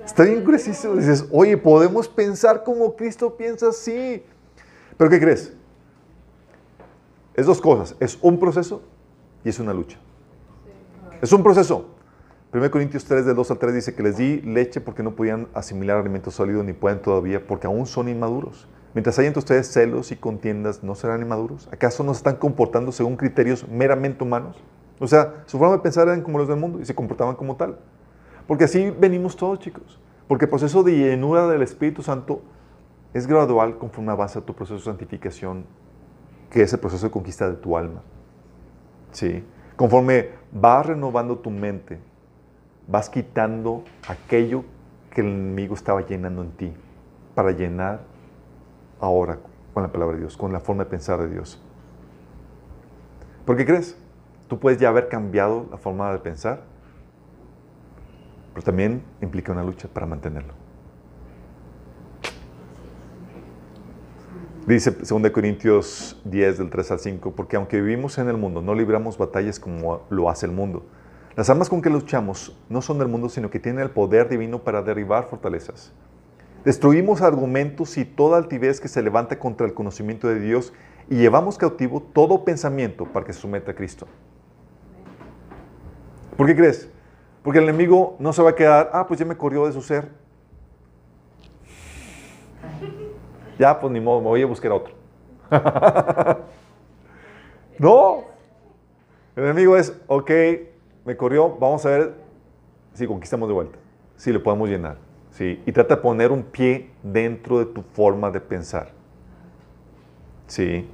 Está 0.04 0.22
bien 0.22 0.44
gruesísimo. 0.44 0.94
Dices, 0.94 1.26
oye, 1.32 1.56
podemos 1.56 2.06
pensar 2.06 2.62
como 2.62 2.94
Cristo 2.94 3.36
piensa 3.36 3.70
así. 3.70 4.22
Pero 4.96 5.10
¿qué 5.10 5.18
crees? 5.18 5.52
Es 7.34 7.46
dos 7.46 7.60
cosas. 7.60 7.96
Es 7.98 8.18
un 8.22 8.38
proceso 8.38 8.82
y 9.44 9.48
es 9.48 9.58
una 9.58 9.72
lucha. 9.74 9.98
Es 11.20 11.32
un 11.32 11.42
proceso. 11.42 11.86
1 12.52 12.70
Corintios 12.70 13.04
3, 13.06 13.26
del 13.26 13.34
2 13.34 13.50
al 13.50 13.58
3 13.58 13.74
dice 13.74 13.94
que 13.94 14.02
les 14.04 14.18
di 14.18 14.40
leche 14.42 14.80
porque 14.80 15.02
no 15.02 15.16
podían 15.16 15.48
asimilar 15.52 15.98
alimentos 15.98 16.34
sólidos 16.34 16.64
ni 16.64 16.74
pueden 16.74 17.00
todavía 17.00 17.44
porque 17.44 17.66
aún 17.66 17.86
son 17.86 18.08
inmaduros. 18.08 18.68
Mientras 18.94 19.18
hay 19.18 19.26
entre 19.26 19.38
ustedes 19.38 19.72
celos 19.72 20.12
y 20.12 20.16
contiendas, 20.16 20.82
¿no 20.82 20.94
serán 20.94 21.22
inmaduros? 21.22 21.68
¿Acaso 21.72 22.04
no 22.04 22.12
se 22.12 22.18
están 22.18 22.36
comportando 22.36 22.92
según 22.92 23.16
criterios 23.16 23.66
meramente 23.66 24.22
humanos? 24.22 24.62
O 24.98 25.06
sea, 25.06 25.42
su 25.46 25.58
forma 25.58 25.76
de 25.76 25.82
pensar 25.82 26.08
eran 26.08 26.22
como 26.22 26.38
los 26.38 26.46
del 26.46 26.58
mundo 26.58 26.78
y 26.78 26.84
se 26.84 26.94
comportaban 26.94 27.34
como 27.34 27.56
tal. 27.56 27.78
Porque 28.46 28.64
así 28.64 28.90
venimos 28.90 29.36
todos, 29.36 29.58
chicos. 29.60 29.98
Porque 30.28 30.44
el 30.44 30.50
proceso 30.50 30.82
de 30.82 30.96
llenura 30.96 31.48
del 31.48 31.62
Espíritu 31.62 32.02
Santo 32.02 32.42
es 33.14 33.26
gradual 33.26 33.78
conforme 33.78 34.12
avanza 34.12 34.42
tu 34.42 34.54
proceso 34.54 34.78
de 34.78 34.84
santificación, 34.84 35.64
que 36.50 36.62
es 36.62 36.72
el 36.72 36.78
proceso 36.78 37.06
de 37.06 37.10
conquista 37.10 37.48
de 37.48 37.56
tu 37.56 37.76
alma. 37.76 38.02
¿Sí? 39.10 39.42
Conforme 39.76 40.30
vas 40.52 40.86
renovando 40.86 41.38
tu 41.38 41.50
mente, 41.50 41.98
vas 42.86 43.08
quitando 43.08 43.84
aquello 44.06 44.64
que 45.10 45.22
el 45.22 45.28
enemigo 45.28 45.74
estaba 45.74 46.06
llenando 46.06 46.42
en 46.42 46.50
ti 46.52 46.72
para 47.34 47.52
llenar 47.52 48.11
ahora 49.02 49.38
con 49.74 49.82
la 49.82 49.92
palabra 49.92 50.14
de 50.14 50.20
Dios, 50.20 50.36
con 50.36 50.52
la 50.52 50.60
forma 50.60 50.84
de 50.84 50.90
pensar 50.90 51.20
de 51.20 51.28
Dios. 51.28 51.60
¿Por 53.44 53.56
qué 53.56 53.66
crees? 53.66 53.96
Tú 54.48 54.58
puedes 54.58 54.78
ya 54.78 54.88
haber 54.88 55.08
cambiado 55.08 55.66
la 55.70 55.76
forma 55.76 56.12
de 56.12 56.18
pensar, 56.18 56.62
pero 58.54 58.64
también 58.64 59.02
implica 59.20 59.52
una 59.52 59.64
lucha 59.64 59.88
para 59.92 60.06
mantenerlo. 60.06 60.54
Dice 64.66 64.92
2 64.92 65.30
Corintios 65.32 66.20
10 66.24 66.58
del 66.58 66.70
3 66.70 66.90
al 66.92 66.98
5, 67.00 67.32
porque 67.32 67.56
aunque 67.56 67.80
vivimos 67.80 68.18
en 68.18 68.28
el 68.28 68.36
mundo, 68.36 68.62
no 68.62 68.74
libramos 68.74 69.18
batallas 69.18 69.58
como 69.58 70.02
lo 70.08 70.30
hace 70.30 70.46
el 70.46 70.52
mundo. 70.52 70.84
Las 71.34 71.50
armas 71.50 71.68
con 71.68 71.82
que 71.82 71.90
luchamos 71.90 72.56
no 72.68 72.80
son 72.80 72.98
del 72.98 73.08
mundo, 73.08 73.28
sino 73.28 73.50
que 73.50 73.58
tienen 73.58 73.82
el 73.82 73.90
poder 73.90 74.28
divino 74.28 74.62
para 74.62 74.82
derribar 74.82 75.28
fortalezas. 75.28 75.92
Destruimos 76.64 77.22
argumentos 77.22 77.98
y 77.98 78.04
toda 78.04 78.38
altivez 78.38 78.80
que 78.80 78.88
se 78.88 79.02
levanta 79.02 79.38
contra 79.38 79.66
el 79.66 79.74
conocimiento 79.74 80.28
de 80.28 80.38
Dios 80.38 80.72
y 81.10 81.16
llevamos 81.16 81.58
cautivo 81.58 82.00
todo 82.00 82.44
pensamiento 82.44 83.04
para 83.04 83.26
que 83.26 83.32
se 83.32 83.40
someta 83.40 83.72
a 83.72 83.74
Cristo. 83.74 84.06
¿Por 86.36 86.46
qué 86.46 86.54
crees? 86.54 86.88
Porque 87.42 87.58
el 87.58 87.64
enemigo 87.64 88.16
no 88.18 88.32
se 88.32 88.42
va 88.42 88.50
a 88.50 88.54
quedar, 88.54 88.90
ah, 88.92 89.06
pues 89.06 89.18
ya 89.18 89.26
me 89.26 89.36
corrió 89.36 89.66
de 89.66 89.72
su 89.72 89.82
ser, 89.82 90.08
Ya, 93.58 93.78
pues 93.78 93.92
ni 93.92 94.00
modo, 94.00 94.20
me 94.20 94.26
voy 94.26 94.42
a 94.42 94.46
buscar 94.46 94.72
otro. 94.72 94.94
no. 97.78 98.24
El 99.36 99.44
enemigo 99.44 99.76
es, 99.76 99.96
ok, 100.08 100.30
me 101.04 101.16
corrió, 101.16 101.56
vamos 101.60 101.86
a 101.86 101.90
ver 101.90 102.14
si 102.92 103.06
conquistamos 103.06 103.48
de 103.48 103.54
vuelta, 103.54 103.78
si 104.16 104.32
le 104.32 104.40
podemos 104.40 104.68
llenar. 104.68 104.96
¿Sí? 105.32 105.62
Y 105.66 105.72
trata 105.72 105.96
de 105.96 106.02
poner 106.02 106.30
un 106.30 106.42
pie 106.42 106.90
dentro 107.02 107.58
de 107.58 107.66
tu 107.66 107.82
forma 107.82 108.30
de 108.30 108.40
pensar. 108.40 108.90
¿sí? 110.46 110.88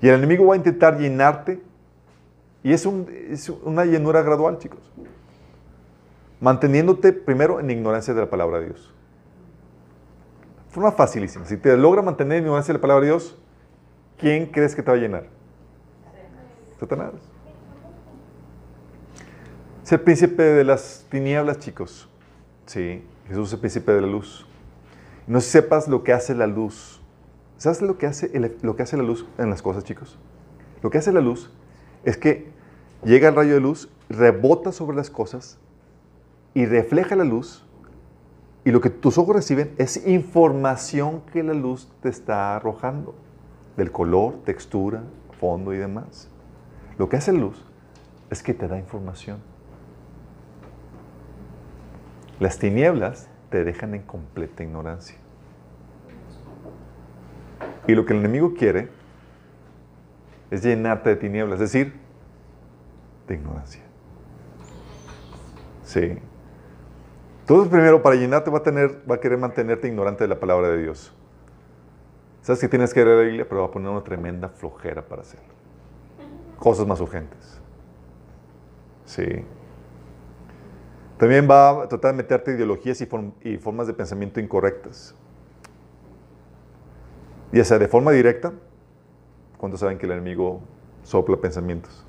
Y 0.00 0.08
el 0.08 0.16
enemigo 0.16 0.46
va 0.46 0.54
a 0.54 0.56
intentar 0.58 0.98
llenarte. 0.98 1.60
Y 2.62 2.72
es, 2.72 2.86
una 2.86 3.84
llenura 3.84 4.22
gradual, 4.22 4.58
chicos. 4.58 4.80
Manteniéndote 6.40 7.12
primero 7.12 7.60
en 7.60 7.70
ignorancia 7.70 8.14
de 8.14 8.20
la 8.20 8.30
palabra 8.30 8.58
de 8.58 8.66
Dios 8.66 8.94
forma 10.74 10.90
facilísima. 10.90 11.46
Si 11.46 11.56
te 11.56 11.76
logra 11.76 12.02
mantener 12.02 12.38
en 12.38 12.44
ignorancia 12.44 12.74
la 12.74 12.80
palabra 12.80 13.02
de 13.02 13.12
Dios, 13.12 13.36
¿quién 14.18 14.46
crees 14.46 14.74
que 14.74 14.82
te 14.82 14.90
va 14.90 14.96
a 14.96 15.00
llenar? 15.00 15.26
Satanás. 16.80 17.12
Es 19.84 19.92
el 19.92 20.00
príncipe 20.00 20.42
de 20.42 20.64
las 20.64 21.06
tinieblas, 21.08 21.60
chicos. 21.60 22.08
Sí, 22.66 23.04
Jesús 23.28 23.48
es 23.48 23.54
el 23.54 23.60
príncipe 23.60 23.92
de 23.92 24.00
la 24.02 24.06
luz. 24.06 24.46
No 25.26 25.40
sepas 25.40 25.88
lo 25.88 26.02
que 26.02 26.12
hace 26.12 26.34
la 26.34 26.46
luz. 26.46 27.00
¿Sabes 27.56 27.80
lo 27.80 27.96
que 27.96 28.06
hace, 28.06 28.30
lo 28.62 28.76
que 28.76 28.82
hace 28.82 28.96
la 28.96 29.02
luz 29.02 29.26
en 29.38 29.48
las 29.48 29.62
cosas, 29.62 29.84
chicos? 29.84 30.18
Lo 30.82 30.90
que 30.90 30.98
hace 30.98 31.12
la 31.12 31.20
luz 31.20 31.50
es 32.04 32.18
que 32.18 32.48
llega 33.04 33.28
el 33.28 33.34
rayo 33.34 33.54
de 33.54 33.60
luz, 33.60 33.88
rebota 34.10 34.72
sobre 34.72 34.96
las 34.96 35.08
cosas 35.08 35.58
y 36.52 36.66
refleja 36.66 37.16
la 37.16 37.24
luz. 37.24 37.64
Y 38.64 38.70
lo 38.70 38.80
que 38.80 38.90
tus 38.90 39.18
ojos 39.18 39.36
reciben 39.36 39.74
es 39.78 40.06
información 40.06 41.22
que 41.32 41.42
la 41.42 41.54
luz 41.54 41.90
te 42.02 42.08
está 42.08 42.56
arrojando, 42.56 43.14
del 43.76 43.90
color, 43.90 44.36
textura, 44.44 45.02
fondo 45.40 45.72
y 45.72 45.78
demás. 45.78 46.28
Lo 46.98 47.08
que 47.08 47.16
hace 47.16 47.32
la 47.32 47.40
luz 47.40 47.64
es 48.30 48.42
que 48.42 48.54
te 48.54 48.68
da 48.68 48.78
información. 48.78 49.38
Las 52.40 52.58
tinieblas 52.58 53.28
te 53.50 53.64
dejan 53.64 53.94
en 53.94 54.02
completa 54.02 54.62
ignorancia. 54.62 55.16
Y 57.86 57.94
lo 57.94 58.04
que 58.04 58.12
el 58.12 58.20
enemigo 58.20 58.54
quiere 58.54 58.88
es 60.50 60.62
llenarte 60.62 61.10
de 61.10 61.16
tinieblas, 61.16 61.60
es 61.60 61.72
decir, 61.72 61.94
de 63.28 63.34
ignorancia. 63.34 63.82
Sí. 65.84 66.18
Entonces, 67.40 67.70
primero, 67.70 68.02
para 68.02 68.16
llenarte 68.16 68.50
va 68.50 68.58
a, 68.58 68.62
tener, 68.62 69.02
va 69.08 69.16
a 69.16 69.20
querer 69.20 69.38
mantenerte 69.38 69.86
ignorante 69.86 70.24
de 70.24 70.28
la 70.28 70.40
palabra 70.40 70.68
de 70.70 70.82
Dios. 70.82 71.14
Sabes 72.40 72.60
que 72.60 72.68
tienes 72.68 72.92
que 72.92 73.04
leer 73.04 73.18
la 73.18 73.22
Biblia, 73.22 73.46
pero 73.48 73.62
va 73.62 73.66
a 73.68 73.70
poner 73.70 73.90
una 73.90 74.02
tremenda 74.02 74.48
flojera 74.48 75.02
para 75.02 75.22
hacerlo. 75.22 75.52
Cosas 76.58 76.86
más 76.86 77.00
urgentes. 77.00 77.60
Sí. 79.04 79.44
También 81.24 81.48
va 81.50 81.84
a 81.84 81.88
tratar 81.88 82.10
de 82.10 82.18
meterte 82.18 82.50
ideologías 82.50 83.00
y, 83.00 83.06
formas 83.56 83.86
de 83.86 83.94
pensamiento 83.94 84.40
incorrectas. 84.40 85.14
Ya 87.50 87.64
sea 87.64 87.78
de 87.78 87.88
forma 87.88 88.10
directa, 88.10 88.52
cuando 89.56 89.78
saben 89.78 89.96
que 89.96 90.04
el 90.04 90.12
enemigo 90.12 90.60
sopla 91.02 91.38
pensamientos. 91.38 92.04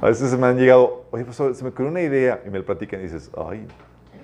A 0.00 0.06
veces 0.06 0.38
me 0.38 0.46
han 0.46 0.56
llegado, 0.56 1.06
oye, 1.10 1.26
se 1.32 1.64
me 1.64 1.70
ocurrió 1.70 1.90
una 1.90 2.02
idea 2.02 2.40
y 2.46 2.50
me 2.50 2.60
lo 2.60 2.64
platican 2.64 3.00
y 3.00 3.02
dices, 3.02 3.32
ay. 3.36 3.66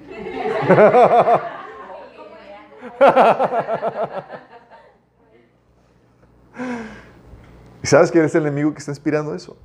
¿Y 7.83 7.89
sabes 7.89 8.13
quién 8.13 8.25
es 8.25 8.33
el 8.37 8.47
enemigo 8.47 8.73
que 8.73 8.79
está 8.79 8.93
inspirando 8.93 9.35
eso? 9.35 9.57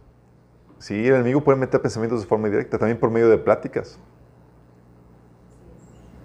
Sí, 0.80 1.08
el 1.08 1.16
enemigo 1.16 1.42
puede 1.42 1.58
meter 1.58 1.82
pensamientos 1.82 2.22
de 2.22 2.28
forma 2.28 2.48
directa, 2.48 2.78
también 2.78 2.98
por 2.98 3.12
medio 3.12 3.30
de 3.30 3.38
pláticas. 3.38 4.00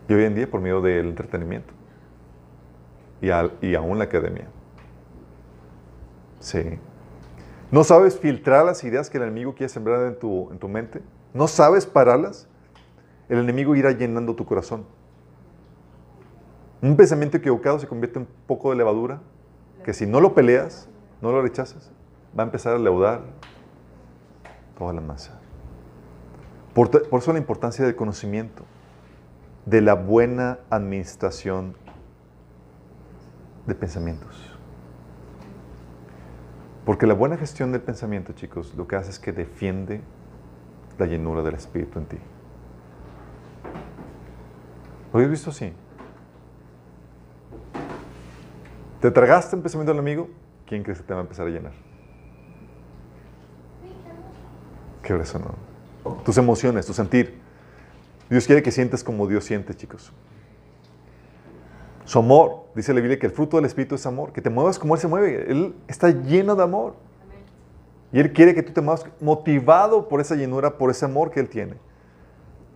Y 0.09 0.15
hoy 0.15 0.25
en 0.25 0.35
día 0.35 0.49
por 0.49 0.61
medio 0.61 0.81
del 0.81 1.09
entretenimiento. 1.09 1.73
Y, 3.21 3.75
aún 3.75 3.99
la 3.99 4.05
academia. 4.05 4.47
Sí. 6.41 6.79
¿No 7.71 7.83
sabes 7.83 8.19
filtrar 8.19 8.65
las 8.65 8.85
ideas 8.85 9.11
que 9.11 9.17
el 9.17 9.25
enemigo 9.25 9.55
quiere 9.55 9.71
sembrar 9.71 10.07
en 10.07 10.19
tu, 10.19 10.51
en 10.53 10.59
tu 10.59 10.69
mente? 10.69 11.01
¿No 11.33 11.49
sabes 11.49 11.87
pararlas? 11.87 12.47
El 13.29 13.39
enemigo 13.39 13.75
irá 13.75 13.91
llenando 13.91 14.37
tu 14.37 14.45
corazón. 14.45 14.85
Un 16.83 16.97
pensamiento 16.97 17.39
equivocado 17.39 17.79
se 17.79 17.89
convierte 17.89 18.19
en 18.19 18.27
un 18.27 18.29
poco 18.47 18.71
de 18.71 18.77
levadura 18.77 19.21
que 19.85 19.95
si 19.95 20.07
no 20.07 20.21
lo 20.21 20.35
peleas, 20.35 20.89
no 21.23 21.33
lo 21.33 21.41
rechazas, 21.41 21.91
va 22.39 22.43
a 22.43 22.47
empezar 22.47 22.75
a 22.75 22.79
leudar 22.79 23.23
toda 24.77 24.93
la 24.93 25.01
masa. 25.01 25.41
Por, 26.75 26.91
eso 27.13 27.33
la 27.33 27.39
importancia 27.39 27.85
del 27.85 27.95
conocimiento, 27.95 28.65
de 29.65 29.81
la 29.81 29.95
buena 29.95 30.59
administración 30.71 31.77
de 33.67 33.75
pensamientos. 33.75 34.51
Porque 36.85 37.07
la 37.07 37.15
buena 37.15 37.37
gestión 37.37 37.73
del 37.73 37.81
pensamiento, 37.81 38.33
chicos, 38.33 38.75
lo 38.77 38.87
que 38.87 38.97
hace 38.97 39.11
es 39.11 39.19
que 39.19 39.33
defiende 39.33 40.03
la 40.99 41.07
llenura 41.07 41.43
del 41.43 41.55
Espíritu 41.55 41.99
en 41.99 42.07
ti. 42.07 42.19
¿Lo 45.13 45.19
habéis 45.19 45.31
visto 45.31 45.51
así? 45.51 45.73
¿Te 49.01 49.11
tragaste 49.11 49.55
un 49.55 49.63
pensamiento 49.63 49.93
del 49.93 50.01
amigo? 50.01 50.29
¿Quién 50.67 50.83
crees 50.83 50.99
que 50.99 51.07
te 51.07 51.15
va 51.15 51.21
a 51.21 51.23
empezar 51.23 51.47
a 51.47 51.51
llenar? 51.51 51.94
Qué 55.05 55.13
no. 55.13 56.15
Tus 56.25 56.39
emociones, 56.39 56.87
tu 56.87 56.95
sentir. 56.95 57.39
Dios 58.31 58.47
quiere 58.47 58.63
que 58.63 58.71
sientas 58.71 59.05
como 59.05 59.27
Dios 59.27 59.45
siente, 59.45 59.75
chicos. 59.75 60.13
Su 62.07 62.19
amor, 62.19 62.65
dice 62.75 62.93
la 62.95 63.01
Biblia 63.01 63.19
que 63.19 63.27
el 63.27 63.33
fruto 63.33 63.59
del 63.59 63.67
Espíritu 63.67 63.95
es 63.95 64.07
amor, 64.07 64.33
que 64.33 64.41
te 64.41 64.49
muevas 64.49 64.79
como 64.79 64.95
Él 64.95 65.01
se 65.01 65.09
mueve. 65.09 65.51
Él 65.51 65.75
está 65.89 66.11
lleno 66.11 66.57
de 66.57 66.63
amor. 66.63 66.95
Y 68.13 68.21
Él 68.21 68.33
quiere 68.33 68.55
que 68.55 68.63
tú 68.63 68.73
te 68.73 68.81
muevas 68.81 69.07
motivado 69.21 70.09
por 70.09 70.21
esa 70.21 70.37
llenura, 70.37 70.79
por 70.79 70.91
ese 70.91 71.05
amor 71.05 71.31
que 71.31 71.41
Él 71.41 71.49
tiene. 71.49 71.75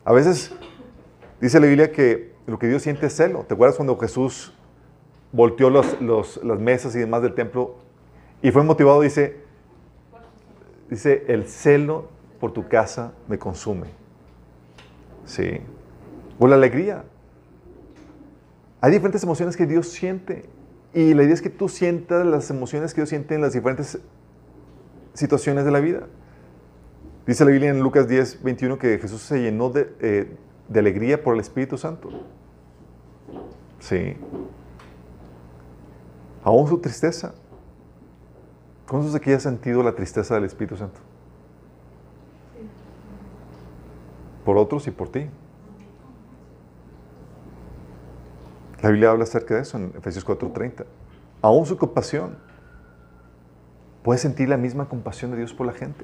A 0.05 0.13
veces 0.13 0.55
dice 1.41 1.61
la 1.61 1.67
Biblia 1.67 1.93
que 1.93 2.35
lo 2.47 2.59
que 2.59 2.67
Dios 2.67 2.83
siente 2.83 3.07
es 3.07 3.17
celo. 3.17 3.45
¿Te 3.49 3.55
acuerdas 3.55 3.77
cuando 3.77 3.97
Jesús 3.99 4.55
volteó 5.33 5.71
las 5.71 6.59
mesas 6.59 6.95
y 6.95 6.99
demás 6.99 7.23
del 7.23 7.35
templo 7.35 7.77
y 8.43 8.51
fue 8.51 8.63
motivado? 8.65 9.01
Dice, 9.01 9.41
dice, 10.91 11.25
el 11.29 11.47
celo 11.47 12.18
por 12.41 12.53
tu 12.53 12.69
casa 12.69 13.13
me 13.29 13.39
consume. 13.39 13.89
Sí. 15.25 15.61
O 16.39 16.47
la 16.47 16.57
alegría. 16.57 17.05
Hay 18.81 18.93
diferentes 18.93 19.23
emociones 19.23 19.57
que 19.57 19.67
Dios 19.67 19.89
siente. 19.89 20.49
Y 20.95 21.15
la 21.15 21.23
idea 21.23 21.35
es 21.35 21.43
que 21.43 21.51
tú 21.51 21.69
sientas 21.69 22.25
las 22.27 22.51
emociones 22.51 22.95
que 22.95 23.03
Dios 23.03 23.11
siente 23.11 23.35
en 23.35 23.43
las 23.43 23.53
diferentes 23.53 23.99
situaciones 25.15 25.65
de 25.65 25.71
la 25.71 25.81
vida. 25.81 26.07
Dice 27.27 27.45
la 27.45 27.51
Biblia 27.51 27.71
en 27.71 27.81
Lucas 27.81 28.09
10, 28.09 28.43
21 28.43 28.79
que 28.79 28.99
Jesús 28.99 29.21
se 29.21 29.43
llenó 29.43 29.69
de, 29.69 29.93
eh, 30.01 30.37
de 30.69 30.81
alegría 30.81 31.23
por 31.23 31.35
el 31.35 31.41
Espíritu 31.41 31.77
Santo. 31.77 32.09
Sí. 33.81 34.17
Aún 36.43 36.69
su 36.69 36.79
tristeza. 36.79 37.35
¿Cuántos 38.89 39.13
de 39.13 39.19
aquí 39.19 39.33
ha 39.33 39.41
sentido 39.41 39.83
la 39.83 39.95
tristeza 39.95 40.35
del 40.37 40.45
Espíritu 40.45 40.77
Santo? 40.77 41.01
Por 44.49 44.57
otros 44.57 44.87
y 44.87 44.91
por 44.91 45.11
ti. 45.11 45.27
La 48.81 48.89
Biblia 48.89 49.11
habla 49.11 49.25
acerca 49.25 49.57
de 49.57 49.61
eso 49.61 49.77
en 49.77 49.93
Efesios 49.95 50.25
4:30. 50.25 50.87
Aún 51.43 51.67
su 51.67 51.77
compasión. 51.77 52.39
Puedes 54.03 54.23
sentir 54.23 54.49
la 54.49 54.57
misma 54.57 54.89
compasión 54.89 55.33
de 55.33 55.37
Dios 55.37 55.53
por 55.53 55.67
la 55.67 55.75
gente, 55.75 56.03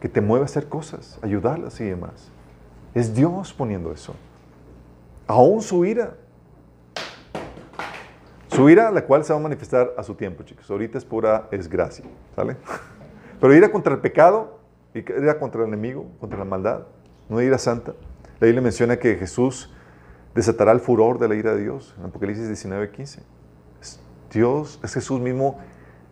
que 0.00 0.08
te 0.08 0.20
mueve 0.20 0.44
a 0.44 0.46
hacer 0.46 0.68
cosas, 0.68 1.18
ayudarlas 1.20 1.80
y 1.80 1.84
demás. 1.84 2.30
Es 2.94 3.12
Dios 3.12 3.52
poniendo 3.52 3.90
eso. 3.90 4.14
Aún 5.26 5.60
su 5.60 5.84
ira. 5.84 6.14
Su 8.50 8.70
ira, 8.70 8.92
la 8.92 9.04
cual 9.04 9.24
se 9.24 9.32
va 9.32 9.40
a 9.40 9.42
manifestar 9.42 9.94
a 9.98 10.04
su 10.04 10.14
tiempo, 10.14 10.44
chicos. 10.44 10.70
Ahorita 10.70 10.96
es 10.96 11.04
pura, 11.04 11.48
es 11.50 11.68
gracia, 11.68 12.04
¿sale? 12.36 12.56
Pero 13.40 13.52
ira 13.52 13.72
contra 13.72 13.92
el 13.92 14.00
pecado, 14.00 14.60
ira 14.94 15.40
contra 15.40 15.62
el 15.62 15.66
enemigo, 15.66 16.06
contra 16.20 16.38
la 16.38 16.44
maldad, 16.44 16.82
no 17.30 17.40
ira 17.40 17.56
santa. 17.56 17.94
La 18.40 18.46
Biblia 18.46 18.60
menciona 18.60 18.98
que 18.98 19.14
Jesús 19.14 19.72
desatará 20.34 20.72
el 20.72 20.80
furor 20.80 21.18
de 21.18 21.28
la 21.28 21.36
ira 21.36 21.54
de 21.54 21.62
Dios. 21.62 21.94
En 21.98 22.06
Apocalipsis 22.06 22.46
19, 22.46 22.90
15. 22.90 23.22
Es 23.80 24.00
Dios, 24.30 24.80
es 24.82 24.92
Jesús 24.92 25.20
mismo 25.20 25.58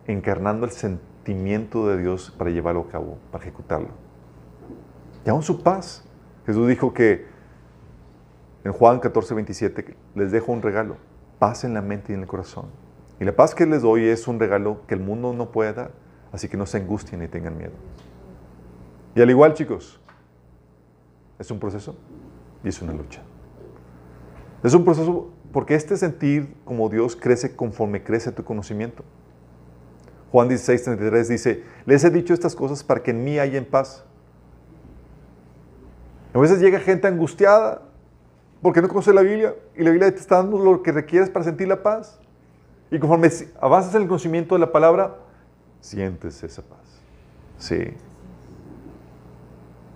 encarnando 0.07 0.65
el 0.65 0.71
sentimiento 0.71 1.87
de 1.87 1.97
Dios 1.97 2.33
para 2.37 2.49
llevarlo 2.49 2.81
a 2.81 2.91
cabo, 2.91 3.17
para 3.31 3.43
ejecutarlo. 3.43 3.89
Y 5.25 5.29
aún 5.29 5.43
su 5.43 5.61
paz. 5.61 6.03
Jesús 6.45 6.67
dijo 6.67 6.93
que 6.93 7.27
en 8.63 8.71
Juan 8.71 8.99
14, 8.99 9.35
27, 9.35 9.95
les 10.15 10.31
dejo 10.31 10.51
un 10.51 10.61
regalo, 10.61 10.97
paz 11.37 11.63
en 11.63 11.73
la 11.73 11.81
mente 11.81 12.11
y 12.11 12.15
en 12.15 12.21
el 12.21 12.27
corazón. 12.27 12.65
Y 13.19 13.25
la 13.25 13.35
paz 13.35 13.53
que 13.53 13.65
les 13.65 13.81
doy 13.81 14.05
es 14.05 14.27
un 14.27 14.39
regalo 14.39 14.81
que 14.87 14.95
el 14.95 15.01
mundo 15.01 15.33
no 15.33 15.51
puede 15.51 15.73
dar, 15.73 15.91
así 16.31 16.47
que 16.47 16.57
no 16.57 16.65
se 16.65 16.77
angustien 16.77 17.21
ni 17.21 17.27
tengan 17.27 17.57
miedo. 17.57 17.73
Y 19.15 19.21
al 19.21 19.29
igual, 19.29 19.53
chicos, 19.53 19.99
es 21.39 21.49
un 21.49 21.59
proceso 21.59 21.95
y 22.63 22.67
es 22.67 22.81
una 22.81 22.93
lucha. 22.93 23.21
Es 24.61 24.73
un 24.73 24.83
proceso 24.83 25.29
porque 25.51 25.73
este 25.73 25.97
sentir 25.97 26.53
como 26.65 26.89
Dios 26.89 27.15
crece 27.15 27.55
conforme 27.55 28.03
crece 28.03 28.31
tu 28.31 28.43
conocimiento. 28.43 29.03
Juan 30.31 30.47
16, 30.47 30.83
33 30.83 31.27
dice, 31.27 31.63
les 31.85 32.03
he 32.03 32.09
dicho 32.11 32.33
estas 32.33 32.55
cosas 32.55 32.83
para 32.83 33.01
que 33.01 33.11
en 33.11 33.23
mí 33.23 33.39
haya 33.39 33.57
en 33.57 33.65
paz. 33.65 34.03
A 36.33 36.39
veces 36.39 36.59
llega 36.59 36.79
gente 36.79 37.07
angustiada 37.07 37.81
porque 38.61 38.81
no 38.81 38.89
conoce 38.89 39.13
la 39.13 39.21
Biblia 39.21 39.55
y 39.75 39.83
la 39.83 39.89
Biblia 39.89 40.11
te 40.11 40.19
está 40.19 40.35
dando 40.35 40.59
lo 40.59 40.83
que 40.83 40.91
requieres 40.91 41.29
para 41.29 41.45
sentir 41.45 41.67
la 41.67 41.81
paz. 41.81 42.19
Y 42.91 42.99
conforme 42.99 43.29
avanzas 43.59 43.95
en 43.95 44.03
el 44.03 44.07
conocimiento 44.07 44.55
de 44.55 44.59
la 44.59 44.71
palabra, 44.71 45.15
sientes 45.79 46.43
esa 46.43 46.61
paz. 46.61 46.79
Sí. 47.57 47.93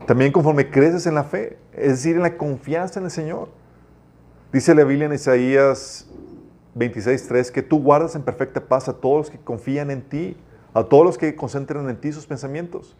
También 0.05 0.31
conforme 0.31 0.69
creces 0.69 1.05
en 1.07 1.15
la 1.15 1.23
fe, 1.23 1.57
es 1.73 1.89
decir, 1.89 2.15
en 2.15 2.23
la 2.23 2.37
confianza 2.37 2.99
en 2.99 3.05
el 3.05 3.11
Señor. 3.11 3.49
Dice 4.51 4.75
la 4.75 4.83
Biblia 4.83 5.05
en 5.05 5.13
Isaías 5.13 6.07
26.3 6.75 7.51
que 7.51 7.61
tú 7.61 7.81
guardas 7.81 8.15
en 8.15 8.23
perfecta 8.23 8.61
paz 8.61 8.89
a 8.89 8.93
todos 8.93 9.17
los 9.17 9.29
que 9.29 9.37
confían 9.37 9.91
en 9.91 10.01
ti, 10.01 10.37
a 10.73 10.83
todos 10.83 11.05
los 11.05 11.17
que 11.17 11.35
concentran 11.35 11.89
en 11.89 11.95
ti 11.97 12.11
sus 12.11 12.25
pensamientos. 12.25 12.95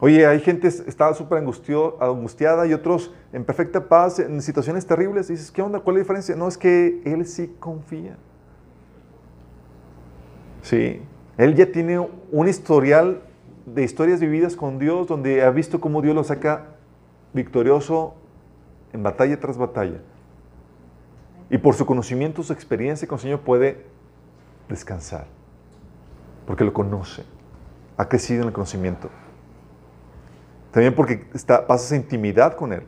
Oye, 0.00 0.26
hay 0.26 0.40
gente 0.40 0.68
que 0.68 0.90
está 0.90 1.14
súper 1.14 1.38
angustiada 1.38 2.66
y 2.66 2.74
otros 2.74 3.14
en 3.32 3.44
perfecta 3.44 3.88
paz, 3.88 4.18
en 4.18 4.42
situaciones 4.42 4.84
terribles. 4.84 5.28
dices, 5.28 5.52
¿qué 5.52 5.62
onda? 5.62 5.78
¿Cuál 5.78 5.96
es 5.96 5.98
la 5.98 6.02
diferencia? 6.02 6.34
No, 6.34 6.48
es 6.48 6.58
que 6.58 7.00
él 7.04 7.24
sí 7.24 7.54
confía. 7.60 8.16
Sí, 10.62 11.00
él 11.36 11.54
ya 11.54 11.70
tiene 11.70 12.04
un 12.32 12.48
historial 12.48 13.22
de 13.66 13.82
historias 13.82 14.20
vividas 14.20 14.56
con 14.56 14.78
Dios 14.78 15.06
donde 15.06 15.42
ha 15.42 15.50
visto 15.50 15.80
cómo 15.80 16.02
Dios 16.02 16.14
lo 16.14 16.24
saca 16.24 16.76
victorioso 17.32 18.14
en 18.92 19.02
batalla 19.02 19.38
tras 19.38 19.56
batalla. 19.56 20.00
Y 21.50 21.58
por 21.58 21.74
su 21.74 21.84
conocimiento, 21.86 22.42
su 22.42 22.52
experiencia 22.52 23.06
con 23.06 23.16
el 23.16 23.22
Señor 23.22 23.40
puede 23.40 23.84
descansar. 24.68 25.26
Porque 26.46 26.64
lo 26.64 26.72
conoce. 26.72 27.24
Ha 27.96 28.08
crecido 28.08 28.42
en 28.42 28.48
el 28.48 28.54
conocimiento. 28.54 29.10
También 30.70 30.94
porque 30.94 31.26
está, 31.34 31.66
pasa 31.66 31.84
esa 31.84 31.96
intimidad 31.96 32.56
con 32.56 32.72
Él. 32.72 32.84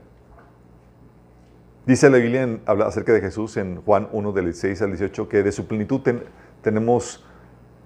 Dice 1.87 2.09
la 2.09 2.17
Biblia 2.17 2.59
acerca 2.87 3.13
de 3.13 3.21
Jesús 3.21 3.59
en 3.59 3.83
Juan 3.83 4.09
1, 4.11 4.33
del 4.33 4.47
16 4.47 4.81
al 4.81 4.89
18, 4.89 5.29
que 5.29 5.43
de 5.43 5.53
su 5.53 5.67
plenitud 5.67 6.01
tenemos, 6.63 7.23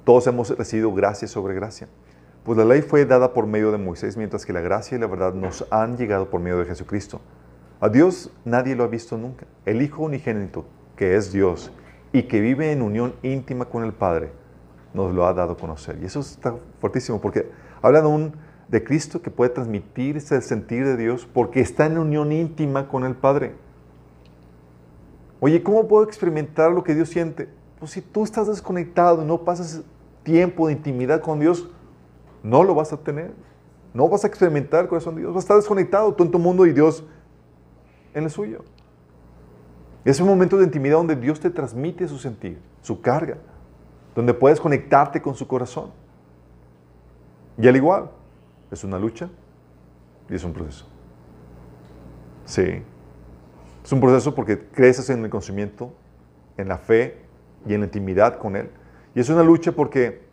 todos 0.05 0.29
hemos 0.29 0.57
recibido 0.57 0.95
gracia 0.95 1.27
sobre 1.27 1.55
gracia. 1.55 1.89
Pues 2.45 2.57
la 2.57 2.65
ley 2.65 2.83
fue 2.83 3.05
dada 3.05 3.33
por 3.35 3.47
medio 3.47 3.71
de 3.73 3.79
Moisés, 3.79 4.17
mientras 4.17 4.47
que 4.47 4.53
la 4.53 4.61
gracia 4.61 4.97
y 4.97 5.01
la 5.01 5.07
verdad 5.07 5.35
nos 5.35 5.67
han 5.71 5.97
llegado 5.97 6.31
por 6.31 6.41
medio 6.41 6.59
de 6.59 6.65
Jesucristo. 6.65 7.21
A 7.81 7.89
Dios 7.89 8.31
nadie 8.45 8.75
lo 8.75 8.85
ha 8.85 8.89
visto 8.89 9.17
nunca. 9.17 9.47
El 9.65 9.83
Hijo 9.83 10.03
unigénito, 10.03 10.65
que 10.97 11.15
es 11.15 11.33
Dios 11.33 11.71
y 12.13 12.25
que 12.25 12.41
vive 12.41 12.73
en 12.73 12.83
unión 12.83 13.15
íntima 13.23 13.67
con 13.67 13.85
el 13.85 13.93
Padre, 13.93 14.33
nos 14.95 15.15
lo 15.15 15.27
ha 15.27 15.35
dado 15.35 15.53
a 15.53 15.57
conocer. 15.57 15.99
Y 16.03 16.07
eso 16.07 16.21
está 16.21 16.57
fuertísimo 16.81 17.21
porque 17.21 17.51
habla 17.83 18.01
de 18.01 18.33
de 18.69 18.85
Cristo 18.85 19.23
que 19.23 19.31
puede 19.31 19.51
transmitir 19.51 20.17
ese 20.17 20.41
sentir 20.43 20.85
de 20.85 20.97
Dios 20.97 21.27
porque 21.33 21.61
está 21.61 21.87
en 21.87 21.99
unión 21.99 22.33
íntima 22.33 22.89
con 22.89 23.05
el 23.05 23.15
Padre. 23.15 23.55
Oye, 25.41 25.63
¿cómo 25.63 25.87
puedo 25.87 26.05
experimentar 26.05 26.73
lo 26.73 26.83
que 26.83 26.95
Dios 26.95 27.09
siente? 27.09 27.49
Pues 27.79 27.93
si 27.93 28.03
tú 28.03 28.25
estás 28.25 28.49
desconectado 28.49 29.23
y 29.23 29.27
no 29.27 29.45
pasas 29.45 29.83
tiempo 30.25 30.67
de 30.67 30.75
intimidad 30.75 31.21
con 31.21 31.39
Dios, 31.39 31.69
no 32.43 32.63
lo 32.65 32.75
vas 32.75 32.93
a 32.93 32.99
tener. 32.99 33.33
No 33.95 34.09
vas 34.09 34.25
a 34.25 34.27
experimentar 34.27 34.83
el 34.83 34.89
corazón 34.89 35.15
de 35.15 35.23
Dios. 35.23 35.35
Vas 35.35 35.43
a 35.43 35.45
estar 35.45 35.57
desconectado 35.57 36.13
tú 36.15 36.25
en 36.25 36.31
tu 36.31 36.39
mundo 36.39 36.67
y 36.67 36.73
Dios 36.73 37.05
en 38.15 38.25
el 38.25 38.31
suyo. 38.31 38.65
Es 40.05 40.21
un 40.21 40.27
momento 40.27 40.57
de 40.57 40.65
intimidad 40.65 40.97
donde 40.97 41.17
Dios 41.17 41.41
te 41.41 41.51
transmite 41.51 42.07
su 42.09 42.19
sentir, 42.19 42.59
su 42.83 43.01
carga, 43.01 43.39
donde 44.15 44.35
puedes 44.35 44.61
conectarte 44.61 45.21
con 45.21 45.35
su 45.35 45.47
corazón. 45.47 45.91
Y 47.57 47.67
al 47.67 47.77
igual, 47.77 48.11
es 48.71 48.85
una 48.85 48.99
lucha 48.99 49.29
y 50.29 50.35
es 50.35 50.45
un 50.45 50.53
proceso. 50.53 50.87
Sí. 52.45 52.83
Es 53.85 53.93
un 53.93 54.01
proceso 54.01 54.35
porque 54.35 54.59
creces 54.59 55.11
en 55.11 55.25
el 55.25 55.31
conocimiento, 55.31 55.93
en 56.57 56.69
la 56.69 56.79
fe 56.79 57.19
y 57.67 57.75
en 57.75 57.81
la 57.81 57.87
intimidad 57.87 58.39
con 58.39 58.57
Él. 58.57 58.71
Y 59.15 59.21
es 59.21 59.29
una 59.29 59.43
lucha 59.43 59.73
porque, 59.73 60.28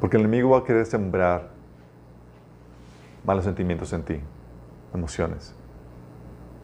porque 0.00 0.16
el 0.16 0.24
enemigo 0.24 0.50
va 0.50 0.58
a 0.58 0.64
querer 0.64 0.86
sembrar 0.86 1.50
malos 3.24 3.44
sentimientos 3.44 3.92
en 3.92 4.02
ti, 4.02 4.20
emociones. 4.94 5.54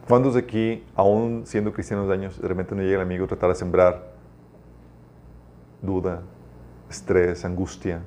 ¿Cuántos 0.07 0.33
de 0.33 0.41
aquí, 0.41 0.83
aún 0.95 1.43
siendo 1.45 1.71
cristianos 1.71 2.07
de 2.07 2.13
años, 2.13 2.41
de 2.41 2.47
repente 2.47 2.73
no 2.75 2.81
llega 2.81 2.95
el 2.95 3.01
enemigo 3.01 3.25
a 3.25 3.27
tratar 3.27 3.49
de 3.49 3.55
sembrar 3.55 4.17
duda, 5.81 6.21
estrés, 6.89 7.43
angustia. 7.45 8.01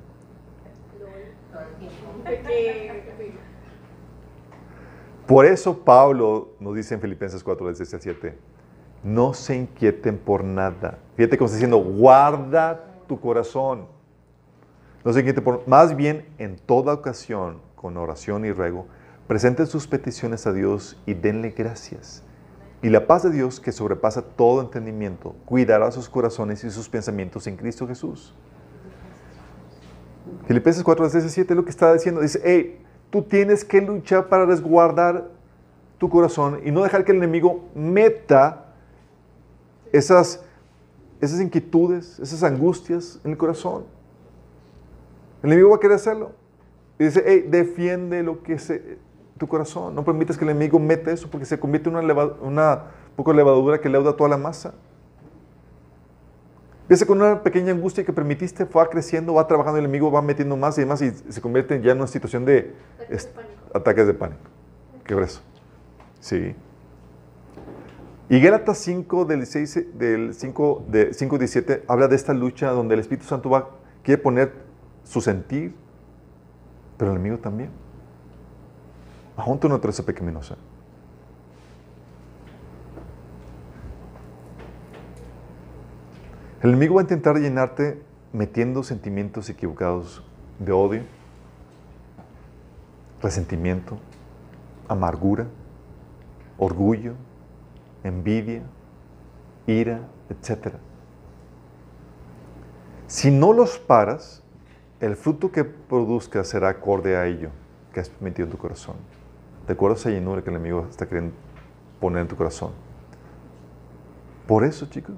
Por 5.27 5.45
eso 5.45 5.77
Pablo 5.77 6.49
nos 6.59 6.75
dice 6.75 6.93
en 6.93 7.01
Filipenses 7.01 7.43
4, 7.43 7.67
16 7.67 7.93
al 7.93 8.01
7, 8.01 8.37
no 9.03 9.33
se 9.33 9.55
inquieten 9.55 10.17
por 10.17 10.43
nada. 10.43 10.99
Fíjate 11.15 11.37
cómo 11.37 11.45
está 11.45 11.55
diciendo, 11.55 11.77
guarda 11.77 12.83
tu 13.07 13.19
corazón. 13.19 13.85
No 15.03 15.13
se 15.13 15.33
por 15.41 15.67
más 15.67 15.95
bien 15.95 16.25
en 16.37 16.57
toda 16.57 16.93
ocasión, 16.93 17.59
con 17.75 17.97
oración 17.97 18.45
y 18.45 18.51
ruego, 18.51 18.85
presenten 19.27 19.67
sus 19.67 19.87
peticiones 19.87 20.45
a 20.45 20.53
Dios 20.53 21.01
y 21.05 21.13
denle 21.13 21.51
gracias. 21.51 22.23
Y 22.83 22.89
la 22.89 23.07
paz 23.07 23.23
de 23.23 23.31
Dios, 23.31 23.59
que 23.59 23.71
sobrepasa 23.71 24.21
todo 24.21 24.61
entendimiento, 24.61 25.35
cuidará 25.45 25.91
sus 25.91 26.09
corazones 26.09 26.63
y 26.63 26.71
sus 26.71 26.89
pensamientos 26.89 27.47
en 27.47 27.55
Cristo 27.55 27.87
Jesús. 27.87 28.33
Filipenses 30.47 30.83
4, 30.83 31.09
17 31.09 31.53
es 31.53 31.57
lo 31.57 31.63
que 31.63 31.69
está 31.69 31.93
diciendo. 31.93 32.21
Dice, 32.21 32.41
hey, 32.43 32.83
tú 33.09 33.21
tienes 33.23 33.63
que 33.63 33.81
luchar 33.81 34.29
para 34.29 34.45
resguardar 34.45 35.29
tu 35.97 36.09
corazón 36.09 36.61
y 36.65 36.71
no 36.71 36.83
dejar 36.83 37.05
que 37.05 37.11
el 37.11 37.17
enemigo 37.17 37.69
meta 37.75 38.65
esas, 39.91 40.43
esas 41.19 41.39
inquietudes, 41.39 42.19
esas 42.19 42.43
angustias 42.43 43.19
en 43.23 43.31
el 43.31 43.37
corazón. 43.37 43.83
El 45.43 45.51
enemigo 45.51 45.69
va 45.69 45.77
a 45.77 45.79
querer 45.79 45.95
hacerlo. 45.95 46.31
Y 46.99 47.05
dice, 47.05 47.23
hey, 47.25 47.45
defiende 47.49 48.21
lo 48.23 48.43
que 48.43 48.53
es 48.53 48.73
tu 49.37 49.47
corazón. 49.47 49.95
No 49.95 50.03
permitas 50.03 50.37
que 50.37 50.43
el 50.43 50.51
enemigo 50.51 50.79
meta 50.79 51.11
eso 51.11 51.29
porque 51.29 51.45
se 51.45 51.59
convierte 51.59 51.89
en 51.89 51.95
una, 51.95 52.13
una 52.41 52.83
poco 53.15 53.33
levadura 53.33 53.81
que 53.81 53.89
leuda 53.89 54.15
toda 54.15 54.29
la 54.29 54.37
masa. 54.37 54.73
Empieza 56.83 57.05
con 57.05 57.21
una 57.21 57.41
pequeña 57.41 57.71
angustia 57.71 58.03
que 58.03 58.11
permitiste, 58.11 58.65
va 58.65 58.89
creciendo, 58.89 59.33
va 59.33 59.47
trabajando, 59.47 59.79
el 59.79 59.85
enemigo 59.85 60.11
va 60.11 60.21
metiendo 60.21 60.57
más 60.57 60.77
y 60.77 60.81
demás 60.81 61.01
y 61.01 61.11
se 61.11 61.41
convierte 61.41 61.81
ya 61.81 61.93
en 61.93 61.99
una 61.99 62.07
situación 62.07 62.43
de 62.43 62.73
ataques 63.73 64.07
de 64.07 64.13
pánico. 64.13 64.41
Qué 65.05 65.15
grueso. 65.15 65.41
Sí. 66.19 66.53
Y 68.29 68.39
Gálatas 68.41 68.77
5 68.79 69.25
del, 69.25 69.45
6, 69.45 69.97
del 69.97 70.33
5, 70.33 70.85
de 70.87 71.13
5 71.13 71.37
17 71.37 71.83
habla 71.87 72.07
de 72.07 72.15
esta 72.15 72.33
lucha 72.33 72.71
donde 72.71 72.93
el 72.93 72.99
Espíritu 72.99 73.25
Santo 73.25 73.49
va, 73.49 73.69
quiere 74.03 74.21
poner 74.21 74.51
su 75.03 75.21
sentir, 75.21 75.75
pero 76.97 77.11
el 77.11 77.17
enemigo 77.17 77.39
también. 77.39 77.69
Aún 79.35 79.59
tú 79.59 79.67
no 79.67 79.79
traes 79.79 80.01
pecaminosa. 80.01 80.55
El 86.61 86.69
enemigo 86.69 86.95
va 86.95 87.01
a 87.01 87.03
intentar 87.03 87.37
llenarte 87.37 88.03
metiendo 88.33 88.83
sentimientos 88.83 89.49
equivocados 89.49 90.23
de 90.59 90.71
odio, 90.71 91.01
resentimiento, 93.21 93.97
amargura, 94.87 95.47
orgullo, 96.59 97.13
envidia, 98.03 98.61
ira, 99.65 100.01
etc. 100.29 100.75
Si 103.07 103.31
no 103.31 103.53
los 103.53 103.79
paras, 103.79 104.40
el 105.01 105.15
fruto 105.15 105.51
que 105.51 105.63
produzca 105.63 106.43
será 106.43 106.69
acorde 106.69 107.17
a 107.17 107.25
ello 107.25 107.49
que 107.91 107.99
has 107.99 108.11
metido 108.21 108.45
en 108.45 108.51
tu 108.51 108.57
corazón. 108.57 108.95
De 109.67 109.73
acuerdo 109.73 109.95
a 109.95 109.99
esa 109.99 110.09
llenura 110.11 110.43
que 110.43 110.49
el 110.51 110.55
enemigo 110.55 110.85
está 110.89 111.07
queriendo 111.07 111.33
poner 111.99 112.21
en 112.21 112.27
tu 112.27 112.35
corazón. 112.35 112.71
Por 114.47 114.63
eso, 114.63 114.85
chicos, 114.85 115.15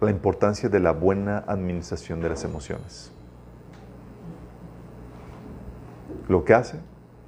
la 0.00 0.10
importancia 0.10 0.68
de 0.68 0.80
la 0.80 0.92
buena 0.92 1.38
administración 1.46 2.20
de 2.20 2.28
las 2.28 2.44
emociones. 2.44 3.12
Lo 6.28 6.44
que 6.44 6.54
hace 6.54 6.78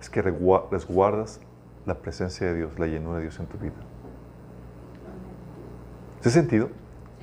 es 0.01 0.11
que 0.11 0.23
resguardas 0.23 1.41
la 1.87 1.95
presencia 1.95 2.49
de 2.49 2.55
Dios, 2.55 2.79
la 2.79 2.87
llenura 2.87 3.17
de 3.17 3.23
Dios 3.23 3.39
en 3.39 3.47
tu 3.47 3.59
vida. 3.59 3.75
¿Hace 6.21 6.31
sentido? 6.31 6.69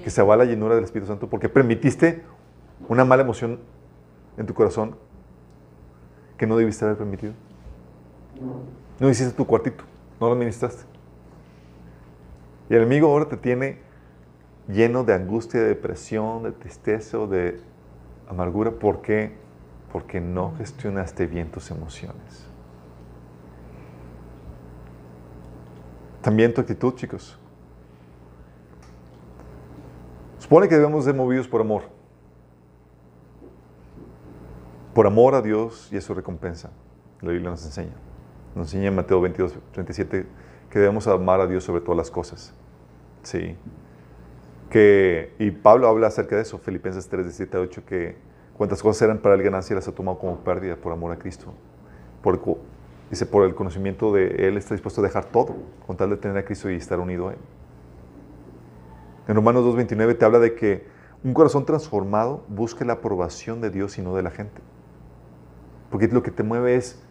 Que 0.03 0.09
se 0.09 0.21
va 0.21 0.37
la 0.37 0.45
llenura 0.45 0.75
del 0.75 0.85
Espíritu 0.85 1.07
Santo 1.07 1.29
porque 1.29 1.49
permitiste 1.49 2.23
una 2.87 3.03
mala 3.03 3.23
emoción 3.23 3.59
en 4.37 4.45
tu 4.45 4.53
corazón 4.53 4.95
que 6.37 6.45
no 6.45 6.55
debiste 6.55 6.85
haber 6.85 6.97
permitido. 6.97 7.33
No 8.99 9.09
hiciste 9.09 9.33
tu 9.33 9.45
cuartito, 9.45 9.83
no 10.19 10.27
lo 10.27 10.33
administraste. 10.33 10.83
Y 12.69 12.73
el 12.73 12.81
enemigo 12.81 13.07
ahora 13.07 13.27
te 13.27 13.37
tiene 13.37 13.79
lleno 14.67 15.03
de 15.03 15.13
angustia, 15.13 15.61
de 15.61 15.67
depresión, 15.67 16.43
de 16.43 16.51
tristeza 16.51 17.19
o 17.19 17.27
de 17.27 17.59
amargura. 18.29 18.71
¿Por 18.71 19.01
qué? 19.01 19.35
Porque 19.91 20.19
no 20.21 20.53
gestionaste 20.57 21.25
bien 21.25 21.49
tus 21.49 21.71
emociones. 21.71 22.45
También 26.21 26.53
tu 26.53 26.61
actitud, 26.61 26.93
chicos. 26.95 27.39
Supone 30.39 30.67
que 30.67 30.75
debemos 30.75 31.05
ser 31.05 31.15
movidos 31.15 31.47
por 31.47 31.61
amor. 31.61 31.96
Por 34.97 35.05
amor 35.05 35.35
a 35.35 35.43
Dios 35.43 35.89
y 35.91 35.97
a 35.97 36.01
su 36.01 36.15
recompensa. 36.15 36.71
La 37.21 37.29
Biblia 37.29 37.51
nos 37.51 37.63
enseña. 37.63 37.93
Nos 38.55 38.73
enseña 38.73 38.87
en 38.87 38.95
Mateo 38.95 39.21
22, 39.21 39.53
37 39.71 40.25
que 40.71 40.79
debemos 40.79 41.05
amar 41.05 41.39
a 41.39 41.45
Dios 41.45 41.63
sobre 41.63 41.81
todas 41.81 41.97
las 41.97 42.09
cosas. 42.09 42.51
Sí 43.21 43.55
que, 44.71 45.35
y 45.37 45.51
Pablo 45.51 45.87
habla 45.87 46.07
acerca 46.07 46.35
de 46.35 46.41
eso, 46.41 46.57
Filipenses 46.57 47.07
3, 47.09 47.25
17 47.25 47.57
8, 47.59 47.83
que 47.85 48.15
Cuántas 48.57 48.81
cosas 48.81 49.03
eran 49.03 49.19
para 49.19 49.35
él 49.35 49.43
ganancia 49.43 49.75
las 49.75 49.87
ha 49.87 49.91
tomado 49.91 50.17
como 50.17 50.37
pérdida 50.37 50.75
por 50.75 50.91
amor 50.91 51.11
a 51.11 51.19
Cristo. 51.19 51.53
Por 52.23 52.41
dice, 53.11 53.27
por 53.27 53.45
el 53.45 53.53
conocimiento 53.53 54.11
de 54.11 54.47
Él 54.47 54.57
está 54.57 54.73
dispuesto 54.73 55.01
a 55.01 55.03
dejar 55.03 55.25
todo 55.25 55.57
con 55.85 55.95
tal 55.95 56.09
de 56.09 56.17
tener 56.17 56.37
a 56.37 56.43
Cristo 56.43 56.71
y 56.71 56.75
estar 56.75 56.99
unido 56.99 57.27
a 57.27 57.33
Él. 57.33 57.39
En 59.27 59.35
Romanos 59.35 59.63
2.29 59.63 60.17
te 60.17 60.25
habla 60.25 60.39
de 60.39 60.55
que 60.55 60.87
un 61.23 61.35
corazón 61.35 61.67
transformado 61.67 62.43
busca 62.47 62.83
la 62.83 62.93
aprobación 62.93 63.61
de 63.61 63.69
Dios 63.69 63.99
y 63.99 64.01
no 64.01 64.15
de 64.15 64.23
la 64.23 64.31
gente. 64.31 64.59
Porque 65.89 66.07
lo 66.07 66.23
que 66.23 66.31
te 66.31 66.43
mueve 66.43 66.75
es 66.75 67.01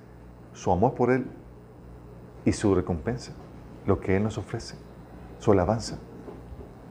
su 0.52 0.70
amor 0.70 0.94
por 0.94 1.10
Él 1.10 1.26
y 2.44 2.52
su 2.52 2.74
recompensa, 2.74 3.32
lo 3.86 4.00
que 4.00 4.16
Él 4.16 4.22
nos 4.22 4.38
ofrece, 4.38 4.76
su 5.38 5.52
alabanza, 5.52 5.98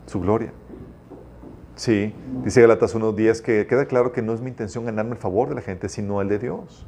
su 0.06 0.20
gloria. 0.20 0.52
Sí, 1.76 2.16
dice 2.44 2.62
Galatas 2.62 2.96
1.10 2.96 3.42
que 3.42 3.68
queda 3.68 3.86
claro 3.86 4.12
que 4.14 4.22
no 4.22 4.34
es 4.34 4.42
mi 4.42 4.50
intención 4.50 4.86
ganarme 4.86 5.12
el 5.12 5.18
favor 5.18 5.50
de 5.50 5.56
la 5.56 5.62
gente, 5.62 5.90
sino 5.90 6.22
el 6.22 6.30
de 6.30 6.40
Dios. 6.40 6.88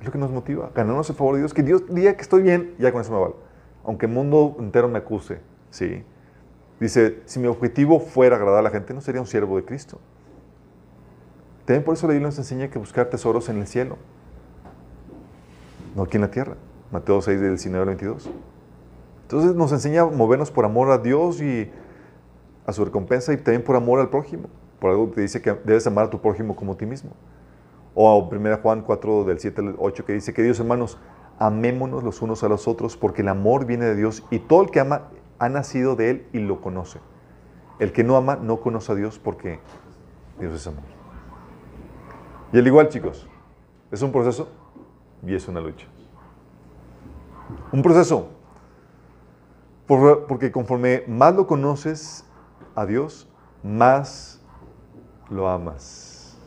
Es 0.00 0.06
lo 0.06 0.12
que 0.12 0.18
nos 0.18 0.32
motiva, 0.32 0.70
ganarnos 0.74 1.08
el 1.08 1.14
favor 1.14 1.34
de 1.34 1.42
Dios, 1.42 1.54
que 1.54 1.62
Dios 1.62 1.84
diga 1.88 2.14
que 2.14 2.22
estoy 2.22 2.42
bien, 2.42 2.74
ya 2.78 2.90
con 2.90 3.00
eso 3.00 3.12
me 3.12 3.20
vale. 3.20 3.34
Aunque 3.84 4.06
el 4.06 4.12
mundo 4.12 4.56
entero 4.58 4.88
me 4.88 4.98
acuse, 4.98 5.40
sí. 5.70 6.02
Dice, 6.80 7.22
si 7.26 7.38
mi 7.38 7.46
objetivo 7.46 8.00
fuera 8.00 8.34
agradar 8.34 8.58
a 8.58 8.62
la 8.62 8.70
gente, 8.70 8.92
no 8.92 9.00
sería 9.00 9.20
un 9.20 9.26
siervo 9.28 9.56
de 9.56 9.64
Cristo. 9.64 10.00
También 11.64 11.84
por 11.84 11.94
eso 11.94 12.06
la 12.06 12.12
Biblia 12.12 12.28
nos 12.28 12.38
enseña 12.38 12.68
que 12.68 12.78
buscar 12.78 13.06
tesoros 13.06 13.48
en 13.48 13.58
el 13.58 13.66
cielo, 13.66 13.96
no 15.94 16.02
aquí 16.02 16.16
en 16.16 16.22
la 16.22 16.30
tierra. 16.30 16.56
Mateo 16.90 17.22
6, 17.22 17.40
del 17.40 17.50
19 17.50 17.82
al 17.82 17.86
22. 17.86 18.30
Entonces 19.22 19.54
nos 19.54 19.72
enseña 19.72 20.02
a 20.02 20.06
movernos 20.06 20.50
por 20.50 20.66
amor 20.66 20.90
a 20.90 20.98
Dios 20.98 21.40
y 21.40 21.70
a 22.66 22.72
su 22.72 22.84
recompensa 22.84 23.32
y 23.32 23.38
también 23.38 23.64
por 23.64 23.76
amor 23.76 24.00
al 24.00 24.10
prójimo. 24.10 24.48
Por 24.78 24.90
algo 24.90 25.10
que 25.10 25.22
dice 25.22 25.40
que 25.40 25.52
debes 25.64 25.86
amar 25.86 26.06
a 26.06 26.10
tu 26.10 26.20
prójimo 26.20 26.54
como 26.54 26.72
a 26.72 26.76
ti 26.76 26.84
mismo. 26.84 27.12
O 27.94 28.28
1 28.30 28.58
Juan 28.62 28.82
4 28.82 29.24
del 29.24 29.38
7 29.38 29.60
al 29.60 29.74
8 29.78 30.04
que 30.04 30.12
dice 30.12 30.34
que 30.34 30.42
Dios 30.42 30.60
hermanos, 30.60 30.98
amémonos 31.38 32.02
los 32.02 32.20
unos 32.20 32.42
a 32.44 32.48
los 32.48 32.68
otros 32.68 32.96
porque 32.96 33.22
el 33.22 33.28
amor 33.28 33.64
viene 33.64 33.86
de 33.86 33.94
Dios 33.94 34.22
y 34.30 34.38
todo 34.38 34.62
el 34.62 34.70
que 34.70 34.80
ama 34.80 35.08
ha 35.38 35.48
nacido 35.48 35.96
de 35.96 36.10
Él 36.10 36.26
y 36.32 36.38
lo 36.38 36.60
conoce. 36.60 37.00
El 37.78 37.92
que 37.92 38.04
no 38.04 38.16
ama 38.16 38.36
no 38.36 38.60
conoce 38.60 38.92
a 38.92 38.94
Dios 38.94 39.18
porque 39.18 39.60
Dios 40.38 40.54
es 40.54 40.66
amor. 40.66 41.01
Y 42.52 42.58
al 42.58 42.66
igual 42.66 42.88
chicos, 42.88 43.26
es 43.90 44.02
un 44.02 44.12
proceso 44.12 44.48
y 45.26 45.34
es 45.34 45.48
una 45.48 45.60
lucha. 45.60 45.86
Un 47.72 47.82
proceso. 47.82 48.28
Porque 49.86 50.52
conforme 50.52 51.04
más 51.06 51.34
lo 51.34 51.46
conoces 51.46 52.24
a 52.74 52.86
Dios, 52.86 53.28
más 53.62 54.40
lo 55.28 55.48
amas. 55.48 56.38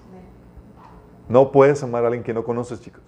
No 1.28 1.52
puedes 1.52 1.82
amar 1.84 2.04
a 2.04 2.08
alguien 2.08 2.24
que 2.24 2.34
no 2.34 2.44
conoces, 2.44 2.82
chicos. 2.82 3.02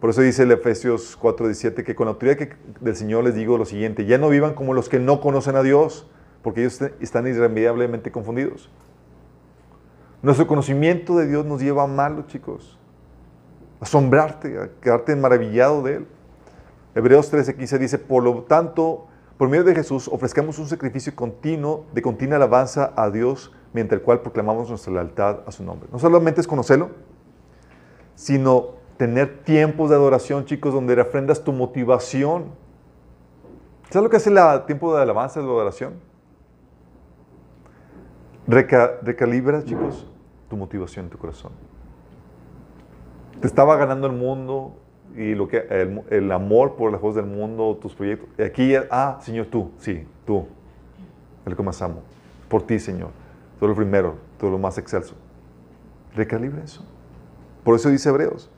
Por 0.00 0.10
eso 0.10 0.20
dice 0.20 0.44
el 0.44 0.52
Efesios 0.52 1.18
4:17 1.18 1.82
que 1.82 1.94
con 1.94 2.06
la 2.06 2.12
autoridad 2.12 2.36
que 2.36 2.56
del 2.80 2.94
Señor 2.94 3.24
les 3.24 3.34
digo 3.34 3.58
lo 3.58 3.64
siguiente, 3.64 4.04
ya 4.04 4.18
no 4.18 4.28
vivan 4.28 4.54
como 4.54 4.74
los 4.74 4.88
que 4.88 5.00
no 5.00 5.20
conocen 5.20 5.56
a 5.56 5.62
Dios, 5.62 6.08
porque 6.42 6.60
ellos 6.60 6.80
están 7.00 7.26
irremediablemente 7.26 8.12
confundidos. 8.12 8.70
Nuestro 10.22 10.46
conocimiento 10.46 11.16
de 11.16 11.26
Dios 11.26 11.44
nos 11.44 11.60
lleva 11.60 11.84
a 11.84 11.86
malo, 11.86 12.22
chicos. 12.26 12.78
Asombrarte, 13.80 14.58
a 14.58 14.70
quedarte 14.80 15.14
maravillado 15.14 15.82
de 15.82 15.96
Él. 15.96 16.06
Hebreos 16.94 17.30
13:15 17.32 17.78
dice, 17.78 17.98
por 17.98 18.22
lo 18.22 18.42
tanto, 18.44 19.06
por 19.36 19.50
medio 19.50 19.64
de 19.64 19.74
Jesús 19.74 20.08
ofrezcamos 20.08 20.58
un 20.58 20.66
sacrificio 20.66 21.14
continuo, 21.14 21.84
de 21.92 22.00
continua 22.00 22.36
alabanza 22.36 22.94
a 22.96 23.10
Dios, 23.10 23.52
mediante 23.74 23.96
el 23.96 24.02
cual 24.02 24.20
proclamamos 24.22 24.70
nuestra 24.70 24.94
lealtad 24.94 25.40
a 25.46 25.52
su 25.52 25.62
nombre. 25.62 25.88
No 25.92 25.98
solamente 25.98 26.40
es 26.40 26.46
conocerlo, 26.46 26.90
sino 28.14 28.76
tener 28.96 29.42
tiempos 29.44 29.90
de 29.90 29.96
adoración, 29.96 30.46
chicos, 30.46 30.72
donde 30.72 30.94
refrendas 30.94 31.44
tu 31.44 31.52
motivación. 31.52 32.46
¿Sabes 33.90 34.04
lo 34.04 34.10
que 34.10 34.16
hace 34.16 34.30
el 34.30 34.64
tiempo 34.64 34.96
de 34.96 35.02
alabanza, 35.02 35.40
de 35.40 35.46
adoración? 35.46 35.94
Recalibra, 38.46 39.64
chicos, 39.64 40.06
tu 40.48 40.56
motivación 40.56 41.06
en 41.06 41.10
tu 41.10 41.18
corazón. 41.18 41.52
Te 43.40 43.46
estaba 43.46 43.76
ganando 43.76 44.06
el 44.06 44.14
mundo, 44.14 44.76
y 45.16 45.34
lo 45.34 45.48
que, 45.48 45.66
el, 46.10 46.32
amor 46.32 46.76
por 46.76 46.92
las 46.92 47.00
cosas 47.00 47.24
del 47.24 47.34
mundo, 47.34 47.78
tus 47.80 47.94
proyectos. 47.94 48.28
Aquí, 48.38 48.74
ah, 48.90 49.18
Señor, 49.22 49.46
tú, 49.46 49.70
sí, 49.78 50.06
tú, 50.26 50.46
el 51.46 51.56
que 51.56 51.62
más 51.62 51.80
amo. 51.80 52.02
Por 52.48 52.62
ti, 52.62 52.78
Señor. 52.78 53.10
Tú 53.58 53.66
lo 53.66 53.74
primero, 53.74 54.16
tú 54.38 54.50
lo 54.50 54.58
más 54.58 54.76
excelso. 54.76 55.14
Recalibre 56.14 56.62
eso. 56.62 56.84
Por 57.64 57.74
eso 57.76 57.88
dice 57.88 58.10
Hebreos, 58.10 58.50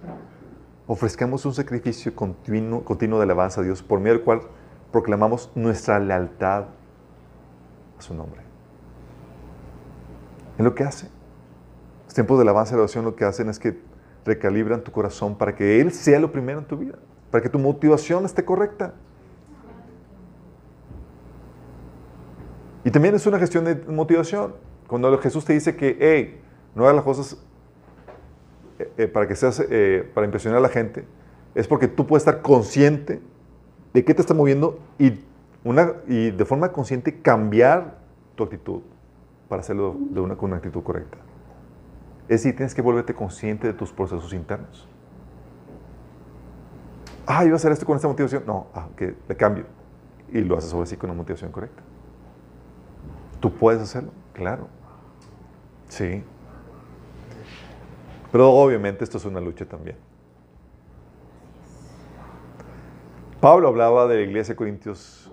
ofrezcamos 0.86 1.46
un 1.46 1.54
sacrificio 1.54 2.14
continuo, 2.14 2.84
continuo 2.84 3.18
de 3.18 3.24
alabanza 3.24 3.60
a 3.60 3.64
Dios, 3.64 3.82
por 3.82 4.00
medio 4.00 4.14
del 4.14 4.24
cual 4.24 4.42
proclamamos 4.90 5.50
nuestra 5.54 6.00
lealtad 6.00 6.64
a 7.98 8.02
su 8.02 8.14
nombre. 8.14 8.47
Es 10.58 10.64
lo 10.64 10.74
que 10.74 10.82
hace. 10.82 11.08
Los 12.04 12.14
tiempos 12.14 12.36
de 12.38 12.42
alabanza 12.42 12.74
y 12.74 12.78
oración 12.78 13.04
lo 13.04 13.14
que 13.14 13.24
hacen 13.24 13.48
es 13.48 13.58
que 13.58 13.78
recalibran 14.24 14.82
tu 14.82 14.90
corazón 14.92 15.38
para 15.38 15.54
que 15.54 15.80
Él 15.80 15.92
sea 15.92 16.18
lo 16.18 16.32
primero 16.32 16.58
en 16.58 16.64
tu 16.66 16.76
vida, 16.76 16.98
para 17.30 17.42
que 17.42 17.48
tu 17.48 17.58
motivación 17.58 18.24
esté 18.24 18.44
correcta. 18.44 18.94
Y 22.84 22.90
también 22.90 23.14
es 23.14 23.26
una 23.26 23.38
gestión 23.38 23.64
de 23.64 23.76
motivación. 23.86 24.54
Cuando 24.86 25.16
Jesús 25.18 25.44
te 25.44 25.52
dice 25.52 25.76
que, 25.76 25.96
hey, 26.00 26.40
no 26.74 26.84
hagas 26.84 26.96
las 26.96 27.04
cosas 27.04 27.36
eh, 28.78 28.92
eh, 28.96 29.06
para 29.08 29.28
que 29.28 29.36
seas, 29.36 29.62
eh, 29.70 30.10
para 30.14 30.24
impresionar 30.24 30.58
a 30.58 30.62
la 30.62 30.68
gente, 30.68 31.04
es 31.54 31.68
porque 31.68 31.88
tú 31.88 32.06
puedes 32.06 32.22
estar 32.22 32.42
consciente 32.42 33.20
de 33.92 34.04
qué 34.04 34.14
te 34.14 34.22
está 34.22 34.34
moviendo 34.34 34.78
y, 34.98 35.20
de 36.30 36.44
forma 36.44 36.72
consciente 36.72 37.20
cambiar 37.20 37.98
tu 38.34 38.44
actitud 38.44 38.80
para 39.48 39.60
hacerlo 39.60 39.96
de 39.98 40.20
una, 40.20 40.36
con 40.36 40.50
una 40.50 40.56
actitud 40.56 40.82
correcta. 40.82 41.18
Es 42.28 42.42
decir, 42.42 42.56
tienes 42.56 42.74
que 42.74 42.82
volverte 42.82 43.14
consciente 43.14 43.66
de 43.66 43.72
tus 43.72 43.92
procesos 43.92 44.32
internos. 44.34 44.86
Ah, 47.26 47.44
iba 47.44 47.54
a 47.54 47.56
hacer 47.56 47.72
esto 47.72 47.86
con 47.86 47.96
esta 47.96 48.08
motivación. 48.08 48.44
No, 48.46 48.68
ah, 48.74 48.88
que 48.96 49.14
le 49.28 49.36
cambio. 49.36 49.64
Y 50.30 50.40
lo 50.40 50.56
haces 50.56 50.70
sobre 50.70 50.86
sí 50.86 50.96
con 50.96 51.10
una 51.10 51.16
motivación 51.16 51.50
correcta. 51.50 51.82
¿Tú 53.40 53.52
puedes 53.52 53.80
hacerlo? 53.80 54.10
Claro. 54.32 54.68
Sí. 55.88 56.22
Pero 58.30 58.50
obviamente 58.50 59.04
esto 59.04 59.16
es 59.18 59.24
una 59.24 59.40
lucha 59.40 59.64
también. 59.64 59.96
Pablo 63.40 63.68
hablaba 63.68 64.06
de 64.06 64.16
la 64.16 64.22
iglesia 64.22 64.52
de 64.52 64.56
Corintios, 64.56 65.27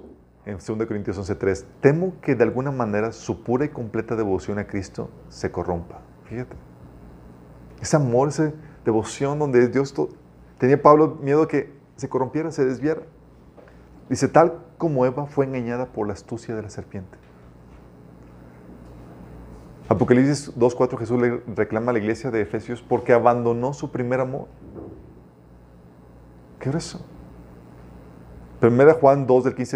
en 0.46 0.58
2 0.58 0.88
Corintios 0.88 1.18
11.3. 1.18 1.66
Temo 1.82 2.14
que 2.22 2.36
de 2.36 2.44
alguna 2.44 2.72
manera 2.72 3.12
su 3.12 3.44
pura 3.44 3.66
y 3.66 3.70
completa 3.70 4.16
devoción 4.16 4.60
a 4.60 4.68
Cristo 4.68 5.10
se 5.30 5.52
corrompa. 5.52 6.02
Fíjate. 6.26 6.56
Ese 7.82 7.96
amor, 7.96 8.30
esa 8.30 8.54
devoción 8.84 9.40
donde 9.40 9.68
Dios 9.68 9.94
tenía 10.58 10.82
Pablo 10.82 11.18
miedo 11.22 11.48
que 11.48 11.74
se 11.96 12.10
corrompiera, 12.10 12.52
se 12.52 12.66
desviara. 12.66 13.02
Dice, 14.10 14.28
tal 14.28 14.60
como 14.78 15.06
Eva 15.06 15.26
fue 15.26 15.46
engañada 15.46 15.88
por 15.88 16.08
la 16.08 16.14
astucia 16.14 16.56
de 16.56 16.62
la 16.62 16.70
serpiente. 16.70 17.18
Apocalipsis 19.88 20.56
2.4 20.56 20.98
Jesús 20.98 21.22
le 21.22 21.42
reclama 21.56 21.92
a 21.92 21.94
la 21.94 22.00
iglesia 22.00 22.32
de 22.32 22.42
Efesios 22.42 22.82
porque 22.82 23.14
abandonó 23.14 23.74
su 23.74 23.92
primer 23.92 24.20
amor. 24.20 24.48
¿Qué 26.60 26.70
es 26.70 26.76
eso? 26.76 27.06
Primera 28.60 28.94
Juan 28.94 29.28
2 29.28 29.44
del 29.44 29.56
15 29.56 29.76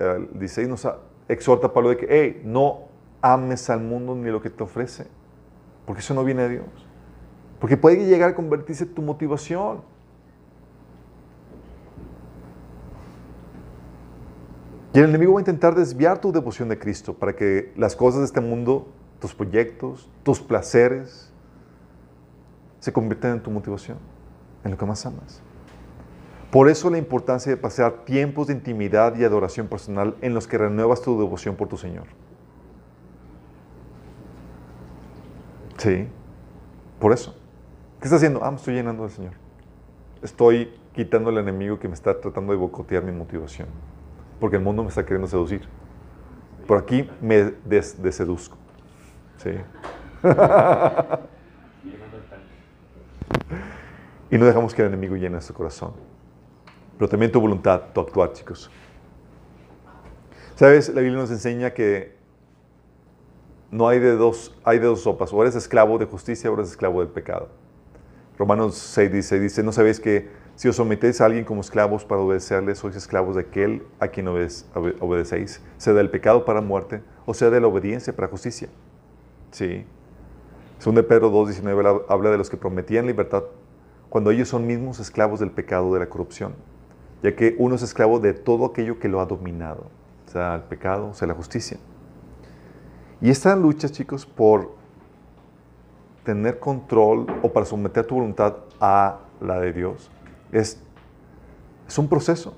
al 0.00 0.28
16 0.38 0.68
nos 0.68 0.88
exhorta 1.28 1.68
a 1.68 1.72
Pablo 1.72 1.90
de 1.90 1.96
que, 1.96 2.06
hey, 2.08 2.42
no 2.44 2.88
ames 3.22 3.70
al 3.70 3.80
mundo 3.80 4.14
ni 4.14 4.30
lo 4.30 4.40
que 4.40 4.50
te 4.50 4.62
ofrece, 4.62 5.06
porque 5.86 6.00
eso 6.00 6.14
no 6.14 6.24
viene 6.24 6.42
de 6.42 6.48
Dios. 6.50 6.66
Porque 7.58 7.76
puede 7.76 8.04
llegar 8.06 8.30
a 8.30 8.34
convertirse 8.34 8.84
en 8.84 8.94
tu 8.94 9.02
motivación. 9.02 9.82
Y 14.92 14.98
el 14.98 15.08
enemigo 15.08 15.34
va 15.34 15.38
a 15.38 15.42
intentar 15.42 15.74
desviar 15.74 16.20
tu 16.20 16.32
devoción 16.32 16.68
de 16.68 16.78
Cristo 16.78 17.14
para 17.14 17.36
que 17.36 17.72
las 17.76 17.94
cosas 17.94 18.20
de 18.20 18.26
este 18.26 18.40
mundo, 18.40 18.88
tus 19.20 19.34
proyectos, 19.34 20.10
tus 20.24 20.40
placeres, 20.40 21.30
se 22.80 22.92
conviertan 22.92 23.32
en 23.32 23.42
tu 23.42 23.50
motivación, 23.50 23.98
en 24.64 24.72
lo 24.72 24.78
que 24.78 24.86
más 24.86 25.06
amas. 25.06 25.42
Por 26.50 26.68
eso 26.68 26.90
la 26.90 26.98
importancia 26.98 27.50
de 27.50 27.56
pasar 27.56 28.04
tiempos 28.04 28.48
de 28.48 28.54
intimidad 28.54 29.16
y 29.16 29.24
adoración 29.24 29.68
personal 29.68 30.16
en 30.20 30.34
los 30.34 30.48
que 30.48 30.58
renuevas 30.58 31.00
tu 31.00 31.18
devoción 31.18 31.54
por 31.54 31.68
tu 31.68 31.76
Señor. 31.76 32.06
Sí, 35.78 36.08
por 36.98 37.12
eso. 37.12 37.36
¿Qué 38.00 38.04
está 38.04 38.16
haciendo? 38.16 38.44
Ah, 38.44 38.50
me 38.50 38.56
estoy 38.56 38.74
llenando 38.74 39.04
del 39.04 39.12
Señor. 39.12 39.32
Estoy 40.22 40.72
quitando 40.94 41.30
al 41.30 41.38
enemigo 41.38 41.78
que 41.78 41.88
me 41.88 41.94
está 41.94 42.20
tratando 42.20 42.52
de 42.52 42.58
bocotear 42.58 43.04
mi 43.04 43.12
motivación. 43.12 43.68
Porque 44.40 44.56
el 44.56 44.62
mundo 44.62 44.82
me 44.82 44.88
está 44.88 45.04
queriendo 45.04 45.28
seducir. 45.28 45.62
Por 46.66 46.78
aquí 46.78 47.08
me 47.20 47.52
des 47.64 48.02
deseduzco. 48.02 48.56
¿Sí? 49.38 49.50
Y 54.30 54.38
no 54.38 54.46
dejamos 54.46 54.74
que 54.74 54.82
el 54.82 54.88
enemigo 54.88 55.16
llene 55.16 55.30
nuestro 55.30 55.54
corazón. 55.56 55.92
Pero 57.00 57.08
también 57.08 57.32
tu 57.32 57.40
voluntad, 57.40 57.80
tu 57.94 58.00
actuar, 58.02 58.34
chicos. 58.34 58.70
¿Sabes? 60.54 60.90
La 60.90 61.00
Biblia 61.00 61.18
nos 61.18 61.30
enseña 61.30 61.72
que 61.72 62.14
no 63.70 63.88
hay 63.88 63.98
de 64.00 64.16
dos, 64.16 64.54
hay 64.64 64.78
de 64.80 64.84
dos 64.84 65.00
sopas. 65.00 65.32
O 65.32 65.40
eres 65.40 65.54
esclavo 65.54 65.96
de 65.96 66.04
justicia 66.04 66.50
o 66.50 66.54
eres 66.56 66.68
esclavo 66.68 67.00
del 67.00 67.08
pecado. 67.08 67.48
Romanos 68.36 68.74
6 68.74 69.12
dice, 69.12 69.40
dice, 69.40 69.62
¿no 69.62 69.72
sabéis 69.72 69.98
que 69.98 70.28
si 70.56 70.68
os 70.68 70.76
sometéis 70.76 71.22
a 71.22 71.24
alguien 71.24 71.46
como 71.46 71.62
esclavos 71.62 72.04
para 72.04 72.20
obedecerle, 72.20 72.74
sois 72.74 72.94
esclavos 72.94 73.36
de 73.36 73.40
aquel 73.40 73.82
a 73.98 74.08
quien 74.08 74.28
obedecéis, 74.28 75.62
sea 75.78 75.94
del 75.94 76.10
pecado 76.10 76.44
para 76.44 76.60
muerte 76.60 77.00
o 77.24 77.32
sea 77.32 77.48
de 77.48 77.62
la 77.62 77.66
obediencia 77.68 78.14
para 78.14 78.28
justicia? 78.28 78.68
Sí. 79.52 79.86
Según 80.78 80.96
Pedro 80.96 81.32
2.19 81.32 82.04
habla 82.10 82.30
de 82.30 82.36
los 82.36 82.50
que 82.50 82.58
prometían 82.58 83.06
libertad 83.06 83.44
cuando 84.10 84.30
ellos 84.32 84.48
son 84.48 84.66
mismos 84.66 85.00
esclavos 85.00 85.40
del 85.40 85.50
pecado 85.50 85.94
de 85.94 86.00
la 86.00 86.10
corrupción, 86.10 86.52
ya 87.22 87.34
que 87.34 87.56
uno 87.58 87.74
es 87.74 87.82
esclavo 87.82 88.18
de 88.20 88.32
todo 88.32 88.66
aquello 88.66 88.98
que 88.98 89.08
lo 89.08 89.20
ha 89.20 89.26
dominado, 89.26 89.86
sea 90.26 90.54
el 90.54 90.62
pecado, 90.62 91.14
sea 91.14 91.28
la 91.28 91.34
justicia. 91.34 91.78
Y 93.20 93.30
esta 93.30 93.54
lucha, 93.54 93.88
chicos, 93.88 94.24
por 94.24 94.74
tener 96.24 96.58
control 96.58 97.26
o 97.42 97.52
para 97.52 97.66
someter 97.66 98.06
tu 98.06 98.14
voluntad 98.14 98.56
a 98.80 99.20
la 99.40 99.60
de 99.60 99.72
Dios, 99.72 100.10
es, 100.52 100.82
es 101.86 101.98
un 101.98 102.08
proceso. 102.08 102.54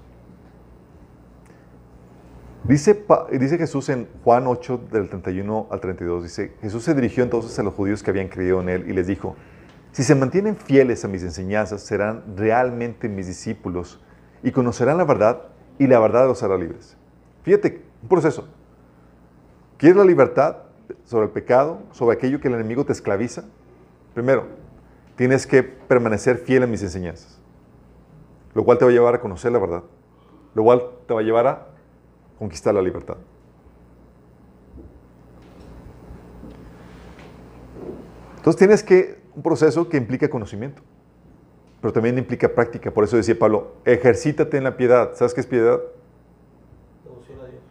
Dice, 2.65 3.05
dice 3.33 3.59
Jesús 3.59 3.89
en 3.89 4.07
Juan 4.23 4.47
8, 4.47 4.83
del 4.93 5.09
31 5.09 5.67
al 5.69 5.81
32, 5.81 6.23
dice, 6.23 6.53
Jesús 6.61 6.85
se 6.85 6.95
dirigió 6.95 7.25
entonces 7.25 7.59
a 7.59 7.63
los 7.65 7.75
judíos 7.75 8.05
que 8.05 8.11
habían 8.11 8.29
creído 8.29 8.61
en 8.61 8.69
Él 8.69 8.85
y 8.89 8.93
les 8.93 9.09
dijo, 9.09 9.35
si 9.91 10.05
se 10.05 10.15
mantienen 10.15 10.57
fieles 10.57 11.05
a 11.05 11.09
mis 11.09 11.25
enseñanzas, 11.25 11.83
serán 11.83 12.23
realmente 12.37 13.09
mis 13.09 13.27
discípulos 13.27 14.01
y 14.43 14.51
conocerán 14.51 14.99
la 14.99 15.05
verdad 15.05 15.43
y 15.79 15.87
la 15.87 15.99
verdad 16.01 16.27
los 16.27 16.43
hará 16.43 16.57
libres. 16.57 16.97
Fíjate, 17.43 17.83
un 18.03 18.09
proceso. 18.09 18.49
¿Quieres 19.77 19.97
la 19.97 20.05
libertad 20.05 20.59
sobre 21.05 21.27
el 21.27 21.33
pecado, 21.33 21.81
sobre 21.93 22.17
aquello 22.17 22.41
que 22.41 22.49
el 22.49 22.55
enemigo 22.55 22.85
te 22.85 22.93
esclaviza? 22.93 23.45
Primero, 24.15 24.47
tienes 25.17 25.47
que 25.47 25.63
permanecer 25.63 26.39
fiel 26.39 26.63
a 26.63 26.67
mis 26.67 26.83
enseñanzas, 26.83 27.41
lo 28.55 28.65
cual 28.65 28.79
te 28.79 28.85
va 28.85 28.91
a 28.91 28.95
llevar 28.95 29.15
a 29.15 29.21
conocer 29.21 29.53
la 29.53 29.59
verdad, 29.59 29.83
lo 30.55 30.63
cual 30.63 30.83
te 31.07 31.15
va 31.15 31.21
a 31.21 31.23
llevar 31.23 31.47
a 31.47 31.67
conquistar 32.39 32.75
la 32.75 32.83
libertad. 32.83 33.17
Entonces 38.37 38.59
tienes 38.59 38.83
que 38.83 39.23
un 39.35 39.43
proceso 39.43 39.89
que 39.89 39.97
implica 39.97 40.29
conocimiento, 40.29 40.83
pero 41.83 41.93
también 41.93 42.17
implica 42.17 42.49
práctica. 42.49 42.93
Por 42.93 43.03
eso 43.03 43.17
decía 43.17 43.37
Pablo, 43.37 43.75
ejercítate 43.85 44.57
en 44.57 44.63
la 44.63 44.77
piedad. 44.77 45.11
¿Sabes 45.17 45.35
qué 45.35 45.41
es 45.41 45.47
piedad? 45.49 45.81
Devoción 47.05 47.41
a 47.41 47.47
Dios. 47.47 47.63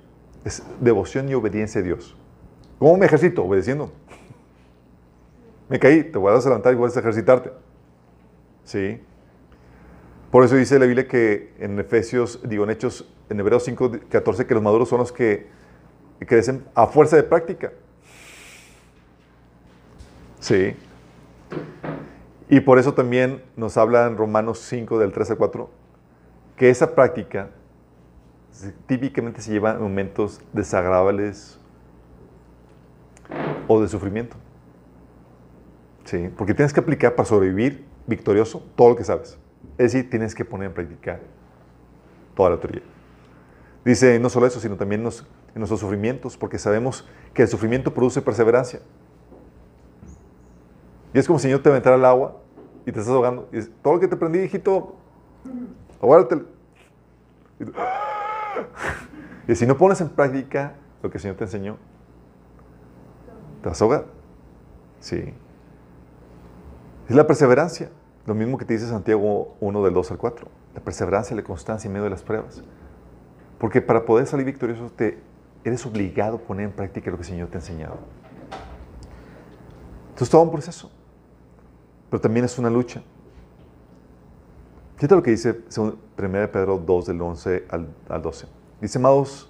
Es 0.44 0.64
devoción 0.82 1.30
y 1.30 1.34
obediencia 1.34 1.80
a 1.80 1.84
Dios. 1.84 2.18
¿Cómo 2.78 2.98
me 2.98 3.06
ejercito? 3.06 3.46
Obedeciendo. 3.46 3.90
Me 5.70 5.80
caí, 5.80 6.04
te 6.04 6.18
vas 6.20 6.46
a 6.46 6.50
levantar 6.50 6.74
y 6.74 6.76
vas 6.76 6.98
a 6.98 7.00
ejercitarte. 7.00 7.52
Sí. 8.66 9.02
Por 10.30 10.44
eso 10.44 10.58
dice 10.58 10.78
la 10.78 10.88
Biblia 10.88 11.08
que 11.08 11.54
en 11.58 11.80
Efesios, 11.80 12.42
digo 12.44 12.66
en 12.66 12.72
Hechos, 12.72 13.10
en 13.30 13.40
Hebreos 13.40 13.64
5, 13.64 13.92
14, 14.10 14.46
que 14.46 14.54
los 14.54 14.62
maduros 14.62 14.90
son 14.90 15.00
los 15.00 15.14
que 15.14 15.48
crecen 16.20 16.66
a 16.76 16.86
fuerza 16.86 17.16
de 17.16 17.24
práctica. 17.24 17.72
Sí. 20.42 20.76
Y 22.52 22.60
por 22.60 22.78
eso 22.80 22.94
también 22.94 23.42
nos 23.56 23.78
habla 23.78 24.06
en 24.08 24.18
Romanos 24.18 24.60
5, 24.60 25.00
del 25.00 25.14
3 25.14 25.32
al 25.32 25.38
4, 25.38 25.70
que 26.58 26.70
esa 26.70 26.94
práctica 26.94 27.50
típicamente 28.88 29.42
se 29.42 29.54
lleva 29.54 29.72
en 29.72 29.82
momentos 29.82 30.42
desagradables 30.52 31.58
o 33.70 33.82
de 33.82 33.88
sufrimiento. 33.88 34.36
¿Sí? 36.04 36.30
Porque 36.38 36.54
tienes 36.54 36.74
que 36.74 36.82
aplicar 36.82 37.16
para 37.16 37.26
sobrevivir 37.26 37.86
victorioso 38.06 38.62
todo 38.76 38.90
lo 38.90 38.96
que 38.98 39.06
sabes. 39.06 39.40
Es 39.78 39.94
decir, 39.94 40.10
tienes 40.10 40.36
que 40.36 40.44
poner 40.44 40.68
en 40.68 40.74
práctica 40.74 41.22
toda 42.36 42.50
la 42.50 42.60
teoría. 42.60 42.84
Dice, 43.86 44.20
no 44.20 44.30
solo 44.30 44.46
eso, 44.46 44.60
sino 44.60 44.76
también 44.76 45.00
en 45.00 45.14
nuestros 45.56 45.80
sufrimientos, 45.80 46.36
porque 46.36 46.58
sabemos 46.58 47.08
que 47.34 47.44
el 47.44 47.48
sufrimiento 47.48 47.94
produce 47.94 48.22
perseverancia. 48.22 48.82
Y 51.14 51.20
es 51.20 51.28
como 51.28 51.40
si 51.40 51.50
yo 51.50 51.62
te 51.62 51.70
aventara 51.70 51.96
al 51.96 52.06
agua 52.06 52.38
y 52.86 52.92
te 52.92 53.00
estás 53.00 53.14
ahogando. 53.14 53.50
Y 53.52 53.62
todo 53.62 53.96
lo 53.96 54.00
que 54.00 54.08
te 54.08 54.16
aprendí, 54.16 54.40
hijito, 54.40 54.96
aguárdate. 56.02 56.44
Y 59.48 59.56
si 59.56 59.66
no 59.66 59.76
pones 59.76 60.00
en 60.00 60.10
práctica 60.10 60.76
lo 61.02 61.10
que 61.10 61.18
el 61.18 61.22
Señor 61.22 61.36
te 61.36 61.46
enseñó, 61.46 61.78
te 63.62 63.70
vas 63.70 63.82
a 63.82 63.84
ahogar. 63.84 64.06
Sí. 65.00 65.34
Es 67.10 67.16
la 67.16 67.26
perseverancia. 67.26 67.90
Lo 68.28 68.36
mismo 68.36 68.58
que 68.58 68.66
te 68.66 68.74
dice 68.74 68.88
Santiago 68.88 69.56
1 69.60 69.84
del 69.84 69.94
2 69.94 70.12
al 70.12 70.18
4. 70.18 70.48
La 70.76 70.82
perseverancia, 70.82 71.36
la 71.36 71.44
constancia 71.44 71.88
en 71.88 71.94
medio 71.94 72.04
de 72.04 72.12
las 72.12 72.22
pruebas. 72.22 72.64
Porque 73.58 73.82
para 73.82 74.06
poder 74.06 74.28
salir 74.28 74.46
victorioso, 74.46 74.92
te, 74.96 75.20
eres 75.66 75.86
obligado 75.86 76.38
a 76.38 76.40
poner 76.40 76.68
en 76.68 76.72
práctica 76.72 77.10
lo 77.10 77.18
que 77.18 77.24
el 77.24 77.30
Señor 77.30 77.50
te 77.50 77.58
ha 77.58 77.62
enseñado. 77.62 77.98
Entonces, 80.12 80.30
todo 80.30 80.44
un 80.44 80.52
proceso 80.52 80.92
pero 82.12 82.20
también 82.20 82.46
es 82.46 82.60
una 82.60 82.70
lucha. 82.70 83.02
Fíjate 84.98 85.16
lo 85.16 85.24
que 85.24 85.32
dice 85.32 85.62
1 85.76 85.98
Pedro 86.52 86.78
2 86.78 87.06
del 87.06 87.22
11 87.22 87.66
al, 87.70 88.22
12. 88.22 88.48
Dice, 88.82 88.98
amados, 89.00 89.50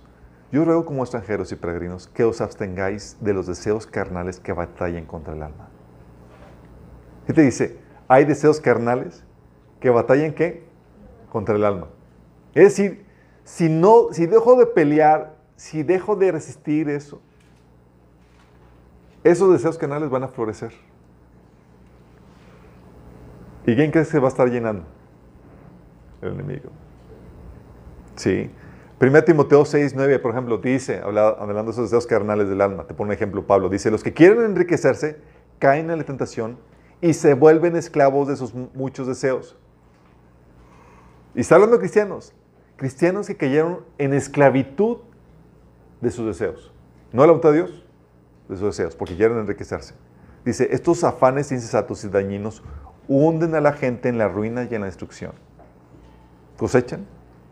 yo 0.52 0.64
ruego 0.64 0.86
como 0.86 1.02
extranjeros 1.02 1.52
y 1.52 1.56
peregrinos 1.56 2.08
que 2.08 2.24
os 2.24 2.40
abstengáis 2.40 3.18
de 3.20 3.34
los 3.34 3.48
deseos 3.48 3.88
carnales 3.88 4.40
que 4.40 4.54
batallan 4.54 5.06
contra 5.06 5.34
el 5.34 5.42
alma. 5.42 5.70
¿Qué 7.26 7.34
te 7.34 7.42
dice? 7.42 7.80
Hay 8.08 8.26
deseos 8.26 8.62
carnales 8.62 9.24
que 9.80 9.90
batallan 9.90 10.34
qué? 10.34 10.64
Contra 11.32 11.56
el 11.56 11.66
alma. 11.66 11.88
Es 12.54 12.64
decir, 12.66 13.06
si 13.44 13.70
no, 13.70 14.10
si 14.12 14.28
dejo 14.28 14.56
de 14.56 14.68
pelear, 14.68 15.36
si 15.56 15.82
dejo 15.82 16.16
de 16.16 16.32
resistir 16.32 16.90
eso, 16.90 17.22
esos 19.24 19.52
deseos 19.52 19.80
carnales 19.80 20.12
van 20.12 20.24
a 20.24 20.28
florecer. 20.28 20.91
¿Y 23.66 23.76
quién 23.76 23.92
crees 23.92 24.10
que 24.10 24.20
va 24.20 24.28
a 24.28 24.30
estar 24.30 24.50
llenando? 24.50 24.84
El 26.22 26.34
enemigo. 26.34 26.70
Sí. 28.16 28.50
1 29.00 29.24
Timoteo 29.24 29.66
6, 29.66 29.94
9, 29.96 30.20
por 30.20 30.32
ejemplo, 30.32 30.58
dice, 30.60 31.02
hablando 31.04 31.64
de 31.64 31.72
esos 31.72 31.86
deseos 31.86 32.06
carnales 32.06 32.50
del 32.50 32.62
alma, 32.62 32.86
te 32.86 32.94
pone 32.94 33.10
un 33.10 33.14
ejemplo 33.14 33.48
Pablo, 33.48 33.68
dice, 33.68 33.90
los 33.90 34.04
que 34.04 34.14
quieren 34.14 34.44
enriquecerse 34.44 35.18
caen 35.58 35.90
en 35.90 35.98
la 35.98 36.04
tentación 36.04 36.60
y 37.02 37.14
se 37.14 37.34
vuelven 37.34 37.76
esclavos 37.76 38.28
de 38.28 38.36
sus 38.36 38.54
muchos 38.54 39.08
deseos. 39.08 39.58
Y 41.34 41.42
está 41.42 41.56
hablando 41.56 41.78
de 41.78 41.80
cristianos, 41.80 42.34
cristianos 42.76 43.26
que 43.26 43.36
cayeron 43.36 43.80
en 43.98 44.14
esclavitud 44.14 44.98
de 46.00 46.12
sus 46.12 46.28
deseos. 46.28 46.72
No 47.12 47.24
de 47.24 47.28
la 47.28 47.34
voluntad 47.34 47.54
de 47.54 47.58
Dios, 47.58 47.86
de 48.50 48.56
sus 48.56 48.66
deseos, 48.66 48.96
porque 48.96 49.16
quieren 49.16 49.40
enriquecerse. 49.40 49.96
Dice, 50.46 50.68
estos 50.72 51.04
afanes 51.04 51.52
insensatos 51.52 52.04
y 52.04 52.10
dañinos 52.10 52.64
hunden 53.08 53.56
a 53.56 53.62
la 53.62 53.74
gente 53.74 54.10
en 54.10 54.18
la 54.18 54.28
ruina 54.28 54.68
y 54.70 54.76
en 54.76 54.82
la 54.82 54.88
destrucción. 54.88 55.34
Cosechan 56.58 57.06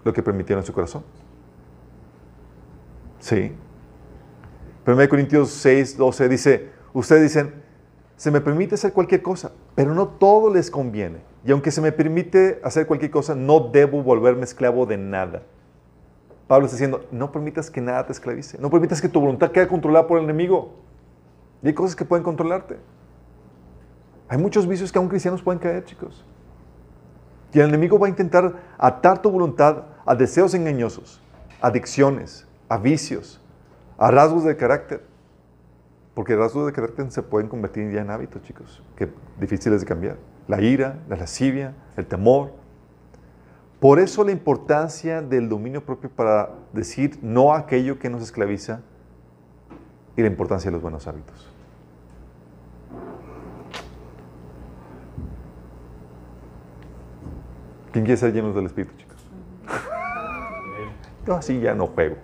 lo 0.04 0.14
que 0.14 0.24
permitieron 0.24 0.62
en 0.62 0.66
su 0.66 0.74
corazón. 0.74 1.04
Sí. 3.20 3.52
1 4.86 5.10
Corintios 5.10 5.50
6, 5.52 5.98
12 5.98 6.30
dice, 6.30 6.70
ustedes 6.94 7.24
dicen, 7.24 7.54
se 8.16 8.32
me 8.32 8.42
permite 8.42 8.76
hacer 8.76 8.94
cualquier 8.94 9.22
cosa, 9.22 9.52
pero 9.76 9.94
no 9.94 10.08
todo 10.08 10.54
les 10.54 10.72
conviene. 10.72 11.20
Y 11.46 11.52
aunque 11.52 11.72
se 11.72 11.82
me 11.82 11.92
permite 11.92 12.60
hacer 12.64 12.86
cualquier 12.88 13.12
cosa, 13.12 13.36
no 13.36 13.60
debo 13.60 14.04
volverme 14.04 14.44
esclavo 14.44 14.86
de 14.86 14.98
nada. 14.98 15.44
Pablo 16.48 16.66
está 16.66 16.76
diciendo, 16.76 17.06
no 17.12 17.32
permitas 17.32 17.70
que 17.70 17.80
nada 17.80 18.06
te 18.06 18.12
esclavice. 18.12 18.58
No 18.58 18.70
permitas 18.70 19.02
que 19.02 19.08
tu 19.08 19.22
voluntad 19.22 19.52
quede 19.52 19.68
controlada 19.68 20.08
por 20.08 20.18
el 20.18 20.24
enemigo. 20.24 20.74
Y 21.62 21.68
hay 21.68 21.74
cosas 21.74 21.96
que 21.96 22.06
pueden 22.06 22.24
controlarte. 22.24 22.78
Hay 24.30 24.38
muchos 24.38 24.68
vicios 24.68 24.92
que 24.92 25.00
aún 25.00 25.10
cristianos 25.10 25.42
pueden 25.42 25.60
caer, 25.60 25.84
chicos. 25.86 26.24
Y 27.52 27.60
el 27.60 27.70
enemigo 27.70 27.98
va 27.98 28.06
a 28.06 28.10
intentar 28.10 28.54
atar 28.78 29.22
tu 29.22 29.32
voluntad 29.32 29.86
a 30.06 30.14
deseos 30.14 30.54
engañosos, 30.54 31.20
adicciones, 31.62 32.48
a 32.70 32.78
vicios, 32.78 33.42
a 33.98 34.12
rasgos 34.12 34.44
de 34.44 34.56
carácter. 34.56 35.04
Porque 36.14 36.36
rasgos 36.36 36.68
de 36.68 36.74
carácter 36.74 37.12
se 37.12 37.24
pueden 37.24 37.50
convertir 37.50 37.92
ya 37.92 38.02
en 38.02 38.12
hábitos, 38.12 38.44
chicos, 38.44 38.84
que 38.96 39.10
difíciles 39.40 39.82
de 39.82 39.88
cambiar. 39.88 40.18
La 40.48 40.62
ira, 40.62 41.00
la 41.10 41.16
lascivia, 41.16 41.74
el 41.98 42.06
temor. 42.06 42.52
Por 43.80 44.00
eso 44.00 44.24
la 44.24 44.32
importancia 44.32 45.24
del 45.24 45.50
dominio 45.50 45.84
propio 45.84 46.10
para 46.12 46.52
decir 46.72 47.18
no 47.24 47.54
a 47.54 47.60
aquello 47.60 47.98
que 47.98 48.10
nos 48.10 48.22
esclaviza 48.22 48.82
y 50.16 50.22
la 50.22 50.28
importancia 50.28 50.70
de 50.70 50.74
los 50.74 50.82
buenos 50.84 51.08
hábitos. 51.08 51.49
¿Quién 57.92 58.06
quiere 58.06 58.18
ser 58.18 58.34
llenos 58.34 58.56
del 58.56 58.66
Espíritu, 58.68 58.96
chicos? 58.98 59.18
Yo 61.26 61.36
así 61.36 61.60
ya 61.60 61.74
no 61.74 61.88
juego. 61.88 62.16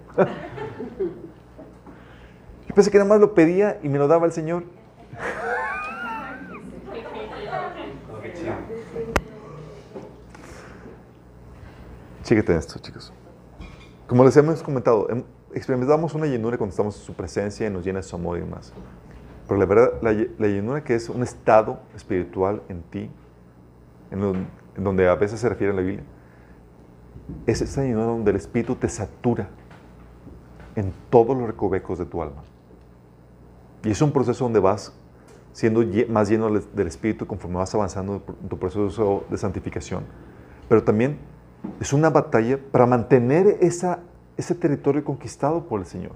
Yo 2.68 2.76
pensé 2.76 2.92
que 2.92 2.98
nada 2.98 3.10
más 3.10 3.20
lo 3.20 3.34
pedía 3.34 3.80
y 3.84 3.90
me 3.90 3.98
lo 3.98 4.08
daba 4.08 4.26
el 4.26 4.32
Señor. 4.32 4.64
Chíquete 12.24 12.56
esto, 12.56 12.80
chicos. 12.80 13.14
Como 14.08 14.24
les 14.24 14.36
hemos 14.38 14.62
comentado, 14.64 15.10
em- 15.10 15.24
experimentamos 15.54 16.14
una 16.14 16.26
llenura 16.26 16.58
cuando 16.58 16.72
estamos 16.72 16.98
en 16.98 17.04
su 17.04 17.14
presencia 17.14 17.68
y 17.68 17.70
nos 17.70 17.84
llena 17.86 18.00
de 18.00 18.04
su 18.04 18.16
amor 18.16 18.38
y 18.38 18.42
demás. 18.42 18.74
Pero 19.48 19.60
la 19.60 19.66
verdad, 19.66 19.92
la, 20.02 20.12
la 20.12 20.48
llenura 20.48 20.84
que 20.84 20.96
es 20.96 21.10
un 21.10 21.22
estado 21.24 21.80
espiritual 21.96 22.62
en 22.68 22.82
ti, 22.84 23.10
en, 24.12 24.20
don- 24.20 24.36
en 24.36 24.48
donde 24.78 25.08
a 25.08 25.16
veces 25.16 25.40
se 25.40 25.50
refiere 25.50 25.74
a 25.74 25.76
la 25.76 25.82
Biblia, 25.82 26.04
es 27.46 27.62
esa 27.62 27.84
llenura 27.84 28.06
donde 28.06 28.32
el 28.32 28.38
Espíritu 28.38 28.76
te 28.76 28.90
satura 28.90 29.50
en 30.76 30.92
todos 31.10 31.36
los 31.38 31.48
recovecos 31.48 31.98
de 32.00 32.06
tu 32.06 32.22
alma. 32.22 32.44
Y 33.84 33.92
es 33.92 34.02
un 34.02 34.12
proceso 34.12 34.44
donde 34.44 34.60
vas 34.60 34.94
siendo 35.54 35.82
más 36.10 36.30
lleno 36.30 36.52
del, 36.52 36.88
Espíritu 36.88 37.26
conforme 37.26 37.58
vas 37.58 37.74
avanzando 37.74 38.22
en 38.42 38.50
tu 38.50 38.60
proceso 38.60 39.24
de 39.30 39.38
santificación. 39.38 40.04
Pero 40.68 40.84
también 40.84 41.18
es 41.80 41.94
una 41.94 42.10
batalla 42.10 42.60
para 42.72 42.86
mantener 42.86 43.60
ese 43.62 44.56
territorio 44.56 45.04
conquistado 45.04 45.64
por 45.64 45.80
el 45.80 45.86
Señor. 45.86 46.12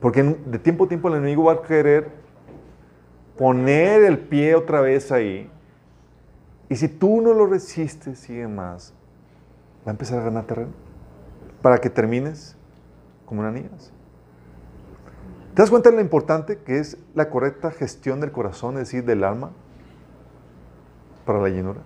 Porque 0.00 0.20
en- 0.20 0.50
de 0.50 0.58
tiempo 0.58 0.84
a 0.84 0.88
tiempo 0.88 1.08
el 1.08 1.14
enemigo 1.14 1.44
va 1.44 1.54
a 1.54 1.62
querer 1.62 2.10
poner 3.38 4.02
el 4.02 4.18
pie 4.18 4.54
otra 4.54 4.80
vez 4.80 5.10
ahí. 5.12 5.50
Y 6.68 6.76
si 6.76 6.88
tú 6.88 7.20
no 7.20 7.32
lo 7.32 7.46
resistes 7.46 8.28
y 8.28 8.36
demás, 8.36 8.92
va 9.86 9.90
a 9.90 9.92
empezar 9.92 10.18
a 10.20 10.24
ganar 10.24 10.44
terreno. 10.44 10.72
Para 11.62 11.78
que 11.78 11.90
termines 11.90 12.56
como 13.24 13.40
una 13.40 13.50
niña. 13.50 13.70
¿Te 15.54 15.62
das 15.62 15.70
cuenta 15.70 15.90
de 15.90 15.96
lo 15.96 16.02
importante 16.02 16.58
que 16.58 16.78
es 16.78 16.98
la 17.14 17.30
correcta 17.30 17.70
gestión 17.70 18.20
del 18.20 18.30
corazón, 18.30 18.74
es 18.74 18.80
decir, 18.80 19.04
del 19.04 19.24
alma, 19.24 19.52
para 21.24 21.40
la 21.40 21.48
llenura? 21.48 21.80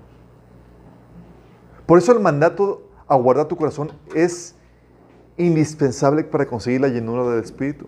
Por 1.87 1.99
eso 1.99 2.13
el 2.13 2.21
mandato 2.21 2.83
a 3.07 3.17
guardar 3.17 3.47
tu 3.47 3.57
corazón 3.57 3.93
es 4.15 4.55
indispensable 5.37 6.25
para 6.25 6.47
conseguir 6.47 6.81
la 6.81 6.89
llenura 6.89 7.29
del 7.31 7.45
Espíritu. 7.45 7.87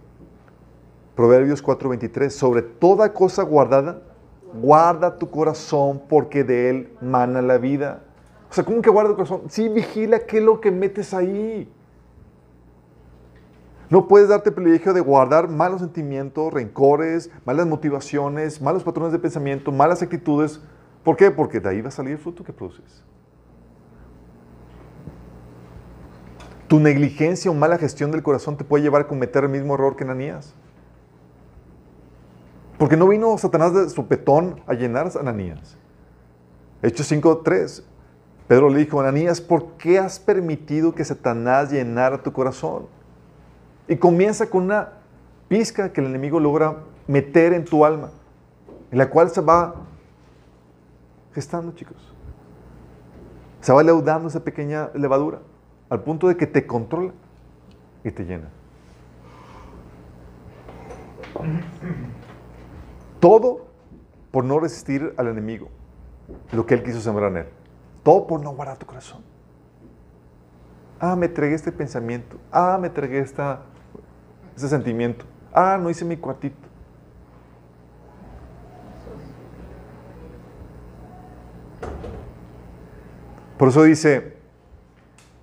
Proverbios 1.15 1.63
4:23, 1.63 2.31
sobre 2.31 2.63
toda 2.63 3.13
cosa 3.13 3.43
guardada, 3.43 4.03
guarda 4.55 5.19
tu 5.19 5.31
corazón 5.31 6.03
porque 6.09 6.45
de 6.45 6.71
él 6.71 6.93
mana 7.01 7.43
la 7.43 7.59
vida. 7.59 8.03
O 8.51 8.55
sea, 8.55 8.65
¿cómo 8.65 8.83
que 8.83 8.91
guarda 8.91 9.11
tu 9.11 9.17
corazón? 9.17 9.43
Sí, 9.49 9.69
vigila 9.69 10.21
qué 10.21 10.39
es 10.39 10.45
lo 10.45 10.61
que 10.61 10.71
metes 10.71 11.15
ahí. 11.15 11.71
No 13.89 14.09
puedes 14.09 14.29
darte 14.29 14.49
el 14.49 14.55
privilegio 14.55 14.95
de 14.95 15.01
guardar 15.01 15.49
malos 15.49 15.81
sentimientos, 15.81 16.53
rencores, 16.53 17.31
malas 17.45 17.67
motivaciones, 17.67 18.63
malos 18.63 18.85
patrones 18.85 19.13
de 19.13 19.19
pensamiento, 19.19 19.71
malas 19.71 20.03
actitudes. 20.03 20.61
¿Por 21.05 21.17
qué? 21.17 21.31
Porque 21.31 21.61
de 21.61 21.69
ahí 21.69 21.83
va 21.83 21.89
a 21.89 21.93
salir 21.93 22.13
el 22.13 22.19
fruto 22.19 22.43
que 22.43 22.53
produces. 22.53 23.05
Tu 26.69 26.81
negligencia 26.81 27.51
o 27.51 27.55
mala 27.55 27.77
gestión 27.77 28.11
del 28.11 28.23
corazón 28.23 28.57
te 28.57 28.65
puede 28.65 28.83
llevar 28.83 29.03
a 29.03 29.07
cometer 29.09 29.45
el 29.45 29.51
mismo 29.51 29.75
error 29.75 29.95
que 29.95 30.05
Ananías. 30.05 30.55
Porque 32.83 32.97
no 32.97 33.07
vino 33.07 33.39
Satanás 33.39 33.73
de 33.73 33.89
sopetón 33.91 34.61
a 34.67 34.75
llenar 34.75 35.07
a 35.07 35.21
Ananías. 35.21 35.77
Hechos 36.83 37.13
5.3. 37.13 37.85
Pedro 38.49 38.71
le 38.71 38.81
dijo, 38.81 39.01
Ananías, 39.01 39.41
¿por 39.41 39.75
qué 39.75 40.01
has 40.01 40.19
permitido 40.19 40.93
que 40.93 41.05
Satanás 41.05 41.71
llenara 41.71 42.25
tu 42.25 42.33
corazón? 42.33 42.89
Y 43.87 43.95
comienza 43.95 44.51
con 44.51 44.65
una 44.65 44.95
pizca 45.47 45.93
que 45.93 46.01
el 46.01 46.09
enemigo 46.09 46.41
logra 46.41 46.79
meter 47.07 47.53
en 47.53 47.65
tu 47.65 47.85
alma, 47.85 48.11
en 48.91 48.99
la 48.99 49.09
cual 49.09 49.31
se 49.31 49.43
va 49.43 49.77
gestando, 51.37 51.71
chicos. 51.77 52.13
Se 53.61 53.73
va 53.73 53.85
leudando 53.85 54.27
esa 54.27 54.43
pequeña 54.43 54.91
levadura, 54.95 55.39
al 55.89 56.03
punto 56.03 56.27
de 56.27 56.37
que 56.37 56.49
te 56.49 56.67
controla 56.67 57.13
y 58.03 58.11
te 58.11 58.25
llena. 58.25 58.49
Todo 63.23 63.67
por 64.33 64.43
no 64.45 64.59
resistir 64.59 65.15
al 65.17 65.29
enemigo, 65.29 65.69
lo 66.51 66.67
que 66.67 66.75
él 66.75 66.83
quiso 66.83 67.01
sembrar 67.01 67.31
en 67.31 67.37
él. 67.37 67.47
Todo 68.03 68.27
por 68.27 68.43
no 68.43 68.53
guardar 68.53 68.79
tu 68.79 68.85
corazón. 68.85 69.23
Ah, 70.99 71.15
me 71.15 71.27
entregué 71.27 71.55
este 71.55 71.71
pensamiento. 71.71 72.37
Ah, 72.51 72.77
me 72.81 72.89
entregué 72.89 73.21
esta, 73.21 73.63
ese 74.57 74.69
sentimiento. 74.69 75.25
Ah, 75.55 75.79
no 75.81 75.89
hice 75.89 76.05
mi 76.05 76.17
cuartito. 76.17 76.57
Por 83.57 83.69
eso 83.69 83.85
dice 83.85 84.37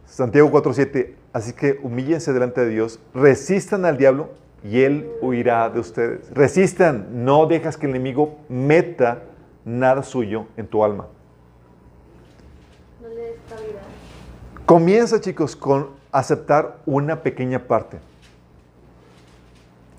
Santiago 0.06 0.52
4:7, 0.52 1.16
así 1.32 1.54
que 1.54 1.80
humíllense 1.82 2.34
delante 2.34 2.60
de 2.60 2.72
Dios, 2.72 3.00
resistan 3.14 3.86
al 3.86 3.96
diablo 3.96 4.32
y 4.64 4.82
él 4.82 5.10
huirá 5.22 5.70
de 5.70 5.80
ustedes. 5.80 6.30
Resistan, 6.32 7.26
no 7.26 7.46
dejas 7.46 7.78
que 7.78 7.86
el 7.86 7.92
enemigo 7.92 8.38
meta 8.50 9.24
nada 9.66 10.04
suyo 10.04 10.48
en 10.58 10.68
tu 10.68 10.84
alma. 10.84 11.08
No 13.02 13.10
le 13.10 13.16
des 13.16 13.40
cabida. 13.50 13.80
Comienza, 14.66 15.20
chicos, 15.22 15.56
con 15.56 15.90
aceptar 16.12 16.78
una 16.86 17.22
pequeña 17.22 17.60
parte. 17.60 18.00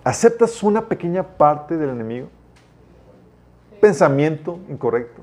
¿Aceptas 0.05 0.63
una 0.63 0.89
pequeña 0.89 1.23
parte 1.23 1.77
del 1.77 1.91
enemigo? 1.91 2.29
Pensamiento 3.81 4.59
incorrecto. 4.69 5.23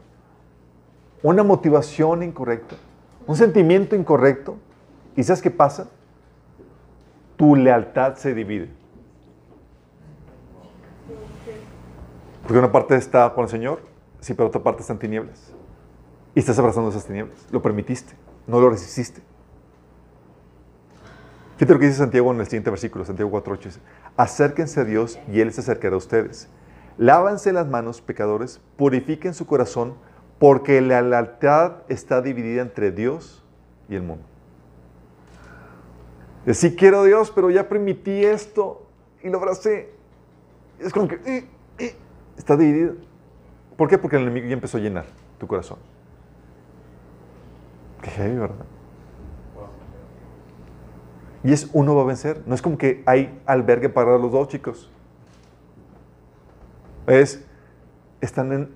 Una 1.24 1.44
motivación 1.44 2.24
incorrecta. 2.24 2.76
Un 3.26 3.36
sentimiento 3.36 3.96
incorrecto. 3.96 4.58
¿Y 5.16 5.24
sabes 5.24 5.42
qué 5.42 5.52
pasa? 5.52 5.90
Tu 7.36 7.56
lealtad 7.56 8.16
se 8.16 8.34
divide. 8.34 8.77
Porque 12.48 12.60
una 12.60 12.72
parte 12.72 12.96
está 12.96 13.34
con 13.34 13.44
el 13.44 13.50
Señor, 13.50 13.82
sí, 14.22 14.34
pero 14.34 14.48
otra 14.48 14.64
parte 14.64 14.80
está 14.80 14.94
en 14.94 15.00
tinieblas. 15.00 15.54
Y 16.34 16.40
estás 16.40 16.58
abrazando 16.58 16.90
esas 16.90 17.06
tinieblas. 17.06 17.46
Lo 17.52 17.62
permitiste, 17.62 18.14
no 18.48 18.62
lo 18.62 18.70
resististe. 18.70 19.22
Fíjate 21.58 21.74
lo 21.74 21.80
que 21.80 21.88
dice 21.88 21.98
Santiago 21.98 22.32
en 22.32 22.40
el 22.40 22.46
siguiente 22.46 22.70
versículo, 22.70 23.04
Santiago 23.04 23.32
4.8. 23.32 23.64
Dice, 23.64 23.80
acérquense 24.16 24.80
a 24.80 24.86
Dios 24.86 25.20
y 25.30 25.42
Él 25.42 25.52
se 25.52 25.60
acercará 25.60 25.96
a 25.96 25.98
ustedes. 25.98 26.48
Lávanse 26.98 27.52
las 27.52 27.68
manos, 27.68 28.00
pecadores, 28.00 28.62
purifiquen 28.78 29.34
su 29.34 29.46
corazón, 29.46 29.96
porque 30.40 30.80
la 30.80 31.02
lealtad 31.02 31.78
está 31.90 32.22
dividida 32.22 32.62
entre 32.62 32.92
Dios 32.92 33.44
y 33.90 33.96
el 33.96 34.04
mundo. 34.04 34.24
Sí 36.54 36.78
quiero 36.78 37.02
a 37.02 37.04
Dios, 37.04 37.30
pero 37.36 37.50
ya 37.50 37.68
permití 37.68 38.24
esto 38.24 38.88
y 39.22 39.30
lo 39.30 39.40
abracé. 39.40 39.92
Es 40.80 40.94
como 40.94 41.10
que 41.10 41.16
eh, 41.26 41.48
eh, 41.80 41.96
está 42.38 42.56
dividido. 42.56 42.96
¿Por 43.76 43.88
qué? 43.88 43.98
Porque 43.98 44.16
el 44.16 44.24
enemigo 44.24 44.48
ya 44.48 44.54
empezó 44.54 44.78
a 44.78 44.82
llenar 44.82 45.06
tu 45.38 45.48
corazón. 45.48 45.78
Qué 48.02 48.10
heavy, 48.10 48.38
¿verdad? 48.38 48.66
Y 51.44 51.54
es 51.54 51.70
uno 51.74 51.96
va 51.96 52.02
a 52.02 52.06
vencer. 52.06 52.42
No 52.46 52.56
es 52.56 52.62
como 52.62 52.78
que 52.78 53.04
hay 53.06 53.40
albergue 53.46 53.90
para 53.90 54.18
los 54.18 54.32
dos, 54.32 54.48
chicos. 54.48 54.92
Es, 57.06 57.46
están 58.20 58.52
en, 58.52 58.70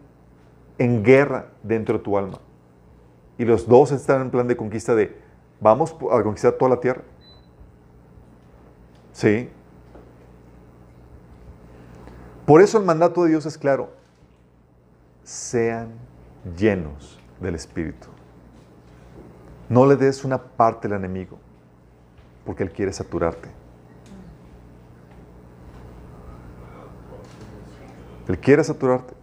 en 0.78 1.04
guerra 1.04 1.48
dentro 1.64 1.98
de 1.98 2.04
tu 2.04 2.18
alma. 2.18 2.40
Y 3.38 3.46
los 3.46 3.68
dos 3.68 3.92
están 3.92 4.22
en 4.22 4.32
plan 4.32 4.48
de 4.48 4.56
conquista 4.56 4.96
de, 4.96 5.18
vamos 5.60 5.96
a 6.12 6.24
conquistar 6.24 6.54
toda 6.54 6.70
la 6.70 6.80
tierra. 6.80 7.02
Sí. 9.12 9.50
Por 12.52 12.62
eso 12.62 12.78
el 12.78 12.84
mandato 12.84 13.24
de 13.24 13.30
Dios 13.30 13.46
es 13.46 13.58
claro. 13.58 13.92
Sean 15.24 15.94
llenos 16.58 17.18
del 17.40 17.56
Espíritu. 17.56 18.10
No 19.70 19.86
le 19.86 19.96
des 19.96 20.26
una 20.26 20.38
parte 20.38 20.88
al 20.88 20.96
enemigo, 20.96 21.40
porque 22.46 22.64
Él 22.64 22.72
quiere 22.74 22.92
saturarte. 22.92 23.48
Él 28.28 28.38
quiere 28.38 28.66
saturarte, 28.66 29.14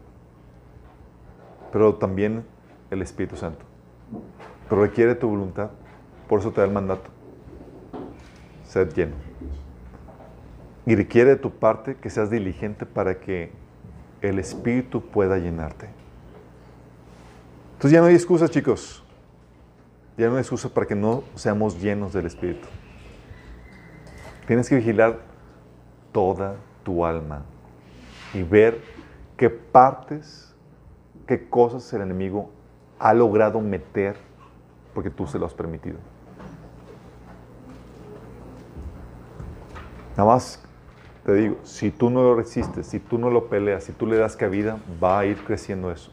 pero 1.70 1.96
también 1.96 2.46
el 2.90 3.02
Espíritu 3.02 3.36
Santo. 3.36 3.62
Pero 4.70 4.80
requiere 4.80 5.14
tu 5.14 5.28
voluntad, 5.28 5.68
por 6.30 6.40
eso 6.40 6.50
te 6.50 6.62
da 6.62 6.66
el 6.66 6.72
mandato. 6.72 7.10
Sed 8.64 8.90
lleno. 8.94 9.27
Y 10.88 10.96
requiere 10.96 11.28
de 11.28 11.36
tu 11.36 11.50
parte 11.50 11.96
que 11.96 12.08
seas 12.08 12.30
diligente 12.30 12.86
para 12.86 13.20
que 13.20 13.52
el 14.22 14.38
Espíritu 14.38 15.02
pueda 15.02 15.36
llenarte. 15.36 15.90
Entonces 17.74 17.90
ya 17.90 18.00
no 18.00 18.06
hay 18.06 18.14
excusas, 18.14 18.50
chicos. 18.50 19.04
Ya 20.16 20.28
no 20.28 20.36
hay 20.36 20.40
excusa 20.40 20.70
para 20.70 20.86
que 20.86 20.94
no 20.94 21.24
seamos 21.34 21.78
llenos 21.78 22.14
del 22.14 22.24
Espíritu. 22.24 22.66
Tienes 24.46 24.66
que 24.66 24.76
vigilar 24.76 25.18
toda 26.10 26.56
tu 26.84 27.04
alma 27.04 27.42
y 28.32 28.42
ver 28.42 28.80
qué 29.36 29.50
partes, 29.50 30.54
qué 31.26 31.50
cosas 31.50 31.92
el 31.92 32.00
enemigo 32.00 32.50
ha 32.98 33.12
logrado 33.12 33.60
meter 33.60 34.16
porque 34.94 35.10
tú 35.10 35.26
se 35.26 35.38
lo 35.38 35.44
has 35.44 35.52
permitido. 35.52 35.98
Nada 40.16 40.30
más 40.30 40.64
te 41.28 41.34
digo, 41.34 41.58
si 41.62 41.90
tú 41.90 42.08
no 42.08 42.22
lo 42.22 42.36
resistes, 42.36 42.86
si 42.86 43.00
tú 43.00 43.18
no 43.18 43.28
lo 43.28 43.50
peleas, 43.50 43.84
si 43.84 43.92
tú 43.92 44.06
le 44.06 44.16
das 44.16 44.34
cabida, 44.34 44.78
va 45.02 45.18
a 45.18 45.26
ir 45.26 45.36
creciendo 45.44 45.92
eso. 45.92 46.10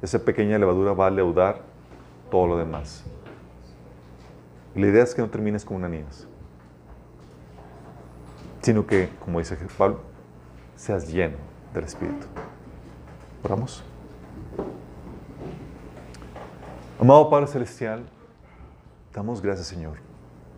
Esa 0.00 0.18
pequeña 0.24 0.56
levadura 0.56 0.94
va 0.94 1.08
a 1.08 1.10
leudar 1.10 1.60
todo 2.30 2.46
lo 2.46 2.56
demás. 2.56 3.04
La 4.74 4.86
idea 4.86 5.04
es 5.04 5.14
que 5.14 5.20
no 5.20 5.28
termines 5.28 5.62
como 5.62 5.76
una 5.76 5.90
niña, 5.90 6.06
sino 8.62 8.86
que, 8.86 9.10
como 9.22 9.40
dice 9.40 9.58
Pablo, 9.76 10.00
seas 10.74 11.12
lleno 11.12 11.36
del 11.74 11.84
Espíritu. 11.84 12.26
Oramos. 13.42 13.84
Amado 16.98 17.28
Padre 17.28 17.46
Celestial, 17.46 18.08
damos 19.12 19.42
gracias, 19.42 19.66
Señor, 19.66 19.98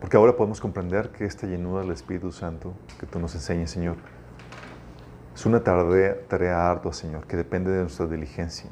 porque 0.03 0.17
ahora 0.17 0.35
podemos 0.35 0.59
comprender 0.59 1.11
que 1.11 1.23
esta 1.23 1.47
llenura 1.47 1.79
del 1.79 1.91
Espíritu 1.91 2.29
Santo 2.33 2.73
que 2.99 3.05
tú 3.05 3.19
nos 3.19 3.35
enseñas, 3.35 3.71
Señor, 3.71 3.95
es 5.33 5.45
una 5.45 5.63
tarea, 5.63 6.69
ardua, 6.69 6.91
Señor, 6.91 7.25
que 7.25 7.37
depende 7.37 7.71
de 7.71 7.83
nuestra 7.83 8.05
diligencia, 8.05 8.69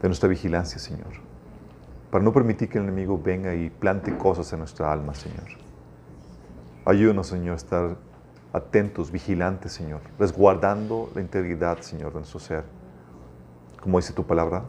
de 0.00 0.08
nuestra 0.08 0.30
vigilancia, 0.30 0.78
Señor, 0.78 1.10
para 2.10 2.24
no 2.24 2.32
permitir 2.32 2.70
que 2.70 2.78
el 2.78 2.84
enemigo 2.84 3.20
venga 3.22 3.54
y 3.54 3.68
plante 3.68 4.16
cosas 4.16 4.50
en 4.54 4.60
nuestra 4.60 4.90
alma, 4.90 5.12
Señor. 5.12 5.44
Ayúdanos, 6.86 7.26
Señor, 7.26 7.52
a 7.52 7.56
estar 7.56 7.96
atentos, 8.54 9.12
vigilantes, 9.12 9.70
Señor, 9.74 10.00
resguardando 10.18 11.12
la 11.14 11.20
integridad, 11.20 11.78
Señor, 11.80 12.14
de 12.14 12.20
nuestro 12.20 12.40
ser. 12.40 12.64
Como 13.82 13.98
dice 13.98 14.14
tu 14.14 14.24
palabra, 14.24 14.62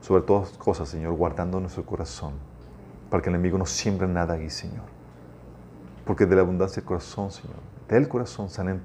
sobre 0.00 0.22
todas 0.22 0.50
cosas, 0.50 0.88
Señor, 0.88 1.12
guardando 1.14 1.58
nuestro 1.58 1.84
corazón, 1.84 2.51
para 3.12 3.22
que 3.22 3.28
el 3.28 3.34
enemigo 3.34 3.58
no 3.58 3.66
siembre 3.66 4.08
nada 4.08 4.32
ahí, 4.32 4.48
Señor. 4.48 4.86
Porque 6.06 6.24
de 6.24 6.34
la 6.34 6.40
abundancia 6.40 6.76
del 6.76 6.86
corazón, 6.86 7.30
Señor, 7.30 7.58
del 7.86 8.08
corazón 8.08 8.48
salen 8.48 8.80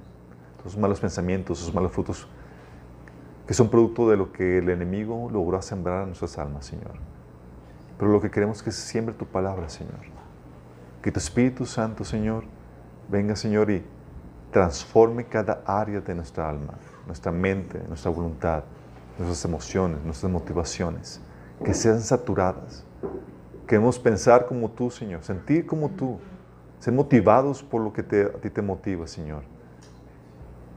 esos 0.60 0.78
malos 0.78 1.00
pensamientos, 1.00 1.62
esos 1.62 1.74
malos 1.74 1.94
frutos, 1.94 2.28
que 3.48 3.54
son 3.54 3.70
producto 3.70 4.10
de 4.10 4.18
lo 4.18 4.34
que 4.34 4.58
el 4.58 4.70
enemigo 4.70 5.30
logró 5.32 5.62
sembrar 5.62 6.02
en 6.02 6.08
nuestras 6.08 6.38
almas, 6.40 6.66
Señor. 6.66 6.96
Pero 7.98 8.12
lo 8.12 8.20
que 8.20 8.30
queremos 8.30 8.58
es 8.58 8.64
que 8.64 8.72
siembre 8.74 9.16
tu 9.16 9.26
palabra, 9.26 9.70
Señor. 9.70 9.96
Que 11.02 11.10
tu 11.10 11.20
Espíritu 11.20 11.66
Santo, 11.66 12.04
Señor, 12.04 12.44
venga, 13.08 13.34
Señor, 13.34 13.72
y 13.72 13.86
transforme 14.52 15.24
cada 15.24 15.62
área 15.66 16.02
de 16.02 16.14
nuestra 16.14 16.50
alma, 16.50 16.74
nuestra 17.06 17.32
mente, 17.32 17.82
nuestra 17.88 18.12
voluntad, 18.12 18.66
nuestras 19.18 19.46
emociones, 19.46 20.04
nuestras 20.04 20.30
motivaciones, 20.30 21.22
que 21.64 21.74
sean 21.74 22.02
saturadas. 22.02 22.84
Queremos 23.68 24.00
pensar 24.00 24.46
como 24.46 24.70
tú, 24.70 24.90
Señor, 24.90 25.24
sentir 25.24 25.66
como 25.66 25.90
tú, 25.90 26.20
ser 26.80 26.94
motivados 26.94 27.62
por 27.62 27.82
lo 27.82 27.92
que 27.92 28.02
a 28.02 28.40
ti 28.40 28.50
te 28.50 28.62
motiva, 28.62 29.06
Señor, 29.08 29.44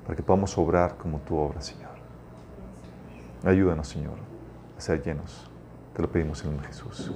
para 0.04 0.16
que 0.16 0.22
podamos 0.22 0.58
obrar 0.58 0.96
como 0.96 1.20
tú 1.20 1.36
obras, 1.36 1.66
Señor. 1.66 1.90
Ayúdanos, 3.44 3.86
Señor, 3.86 4.16
a 4.76 4.80
ser 4.80 5.02
llenos. 5.02 5.48
Te 5.94 6.02
lo 6.02 6.10
pedimos 6.10 6.40
en 6.40 6.48
el 6.48 6.52
nombre 6.54 6.68
de 6.68 6.74
Jesús. 6.74 7.12